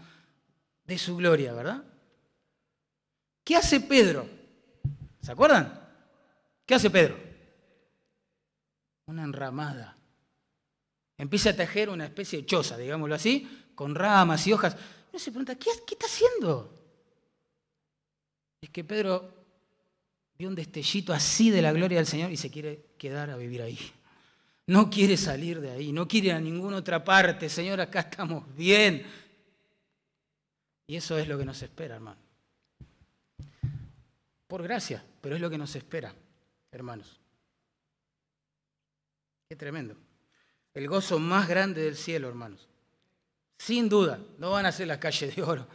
de 0.83 0.95
su 0.99 1.15
gloria, 1.17 1.51
¿verdad? 1.53 1.83
¿Qué 3.43 3.55
hace 3.55 3.79
Pedro? 3.79 4.29
¿Se 5.19 5.31
acuerdan? 5.31 5.89
¿Qué 6.67 6.75
hace 6.75 6.91
Pedro? 6.91 7.17
Una 9.07 9.23
enramada. 9.23 9.97
Empieza 11.17 11.49
a 11.49 11.55
tejer 11.55 11.89
una 11.89 12.05
especie 12.05 12.41
de 12.41 12.45
choza, 12.45 12.77
digámoslo 12.77 13.15
así, 13.15 13.71
con 13.73 13.95
ramas 13.95 14.45
y 14.45 14.53
hojas. 14.53 14.77
Uno 15.11 15.17
se 15.17 15.31
pregunta, 15.31 15.55
¿qué, 15.55 15.71
qué 15.87 15.95
está 15.95 16.05
haciendo? 16.05 16.78
Es 18.62 18.70
que 18.70 18.84
Pedro 18.84 19.39
vio 20.38 20.47
un 20.47 20.55
destellito 20.55 21.14
así 21.14 21.51
de 21.51 21.62
la 21.62 21.72
gloria 21.72 21.97
del 21.97 22.07
Señor 22.07 22.32
y 22.32 22.38
se 22.38 22.49
quiere 22.49 22.86
quedar 22.97 23.30
a 23.30 23.38
vivir 23.38 23.62
ahí. 23.62 23.80
No 24.68 24.89
quiere 24.89 25.18
salir 25.18 25.60
de 25.60 25.72
ahí, 25.72 25.91
no 25.91 26.07
quiere 26.07 26.28
ir 26.28 26.34
a 26.34 26.39
ninguna 26.39 26.78
otra 26.78 27.03
parte. 27.03 27.49
Señor, 27.49 27.82
acá 27.82 28.01
estamos 28.01 28.43
bien. 28.55 29.05
Y 30.88 30.95
eso 30.95 31.18
es 31.18 31.28
lo 31.28 31.38
que 31.38 31.45
nos 31.45 31.62
espera, 31.62 31.95
hermano. 31.95 32.20
Por 34.47 34.64
gracia, 34.64 35.03
pero 35.22 35.36
es 35.36 35.41
lo 35.41 35.49
que 35.49 35.57
nos 35.57 35.76
espera, 35.76 36.14
hermanos. 36.72 37.20
Qué 39.47 39.55
tremendo. 39.55 39.95
El 40.74 40.88
gozo 40.88 41.20
más 41.20 41.47
grande 41.47 41.82
del 41.84 41.95
cielo, 41.95 42.28
hermanos. 42.28 42.68
Sin 43.57 43.89
duda, 43.89 44.20
no 44.38 44.51
van 44.51 44.66
a 44.66 44.72
ser 44.72 44.88
las 44.88 44.99
calles 44.99 45.36
de 45.36 45.43
oro, 45.43 45.68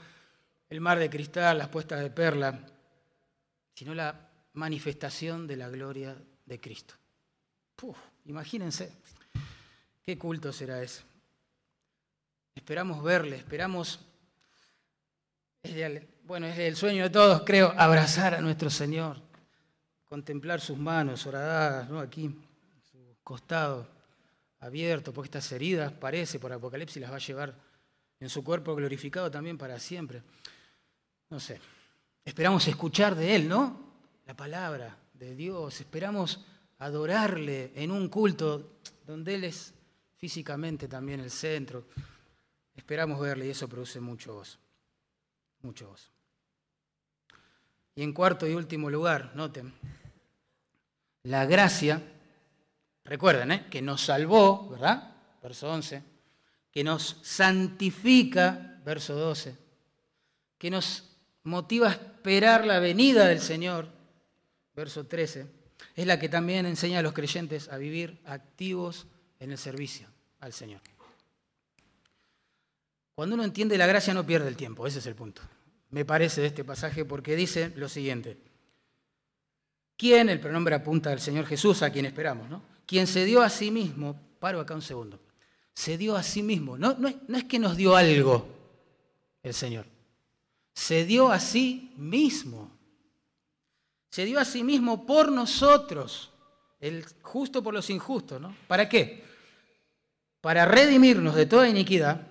el 0.70 0.80
mar 0.80 0.98
de 0.98 1.10
cristal, 1.10 1.58
las 1.58 1.68
puestas 1.68 2.00
de 2.00 2.10
perla, 2.10 2.66
sino 3.74 3.94
la 3.94 4.30
manifestación 4.54 5.46
de 5.46 5.56
la 5.56 5.68
gloria 5.68 6.16
de 6.46 6.60
Cristo. 6.60 6.94
imagínense, 8.24 8.90
qué 10.02 10.16
culto 10.16 10.52
será 10.52 10.82
ese. 10.82 11.02
Esperamos 12.54 13.02
verle, 13.02 13.36
esperamos, 13.36 14.00
bueno, 16.22 16.46
es 16.46 16.58
el 16.58 16.76
sueño 16.76 17.02
de 17.02 17.10
todos, 17.10 17.42
creo, 17.44 17.74
abrazar 17.76 18.34
a 18.34 18.40
nuestro 18.40 18.70
Señor, 18.70 19.20
contemplar 20.04 20.60
sus 20.60 20.78
manos 20.78 21.26
horadadas, 21.26 21.90
¿no? 21.90 21.98
Aquí, 21.98 22.34
su 22.90 23.16
costado 23.24 23.88
abierto, 24.60 25.12
porque 25.12 25.26
estas 25.26 25.50
heridas, 25.52 25.92
parece, 25.92 26.38
por 26.38 26.52
Apocalipsis 26.52 27.02
las 27.02 27.10
va 27.10 27.16
a 27.16 27.18
llevar 27.18 27.54
en 28.20 28.28
su 28.30 28.44
cuerpo 28.44 28.74
glorificado 28.74 29.30
también 29.30 29.58
para 29.58 29.78
siempre. 29.80 30.22
No 31.28 31.40
sé, 31.40 31.60
esperamos 32.24 32.66
escuchar 32.68 33.14
de 33.14 33.36
Él, 33.36 33.48
¿no? 33.48 33.84
la 34.26 34.34
palabra 34.34 34.96
de 35.12 35.34
Dios, 35.34 35.80
esperamos 35.80 36.44
adorarle 36.78 37.72
en 37.74 37.90
un 37.90 38.08
culto 38.08 38.78
donde 39.06 39.34
Él 39.34 39.44
es 39.44 39.74
físicamente 40.16 40.88
también 40.88 41.20
el 41.20 41.30
centro. 41.30 41.86
Esperamos 42.74 43.20
verle 43.20 43.46
y 43.46 43.50
eso 43.50 43.68
produce 43.68 44.00
mucho 44.00 44.34
gozo, 44.34 44.58
mucho 45.62 45.88
gozo. 45.88 46.10
Y 47.94 48.02
en 48.02 48.12
cuarto 48.12 48.46
y 48.46 48.54
último 48.54 48.90
lugar, 48.90 49.32
noten, 49.36 49.72
la 51.24 51.46
gracia, 51.46 52.02
recuerden, 53.04 53.52
¿eh? 53.52 53.66
que 53.70 53.80
nos 53.80 54.02
salvó, 54.02 54.68
¿verdad? 54.70 55.14
Verso 55.42 55.70
11, 55.70 56.02
que 56.72 56.82
nos 56.82 57.18
santifica, 57.22 58.80
verso 58.84 59.14
12, 59.14 59.56
que 60.58 60.70
nos 60.70 61.13
motiva 61.44 61.88
a 61.88 61.92
esperar 61.92 62.66
la 62.66 62.80
venida 62.80 63.26
del 63.26 63.40
Señor, 63.40 63.88
verso 64.74 65.06
13, 65.06 65.46
es 65.94 66.06
la 66.06 66.18
que 66.18 66.28
también 66.28 66.66
enseña 66.66 66.98
a 66.98 67.02
los 67.02 67.12
creyentes 67.12 67.68
a 67.68 67.76
vivir 67.76 68.20
activos 68.24 69.06
en 69.38 69.52
el 69.52 69.58
servicio 69.58 70.08
al 70.40 70.52
Señor. 70.52 70.80
Cuando 73.14 73.34
uno 73.34 73.44
entiende 73.44 73.78
la 73.78 73.86
gracia 73.86 74.12
no 74.12 74.26
pierde 74.26 74.48
el 74.48 74.56
tiempo, 74.56 74.86
ese 74.86 74.98
es 74.98 75.06
el 75.06 75.14
punto. 75.14 75.42
Me 75.90 76.04
parece 76.04 76.40
de 76.40 76.48
este 76.48 76.64
pasaje 76.64 77.04
porque 77.04 77.36
dice 77.36 77.72
lo 77.76 77.88
siguiente. 77.88 78.36
¿Quién? 79.96 80.28
El 80.28 80.40
pronombre 80.40 80.74
apunta 80.74 81.12
al 81.12 81.20
Señor 81.20 81.46
Jesús, 81.46 81.82
a 81.82 81.90
quien 81.90 82.06
esperamos, 82.06 82.50
¿no? 82.50 82.62
Quien 82.86 83.06
se 83.06 83.24
dio 83.24 83.42
a 83.42 83.48
sí 83.48 83.70
mismo, 83.70 84.20
paro 84.40 84.60
acá 84.60 84.74
un 84.74 84.82
segundo, 84.82 85.20
se 85.72 85.96
dio 85.96 86.16
a 86.16 86.22
sí 86.22 86.42
mismo, 86.42 86.76
no, 86.76 86.94
no, 86.98 87.08
es, 87.08 87.16
no 87.28 87.38
es 87.38 87.44
que 87.44 87.58
nos 87.60 87.76
dio 87.76 87.94
algo 87.94 88.48
el 89.42 89.54
Señor, 89.54 89.86
se 90.74 91.04
dio 91.04 91.30
a 91.30 91.40
sí 91.40 91.92
mismo 91.96 92.74
se 94.14 94.24
dio 94.24 94.38
a 94.38 94.44
sí 94.44 94.62
mismo 94.62 95.06
por 95.06 95.32
nosotros, 95.32 96.30
el 96.78 97.04
justo 97.20 97.64
por 97.64 97.74
los 97.74 97.90
injustos, 97.90 98.40
¿no? 98.40 98.56
¿Para 98.68 98.88
qué? 98.88 99.24
Para 100.40 100.64
redimirnos 100.66 101.34
de 101.34 101.46
toda 101.46 101.68
iniquidad 101.68 102.24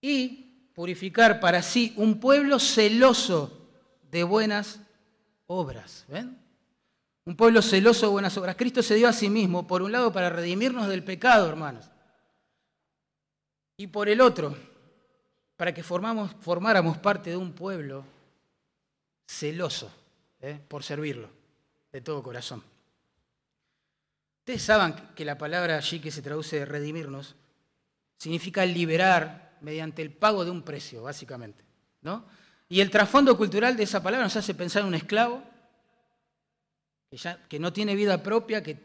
y 0.00 0.70
purificar 0.72 1.40
para 1.40 1.62
sí 1.62 1.94
un 1.96 2.20
pueblo 2.20 2.60
celoso 2.60 3.68
de 4.08 4.22
buenas 4.22 4.78
obras. 5.48 6.04
¿Ven? 6.06 6.40
Un 7.24 7.36
pueblo 7.36 7.60
celoso 7.60 8.06
de 8.06 8.12
buenas 8.12 8.36
obras. 8.36 8.54
Cristo 8.54 8.84
se 8.84 8.94
dio 8.94 9.08
a 9.08 9.12
sí 9.12 9.28
mismo, 9.28 9.66
por 9.66 9.82
un 9.82 9.90
lado, 9.90 10.12
para 10.12 10.30
redimirnos 10.30 10.86
del 10.86 11.02
pecado, 11.02 11.48
hermanos. 11.48 11.90
Y 13.76 13.88
por 13.88 14.08
el 14.08 14.20
otro, 14.20 14.56
para 15.56 15.72
que 15.72 15.82
formáramos 15.82 16.98
parte 16.98 17.30
de 17.30 17.36
un 17.36 17.52
pueblo 17.52 18.04
celoso 19.26 19.90
¿eh? 20.40 20.60
por 20.68 20.82
servirlo 20.82 21.28
de 21.92 22.00
todo 22.00 22.22
corazón. 22.22 22.62
Ustedes 24.40 24.62
saben 24.62 24.94
que 25.14 25.24
la 25.24 25.38
palabra 25.38 25.76
allí 25.76 26.00
que 26.00 26.10
se 26.10 26.22
traduce 26.22 26.64
redimirnos 26.64 27.36
significa 28.18 28.66
liberar 28.66 29.56
mediante 29.60 30.02
el 30.02 30.12
pago 30.12 30.44
de 30.44 30.50
un 30.50 30.62
precio, 30.62 31.02
básicamente. 31.02 31.64
¿no? 32.02 32.24
Y 32.68 32.80
el 32.80 32.90
trasfondo 32.90 33.36
cultural 33.36 33.76
de 33.76 33.84
esa 33.84 34.02
palabra 34.02 34.24
nos 34.24 34.36
hace 34.36 34.54
pensar 34.54 34.82
en 34.82 34.88
un 34.88 34.94
esclavo 34.94 35.42
que, 37.48 37.58
no 37.58 37.72
tiene 37.72 37.94
vida 37.94 38.22
propia, 38.22 38.62
que, 38.62 38.78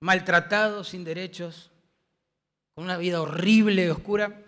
maltratado, 0.00 0.84
sin 0.84 1.04
derechos, 1.04 1.70
con 2.74 2.84
una 2.84 2.96
vida 2.96 3.20
horrible, 3.20 3.90
oscura, 3.90 4.44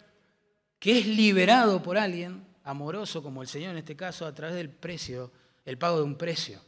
que 0.82 0.98
es 0.98 1.06
liberado 1.06 1.80
por 1.80 1.96
alguien 1.96 2.44
amoroso 2.64 3.22
como 3.22 3.40
el 3.40 3.46
Señor 3.46 3.70
en 3.70 3.78
este 3.78 3.94
caso 3.94 4.26
a 4.26 4.34
través 4.34 4.56
del 4.56 4.68
precio, 4.68 5.30
el 5.64 5.78
pago 5.78 5.98
de 5.98 6.02
un 6.02 6.16
precio. 6.16 6.58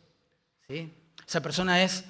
¿sí? 0.68 0.94
Esa 1.26 1.42
persona 1.42 1.82
es 1.82 2.04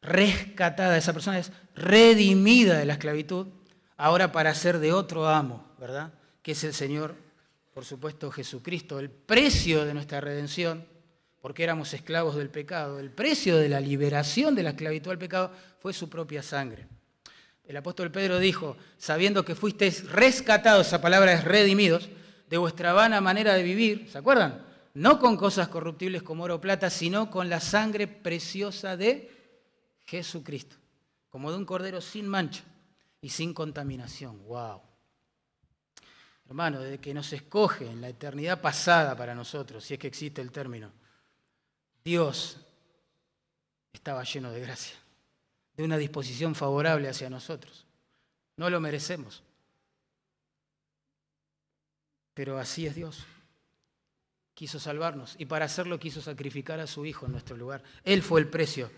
rescatada, 0.00 0.96
esa 0.96 1.12
persona 1.12 1.40
es 1.40 1.50
redimida 1.74 2.78
de 2.78 2.86
la 2.86 2.92
esclavitud, 2.92 3.48
ahora 3.96 4.30
para 4.30 4.54
ser 4.54 4.78
de 4.78 4.92
otro 4.92 5.28
amo, 5.28 5.68
¿verdad? 5.80 6.12
Que 6.42 6.52
es 6.52 6.62
el 6.62 6.72
Señor, 6.72 7.16
por 7.74 7.84
supuesto, 7.84 8.30
Jesucristo. 8.30 9.00
El 9.00 9.10
precio 9.10 9.84
de 9.84 9.94
nuestra 9.94 10.20
redención, 10.20 10.86
porque 11.40 11.64
éramos 11.64 11.92
esclavos 11.92 12.36
del 12.36 12.50
pecado, 12.50 13.00
el 13.00 13.10
precio 13.10 13.56
de 13.56 13.68
la 13.68 13.80
liberación 13.80 14.54
de 14.54 14.62
la 14.62 14.70
esclavitud 14.70 15.10
al 15.10 15.18
pecado 15.18 15.50
fue 15.80 15.92
su 15.92 16.08
propia 16.08 16.44
sangre. 16.44 16.86
El 17.66 17.76
apóstol 17.76 18.10
Pedro 18.12 18.38
dijo, 18.38 18.76
sabiendo 18.96 19.44
que 19.44 19.54
fuisteis 19.54 20.10
rescatados, 20.10 20.86
esa 20.86 21.00
palabra 21.00 21.32
es 21.32 21.44
redimidos, 21.44 22.08
de 22.48 22.58
vuestra 22.58 22.92
vana 22.92 23.20
manera 23.20 23.54
de 23.54 23.62
vivir, 23.62 24.08
¿se 24.10 24.18
acuerdan? 24.18 24.64
No 24.94 25.18
con 25.18 25.36
cosas 25.36 25.68
corruptibles 25.68 26.22
como 26.22 26.44
oro 26.44 26.56
o 26.56 26.60
plata, 26.60 26.90
sino 26.90 27.28
con 27.30 27.50
la 27.50 27.60
sangre 27.60 28.06
preciosa 28.06 28.96
de 28.96 29.30
Jesucristo, 30.04 30.76
como 31.28 31.50
de 31.50 31.58
un 31.58 31.64
cordero 31.64 32.00
sin 32.00 32.28
mancha 32.28 32.62
y 33.20 33.30
sin 33.30 33.52
contaminación. 33.52 34.44
¡Wow! 34.46 34.80
hermano, 36.48 36.80
desde 36.80 36.98
que 36.98 37.12
nos 37.12 37.32
escoge 37.32 37.90
en 37.90 38.00
la 38.00 38.08
eternidad 38.08 38.60
pasada 38.60 39.16
para 39.16 39.34
nosotros, 39.34 39.84
si 39.84 39.94
es 39.94 40.00
que 40.00 40.06
existe 40.06 40.40
el 40.40 40.52
término, 40.52 40.92
Dios 42.04 42.58
estaba 43.92 44.22
lleno 44.22 44.50
de 44.50 44.60
gracia, 44.60 44.96
de 45.76 45.84
una 45.84 45.98
disposición 45.98 46.54
favorable 46.54 47.08
hacia 47.08 47.30
nosotros. 47.30 47.86
No 48.56 48.70
lo 48.70 48.80
merecemos, 48.80 49.42
pero 52.34 52.58
así 52.58 52.86
es 52.86 52.94
Dios. 52.94 53.24
Quiso 54.54 54.80
salvarnos 54.80 55.34
y 55.38 55.44
para 55.44 55.66
hacerlo 55.66 55.98
quiso 55.98 56.22
sacrificar 56.22 56.80
a 56.80 56.86
su 56.86 57.04
Hijo 57.04 57.26
en 57.26 57.32
nuestro 57.32 57.56
lugar. 57.56 57.82
Él 58.04 58.22
fue 58.22 58.40
el 58.40 58.48
precio 58.48 58.90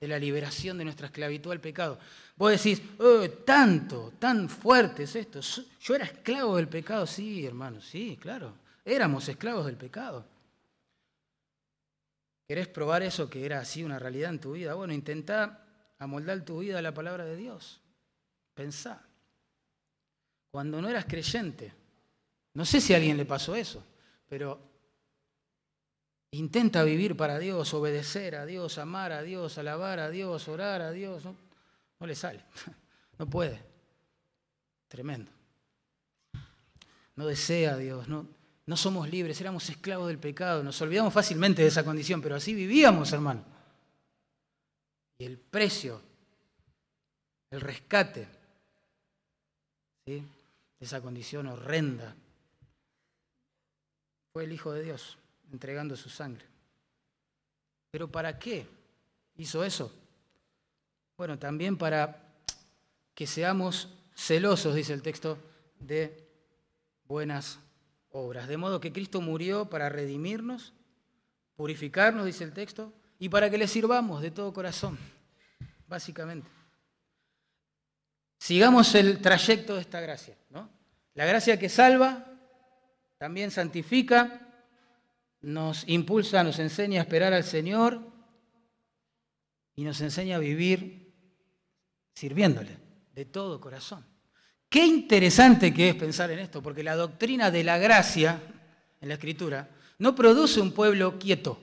de 0.00 0.08
la 0.08 0.18
liberación 0.18 0.78
de 0.78 0.84
nuestra 0.84 1.06
esclavitud 1.06 1.52
al 1.52 1.60
pecado. 1.60 1.98
Vos 2.36 2.50
decís, 2.50 2.82
oh, 2.98 3.28
tanto, 3.44 4.14
tan 4.18 4.48
fuerte 4.48 5.04
es 5.04 5.14
esto. 5.14 5.40
Yo 5.80 5.94
era 5.94 6.06
esclavo 6.06 6.56
del 6.56 6.68
pecado, 6.68 7.06
sí, 7.06 7.46
hermano, 7.46 7.80
sí, 7.80 8.18
claro. 8.20 8.54
Éramos 8.84 9.28
esclavos 9.28 9.66
del 9.66 9.76
pecado. 9.76 10.26
¿Querés 12.48 12.66
probar 12.68 13.02
eso 13.02 13.30
que 13.30 13.46
era 13.46 13.60
así 13.60 13.84
una 13.84 13.98
realidad 13.98 14.30
en 14.30 14.40
tu 14.40 14.52
vida? 14.52 14.74
Bueno, 14.74 14.92
intenta 14.92 15.61
amoldar 16.04 16.44
tu 16.44 16.58
vida 16.60 16.78
a 16.78 16.82
la 16.82 16.94
palabra 16.94 17.24
de 17.24 17.36
Dios. 17.36 17.80
Pensá. 18.54 19.02
Cuando 20.50 20.82
no 20.82 20.88
eras 20.88 21.06
creyente, 21.06 21.72
no 22.54 22.64
sé 22.64 22.80
si 22.80 22.92
a 22.92 22.96
alguien 22.96 23.16
le 23.16 23.24
pasó 23.24 23.54
eso, 23.56 23.84
pero 24.28 24.72
Intenta 26.34 26.82
vivir 26.82 27.14
para 27.14 27.38
Dios, 27.38 27.74
obedecer 27.74 28.36
a 28.36 28.46
Dios, 28.46 28.78
amar 28.78 29.12
a 29.12 29.22
Dios, 29.22 29.58
alabar 29.58 30.00
a 30.00 30.08
Dios, 30.08 30.48
orar 30.48 30.80
a 30.80 30.90
Dios. 30.90 31.24
No, 31.24 32.06
le 32.06 32.14
sale, 32.14 32.42
no 33.18 33.26
puede. 33.26 33.62
Tremendo. 34.88 35.30
No 37.16 37.26
desea 37.26 37.74
a 37.74 37.76
Dios, 37.76 38.08
no, 38.08 38.26
no 38.64 38.76
somos 38.78 39.10
libres, 39.10 39.38
éramos 39.42 39.68
esclavos 39.68 40.08
del 40.08 40.18
pecado, 40.18 40.62
nos 40.62 40.80
olvidamos 40.80 41.12
fácilmente 41.12 41.60
de 41.60 41.68
esa 41.68 41.84
condición, 41.84 42.22
pero 42.22 42.36
así 42.36 42.54
vivíamos, 42.54 43.12
hermano. 43.12 43.44
El 45.24 45.38
precio, 45.38 46.00
el 47.50 47.60
rescate 47.60 48.26
de 50.04 50.24
esa 50.80 51.00
condición 51.00 51.46
horrenda 51.46 52.16
fue 54.32 54.44
el 54.44 54.52
Hijo 54.52 54.72
de 54.72 54.82
Dios 54.82 55.16
entregando 55.52 55.94
su 55.94 56.08
sangre. 56.08 56.44
¿Pero 57.92 58.10
para 58.10 58.36
qué 58.38 58.66
hizo 59.36 59.62
eso? 59.62 59.92
Bueno, 61.16 61.38
también 61.38 61.76
para 61.76 62.20
que 63.14 63.28
seamos 63.28 63.90
celosos, 64.16 64.74
dice 64.74 64.92
el 64.92 65.02
texto, 65.02 65.38
de 65.78 66.26
buenas 67.04 67.60
obras. 68.10 68.48
De 68.48 68.56
modo 68.56 68.80
que 68.80 68.92
Cristo 68.92 69.20
murió 69.20 69.66
para 69.66 69.88
redimirnos, 69.88 70.72
purificarnos, 71.54 72.26
dice 72.26 72.42
el 72.42 72.52
texto, 72.52 72.92
y 73.20 73.28
para 73.28 73.48
que 73.50 73.58
le 73.58 73.68
sirvamos 73.68 74.20
de 74.20 74.32
todo 74.32 74.52
corazón, 74.52 74.98
básicamente. 75.92 76.48
Sigamos 78.38 78.94
el 78.94 79.20
trayecto 79.20 79.74
de 79.74 79.82
esta 79.82 80.00
gracia, 80.00 80.34
¿no? 80.48 80.70
La 81.12 81.26
gracia 81.26 81.58
que 81.58 81.68
salva, 81.68 82.26
también 83.18 83.50
santifica, 83.50 84.40
nos 85.42 85.86
impulsa, 85.86 86.42
nos 86.42 86.58
enseña 86.58 86.98
a 86.98 87.04
esperar 87.04 87.34
al 87.34 87.44
Señor 87.44 88.00
y 89.74 89.84
nos 89.84 90.00
enseña 90.00 90.36
a 90.36 90.38
vivir 90.38 91.12
sirviéndole 92.14 92.78
de 93.12 93.26
todo 93.26 93.60
corazón. 93.60 94.06
Qué 94.70 94.86
interesante 94.86 95.74
que 95.74 95.90
es 95.90 95.94
pensar 95.94 96.30
en 96.30 96.38
esto, 96.38 96.62
porque 96.62 96.82
la 96.82 96.96
doctrina 96.96 97.50
de 97.50 97.64
la 97.64 97.76
gracia 97.76 98.40
en 98.98 99.08
la 99.08 99.14
Escritura 99.14 99.68
no 99.98 100.14
produce 100.14 100.58
un 100.58 100.72
pueblo 100.72 101.18
quieto, 101.18 101.60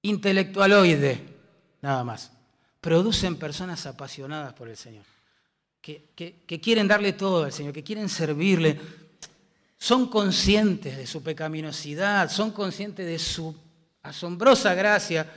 intelectualoide, 0.00 1.20
nada 1.82 2.02
más. 2.02 2.32
Producen 2.82 3.36
personas 3.36 3.86
apasionadas 3.86 4.54
por 4.54 4.68
el 4.68 4.76
Señor, 4.76 5.04
que, 5.80 6.60
quieren 6.60 6.88
darle 6.88 7.12
todo 7.12 7.44
al 7.44 7.52
Señor, 7.52 7.72
que 7.72 7.84
quieren 7.84 8.08
servirle, 8.08 8.76
son 9.78 10.08
conscientes 10.08 10.96
de 10.96 11.06
su 11.06 11.22
pecaminosidad, 11.22 12.28
son 12.28 12.50
conscientes 12.50 13.06
de 13.06 13.20
su 13.20 13.54
asombrosa 14.02 14.74
gracia 14.74 15.32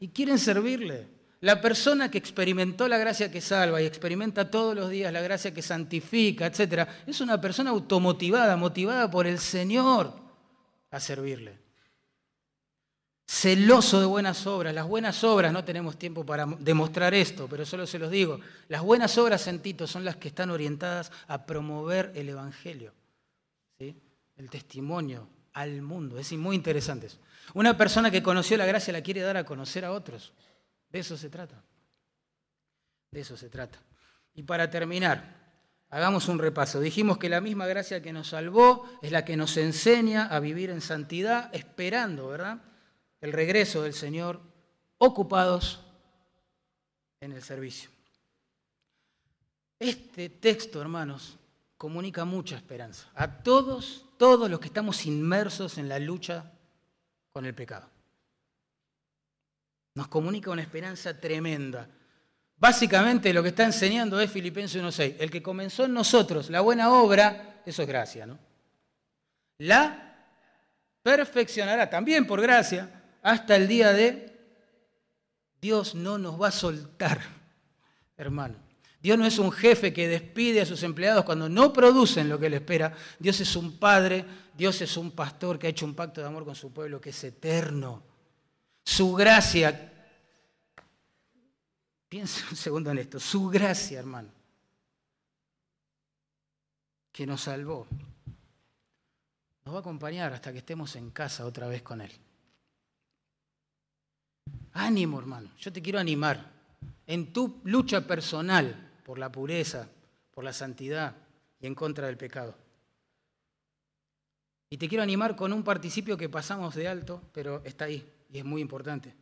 y 0.00 0.08
quieren 0.08 0.36
servirle. 0.36 1.06
La 1.42 1.60
persona 1.60 2.10
que 2.10 2.18
experimentó 2.18 2.88
la 2.88 2.98
gracia 2.98 3.30
que 3.30 3.40
salva 3.40 3.80
y 3.80 3.86
experimenta 3.86 4.50
todos 4.50 4.74
los 4.74 4.90
días 4.90 5.12
la 5.12 5.22
gracia 5.22 5.54
que 5.54 5.62
santifica, 5.62 6.46
etc., 6.46 6.88
es 7.06 7.20
una 7.20 7.40
persona 7.40 7.70
automotivada, 7.70 8.56
motivada 8.56 9.08
por 9.08 9.28
el 9.28 9.38
Señor 9.38 10.12
a 10.90 10.98
servirle. 10.98 11.69
Celoso 13.32 14.00
de 14.00 14.06
buenas 14.06 14.44
obras. 14.48 14.74
Las 14.74 14.88
buenas 14.88 15.22
obras, 15.22 15.52
no 15.52 15.62
tenemos 15.62 15.96
tiempo 15.96 16.26
para 16.26 16.46
demostrar 16.58 17.14
esto, 17.14 17.46
pero 17.48 17.64
solo 17.64 17.86
se 17.86 18.00
los 18.00 18.10
digo. 18.10 18.40
Las 18.66 18.82
buenas 18.82 19.16
obras 19.18 19.46
en 19.46 19.60
Tito 19.60 19.86
son 19.86 20.04
las 20.04 20.16
que 20.16 20.26
están 20.26 20.50
orientadas 20.50 21.12
a 21.28 21.46
promover 21.46 22.10
el 22.16 22.28
Evangelio 22.28 22.92
el 23.78 24.50
testimonio 24.50 25.28
al 25.52 25.80
mundo. 25.80 26.18
Es 26.18 26.32
muy 26.32 26.56
interesante 26.56 27.06
eso. 27.06 27.18
Una 27.54 27.76
persona 27.76 28.10
que 28.10 28.20
conoció 28.20 28.56
la 28.56 28.66
gracia 28.66 28.92
la 28.92 29.02
quiere 29.02 29.20
dar 29.20 29.36
a 29.36 29.44
conocer 29.44 29.84
a 29.84 29.92
otros. 29.92 30.32
De 30.90 30.98
eso 30.98 31.16
se 31.16 31.28
trata. 31.28 31.62
De 33.12 33.20
eso 33.20 33.36
se 33.36 33.48
trata. 33.48 33.78
Y 34.34 34.42
para 34.42 34.70
terminar, 34.70 35.36
hagamos 35.90 36.26
un 36.26 36.40
repaso. 36.40 36.80
Dijimos 36.80 37.16
que 37.18 37.28
la 37.28 37.40
misma 37.40 37.68
gracia 37.68 38.02
que 38.02 38.12
nos 38.12 38.30
salvó 38.30 38.88
es 39.02 39.12
la 39.12 39.24
que 39.24 39.36
nos 39.36 39.56
enseña 39.56 40.26
a 40.26 40.40
vivir 40.40 40.70
en 40.70 40.80
santidad, 40.80 41.54
esperando, 41.54 42.26
¿verdad? 42.26 42.58
El 43.20 43.32
regreso 43.32 43.82
del 43.82 43.94
Señor, 43.94 44.40
ocupados 44.98 45.80
en 47.20 47.32
el 47.32 47.42
servicio. 47.42 47.90
Este 49.78 50.28
texto, 50.28 50.80
hermanos, 50.80 51.38
comunica 51.76 52.24
mucha 52.24 52.56
esperanza 52.56 53.10
a 53.14 53.42
todos, 53.42 54.06
todos 54.18 54.50
los 54.50 54.60
que 54.60 54.66
estamos 54.66 55.06
inmersos 55.06 55.78
en 55.78 55.88
la 55.88 55.98
lucha 55.98 56.52
con 57.30 57.46
el 57.46 57.54
pecado. 57.54 57.88
Nos 59.94 60.08
comunica 60.08 60.50
una 60.50 60.62
esperanza 60.62 61.18
tremenda. 61.18 61.88
Básicamente 62.56 63.32
lo 63.32 63.42
que 63.42 63.48
está 63.48 63.64
enseñando 63.64 64.20
es 64.20 64.30
Filipenses 64.30 64.82
1.6. 64.82 65.16
El 65.18 65.30
que 65.30 65.42
comenzó 65.42 65.86
en 65.86 65.94
nosotros 65.94 66.50
la 66.50 66.60
buena 66.60 66.92
obra, 66.92 67.62
eso 67.64 67.82
es 67.82 67.88
gracia, 67.88 68.26
¿no? 68.26 68.38
La 69.58 70.26
perfeccionará 71.02 71.88
también 71.88 72.26
por 72.26 72.40
gracia 72.40 72.99
hasta 73.22 73.56
el 73.56 73.68
día 73.68 73.92
de 73.92 74.30
Dios 75.60 75.94
no 75.94 76.18
nos 76.18 76.40
va 76.40 76.48
a 76.48 76.52
soltar, 76.52 77.20
hermano. 78.16 78.56
Dios 79.02 79.18
no 79.18 79.24
es 79.24 79.38
un 79.38 79.50
jefe 79.50 79.92
que 79.92 80.08
despide 80.08 80.60
a 80.60 80.66
sus 80.66 80.82
empleados 80.82 81.24
cuando 81.24 81.48
no 81.48 81.72
producen 81.72 82.28
lo 82.28 82.38
que 82.38 82.46
él 82.46 82.54
espera. 82.54 82.94
Dios 83.18 83.40
es 83.40 83.56
un 83.56 83.78
padre, 83.78 84.24
Dios 84.54 84.80
es 84.82 84.96
un 84.96 85.12
pastor 85.12 85.58
que 85.58 85.66
ha 85.66 85.70
hecho 85.70 85.86
un 85.86 85.94
pacto 85.94 86.20
de 86.20 86.26
amor 86.26 86.44
con 86.44 86.54
su 86.54 86.72
pueblo 86.72 87.00
que 87.00 87.10
es 87.10 87.24
eterno. 87.24 88.02
Su 88.84 89.14
gracia, 89.14 89.92
piensa 92.08 92.44
un 92.50 92.56
segundo 92.56 92.90
en 92.90 92.98
esto, 92.98 93.18
su 93.20 93.48
gracia, 93.48 93.98
hermano, 93.98 94.28
que 97.12 97.26
nos 97.26 97.42
salvó, 97.42 97.86
nos 99.64 99.74
va 99.74 99.78
a 99.78 99.80
acompañar 99.80 100.32
hasta 100.32 100.52
que 100.52 100.58
estemos 100.58 100.94
en 100.96 101.10
casa 101.10 101.46
otra 101.46 101.68
vez 101.68 101.82
con 101.82 102.00
Él. 102.02 102.12
Ánimo, 104.72 105.18
hermano, 105.18 105.50
yo 105.58 105.72
te 105.72 105.82
quiero 105.82 105.98
animar 105.98 106.50
en 107.06 107.32
tu 107.32 107.60
lucha 107.64 108.06
personal 108.06 108.90
por 109.04 109.18
la 109.18 109.32
pureza, 109.32 109.88
por 110.30 110.44
la 110.44 110.52
santidad 110.52 111.16
y 111.60 111.66
en 111.66 111.74
contra 111.74 112.06
del 112.06 112.16
pecado. 112.16 112.56
Y 114.70 114.76
te 114.76 114.88
quiero 114.88 115.02
animar 115.02 115.34
con 115.34 115.52
un 115.52 115.64
participio 115.64 116.16
que 116.16 116.28
pasamos 116.28 116.76
de 116.76 116.86
alto, 116.86 117.20
pero 117.32 117.60
está 117.64 117.86
ahí 117.86 118.08
y 118.30 118.38
es 118.38 118.44
muy 118.44 118.62
importante. 118.62 119.14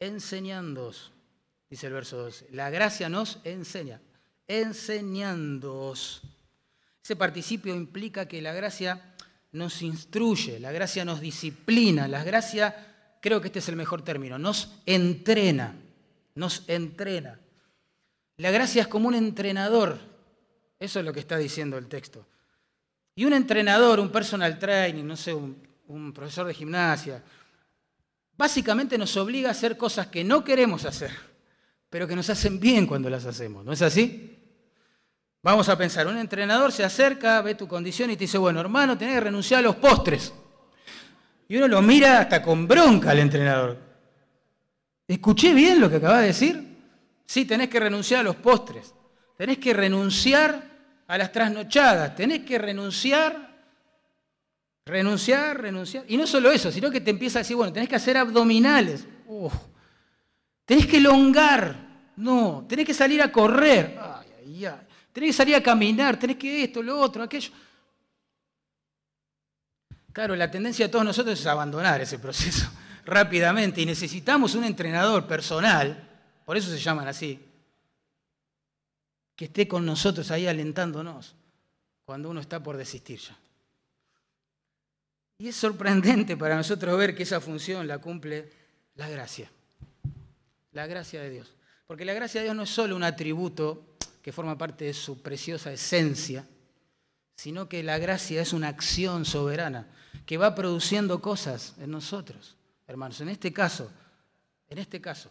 Enseñándoos, 0.00 1.12
dice 1.68 1.86
el 1.86 1.92
verso 1.92 2.16
12. 2.16 2.48
La 2.50 2.70
gracia 2.70 3.08
nos 3.08 3.38
enseña. 3.44 4.00
Enseñándoos. 4.48 6.22
Ese 7.04 7.14
participio 7.14 7.74
implica 7.74 8.26
que 8.26 8.42
la 8.42 8.52
gracia 8.52 9.14
nos 9.52 9.82
instruye, 9.82 10.58
la 10.58 10.72
gracia 10.72 11.04
nos 11.04 11.20
disciplina, 11.20 12.08
la 12.08 12.24
gracia, 12.24 12.89
creo 13.20 13.40
que 13.40 13.48
este 13.48 13.60
es 13.60 13.68
el 13.68 13.76
mejor 13.76 14.02
término, 14.02 14.38
nos 14.38 14.72
entrena, 14.86 15.74
nos 16.34 16.64
entrena. 16.68 17.38
La 18.38 18.50
gracia 18.50 18.82
es 18.82 18.88
como 18.88 19.08
un 19.08 19.14
entrenador. 19.14 19.98
Eso 20.78 20.98
es 20.98 21.04
lo 21.04 21.12
que 21.12 21.20
está 21.20 21.36
diciendo 21.36 21.76
el 21.76 21.88
texto. 21.88 22.26
Y 23.14 23.26
un 23.26 23.34
entrenador, 23.34 24.00
un 24.00 24.10
personal 24.10 24.58
training, 24.58 25.04
no 25.04 25.16
sé, 25.16 25.34
un, 25.34 26.12
profesor 26.14 26.46
de 26.46 26.54
gimnasia, 26.54 27.22
básicamente 28.36 28.96
nos 28.96 29.14
obliga 29.16 29.48
a 29.48 29.52
hacer 29.52 29.76
cosas 29.76 30.06
que 30.06 30.24
no 30.24 30.42
queremos 30.42 30.84
hacer, 30.84 31.10
pero 31.90 32.08
que 32.08 32.16
nos 32.16 32.30
hacen 32.30 32.58
bien 32.58 32.86
cuando 32.86 33.10
las 33.10 33.26
hacemos. 33.26 33.64
¿No 33.64 33.72
es 33.72 33.82
así? 33.82 34.38
Vamos 35.42 35.68
a 35.68 35.76
pensar, 35.76 36.06
un 36.06 36.16
entrenador 36.16 36.72
se 36.72 36.84
acerca, 36.84 37.42
ve 37.42 37.54
tu 37.54 37.68
condición 37.68 38.10
y 38.10 38.16
te 38.16 38.24
dice, 38.24 38.38
bueno, 38.38 38.60
hermano, 38.60 38.96
tenés 38.96 39.14
que 39.14 39.20
renunciar 39.20 39.58
a 39.58 39.62
los 39.62 39.76
postres. 39.76 40.32
Y 41.50 41.56
uno 41.56 41.66
lo 41.66 41.82
mira 41.82 42.20
hasta 42.20 42.40
con 42.40 42.68
bronca 42.68 43.10
al 43.10 43.18
entrenador. 43.18 43.76
¿Escuché 45.08 45.52
bien 45.52 45.80
lo 45.80 45.90
que 45.90 45.96
acaba 45.96 46.20
de 46.20 46.28
decir? 46.28 46.78
Sí, 47.26 47.44
tenés 47.44 47.68
que 47.68 47.80
renunciar 47.80 48.20
a 48.20 48.22
los 48.22 48.36
postres. 48.36 48.94
Tenés 49.36 49.58
que 49.58 49.74
renunciar 49.74 50.62
a 51.08 51.18
las 51.18 51.32
trasnochadas. 51.32 52.14
Tenés 52.14 52.44
que 52.44 52.56
renunciar, 52.56 53.64
renunciar, 54.86 55.60
renunciar. 55.60 56.04
Y 56.06 56.16
no 56.16 56.24
solo 56.24 56.52
eso, 56.52 56.70
sino 56.70 56.88
que 56.88 57.00
te 57.00 57.10
empieza 57.10 57.40
a 57.40 57.42
decir, 57.42 57.56
bueno, 57.56 57.72
tenés 57.72 57.88
que 57.88 57.96
hacer 57.96 58.16
abdominales. 58.16 59.08
Tenés 60.64 60.86
que 60.86 60.98
elongar. 60.98 61.74
No, 62.14 62.64
tenés 62.68 62.86
que 62.86 62.94
salir 62.94 63.20
a 63.22 63.32
correr. 63.32 63.98
Ay, 64.00 64.28
ay, 64.38 64.66
ay. 64.66 64.86
Tenés 65.12 65.30
que 65.30 65.32
salir 65.32 65.56
a 65.56 65.62
caminar, 65.64 66.16
tenés 66.16 66.36
que 66.36 66.62
esto, 66.62 66.80
lo 66.80 67.00
otro, 67.00 67.24
aquello. 67.24 67.50
Claro, 70.12 70.34
la 70.34 70.50
tendencia 70.50 70.86
de 70.86 70.92
todos 70.92 71.04
nosotros 71.04 71.38
es 71.38 71.46
abandonar 71.46 72.00
ese 72.00 72.18
proceso 72.18 72.70
rápidamente 73.04 73.80
y 73.80 73.86
necesitamos 73.86 74.54
un 74.54 74.64
entrenador 74.64 75.26
personal, 75.26 76.08
por 76.44 76.56
eso 76.56 76.70
se 76.70 76.78
llaman 76.78 77.08
así, 77.08 77.40
que 79.36 79.46
esté 79.46 79.66
con 79.66 79.86
nosotros 79.86 80.30
ahí 80.30 80.46
alentándonos 80.46 81.34
cuando 82.04 82.28
uno 82.28 82.40
está 82.40 82.62
por 82.62 82.76
desistir 82.76 83.20
ya. 83.20 83.36
Y 85.38 85.48
es 85.48 85.56
sorprendente 85.56 86.36
para 86.36 86.56
nosotros 86.56 86.98
ver 86.98 87.14
que 87.14 87.22
esa 87.22 87.40
función 87.40 87.86
la 87.86 87.98
cumple 87.98 88.50
la 88.96 89.08
gracia, 89.08 89.50
la 90.72 90.86
gracia 90.86 91.22
de 91.22 91.30
Dios. 91.30 91.54
Porque 91.86 92.04
la 92.04 92.12
gracia 92.12 92.40
de 92.40 92.44
Dios 92.44 92.56
no 92.56 92.64
es 92.64 92.70
solo 92.70 92.94
un 92.94 93.02
atributo 93.02 93.96
que 94.22 94.32
forma 94.32 94.58
parte 94.58 94.84
de 94.84 94.92
su 94.92 95.22
preciosa 95.22 95.72
esencia, 95.72 96.44
sino 97.40 97.70
que 97.70 97.82
la 97.82 97.96
gracia 97.96 98.42
es 98.42 98.52
una 98.52 98.68
acción 98.68 99.24
soberana 99.24 99.86
que 100.26 100.36
va 100.36 100.54
produciendo 100.54 101.22
cosas 101.22 101.74
en 101.80 101.90
nosotros, 101.90 102.58
hermanos. 102.86 103.22
En 103.22 103.30
este 103.30 103.50
caso, 103.50 103.90
en 104.68 104.76
este 104.76 105.00
caso, 105.00 105.30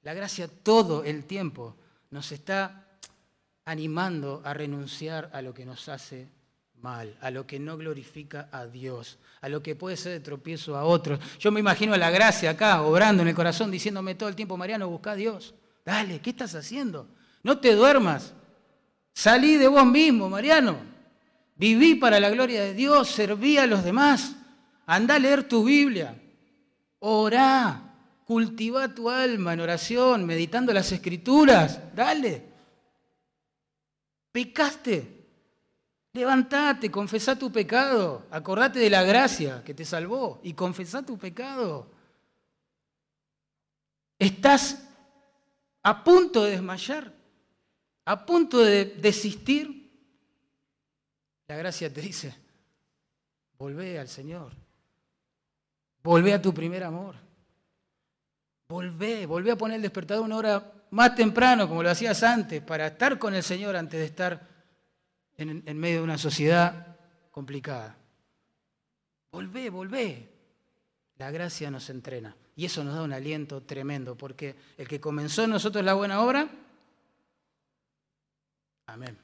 la 0.00 0.14
gracia 0.14 0.48
todo 0.48 1.04
el 1.04 1.24
tiempo 1.24 1.76
nos 2.08 2.32
está 2.32 2.86
animando 3.66 4.40
a 4.42 4.54
renunciar 4.54 5.28
a 5.34 5.42
lo 5.42 5.52
que 5.52 5.66
nos 5.66 5.90
hace 5.90 6.28
mal, 6.76 7.14
a 7.20 7.30
lo 7.30 7.46
que 7.46 7.58
no 7.58 7.76
glorifica 7.76 8.48
a 8.52 8.64
Dios, 8.64 9.18
a 9.42 9.50
lo 9.50 9.62
que 9.62 9.76
puede 9.76 9.98
ser 9.98 10.12
de 10.12 10.20
tropiezo 10.20 10.78
a 10.78 10.84
otros. 10.84 11.20
Yo 11.38 11.52
me 11.52 11.60
imagino 11.60 11.92
a 11.92 11.98
la 11.98 12.08
gracia 12.10 12.48
acá, 12.48 12.80
obrando 12.80 13.20
en 13.22 13.28
el 13.28 13.34
corazón, 13.34 13.70
diciéndome 13.70 14.14
todo 14.14 14.30
el 14.30 14.34
tiempo, 14.34 14.56
Mariano, 14.56 14.88
busca 14.88 15.10
a 15.10 15.14
Dios. 15.14 15.54
Dale, 15.84 16.20
¿qué 16.20 16.30
estás 16.30 16.54
haciendo? 16.54 17.06
No 17.42 17.58
te 17.58 17.74
duermas. 17.74 18.32
Salí 19.12 19.56
de 19.56 19.68
vos 19.68 19.84
mismo, 19.84 20.30
Mariano. 20.30 20.89
Viví 21.60 21.96
para 21.96 22.18
la 22.18 22.30
gloria 22.30 22.62
de 22.64 22.72
Dios, 22.72 23.10
serví 23.10 23.58
a 23.58 23.66
los 23.66 23.84
demás. 23.84 24.34
Anda 24.86 25.16
a 25.16 25.18
leer 25.18 25.46
tu 25.46 25.62
Biblia. 25.62 26.18
Orá. 27.00 27.82
Cultiva 28.24 28.94
tu 28.94 29.10
alma 29.10 29.52
en 29.52 29.60
oración, 29.60 30.24
meditando 30.24 30.72
las 30.72 30.90
escrituras. 30.90 31.78
Dale. 31.94 32.46
Pecaste. 34.32 35.26
Levantate, 36.14 36.90
confesá 36.90 37.36
tu 37.36 37.52
pecado. 37.52 38.26
Acordate 38.30 38.78
de 38.78 38.88
la 38.88 39.02
gracia 39.02 39.62
que 39.62 39.74
te 39.74 39.84
salvó 39.84 40.40
y 40.42 40.54
confesá 40.54 41.04
tu 41.04 41.18
pecado. 41.18 41.90
Estás 44.18 44.88
a 45.82 46.02
punto 46.02 46.44
de 46.44 46.52
desmayar, 46.52 47.12
a 48.06 48.24
punto 48.24 48.60
de 48.60 48.86
desistir, 48.86 49.79
la 51.50 51.56
gracia 51.56 51.92
te 51.92 52.00
dice, 52.00 52.32
volvé 53.58 53.98
al 53.98 54.06
Señor, 54.06 54.52
volvé 56.00 56.32
a 56.32 56.40
tu 56.40 56.54
primer 56.54 56.84
amor, 56.84 57.16
volvé, 58.68 59.26
volvé 59.26 59.50
a 59.50 59.58
poner 59.58 59.74
el 59.74 59.82
despertador 59.82 60.24
una 60.24 60.36
hora 60.36 60.72
más 60.90 61.16
temprano, 61.16 61.68
como 61.68 61.82
lo 61.82 61.90
hacías 61.90 62.22
antes, 62.22 62.62
para 62.62 62.86
estar 62.86 63.18
con 63.18 63.34
el 63.34 63.42
Señor 63.42 63.74
antes 63.74 63.98
de 63.98 64.06
estar 64.06 64.46
en, 65.38 65.76
medio 65.76 65.96
de 65.96 66.04
una 66.04 66.18
sociedad 66.18 66.96
complicada. 67.32 67.96
Volvé, 69.32 69.70
volvé. 69.70 70.28
La 71.16 71.32
gracia 71.32 71.68
nos 71.68 71.90
entrena. 71.90 72.36
Y 72.54 72.66
eso 72.66 72.84
nos 72.84 72.94
da 72.94 73.02
un 73.02 73.12
aliento 73.12 73.62
tremendo, 73.64 74.16
porque 74.16 74.54
el 74.78 74.86
que 74.86 75.00
comenzó 75.00 75.42
en 75.42 75.50
nosotros 75.50 75.84
la 75.84 75.94
buena 75.94 76.22
obra, 76.22 76.48
amén. 78.86 79.18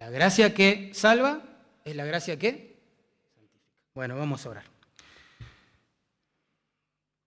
La 0.00 0.08
gracia 0.08 0.54
que 0.54 0.90
salva 0.94 1.42
es 1.84 1.94
la 1.94 2.06
gracia 2.06 2.38
que. 2.38 2.80
Bueno, 3.94 4.16
vamos 4.16 4.46
a 4.46 4.50
orar. 4.50 4.79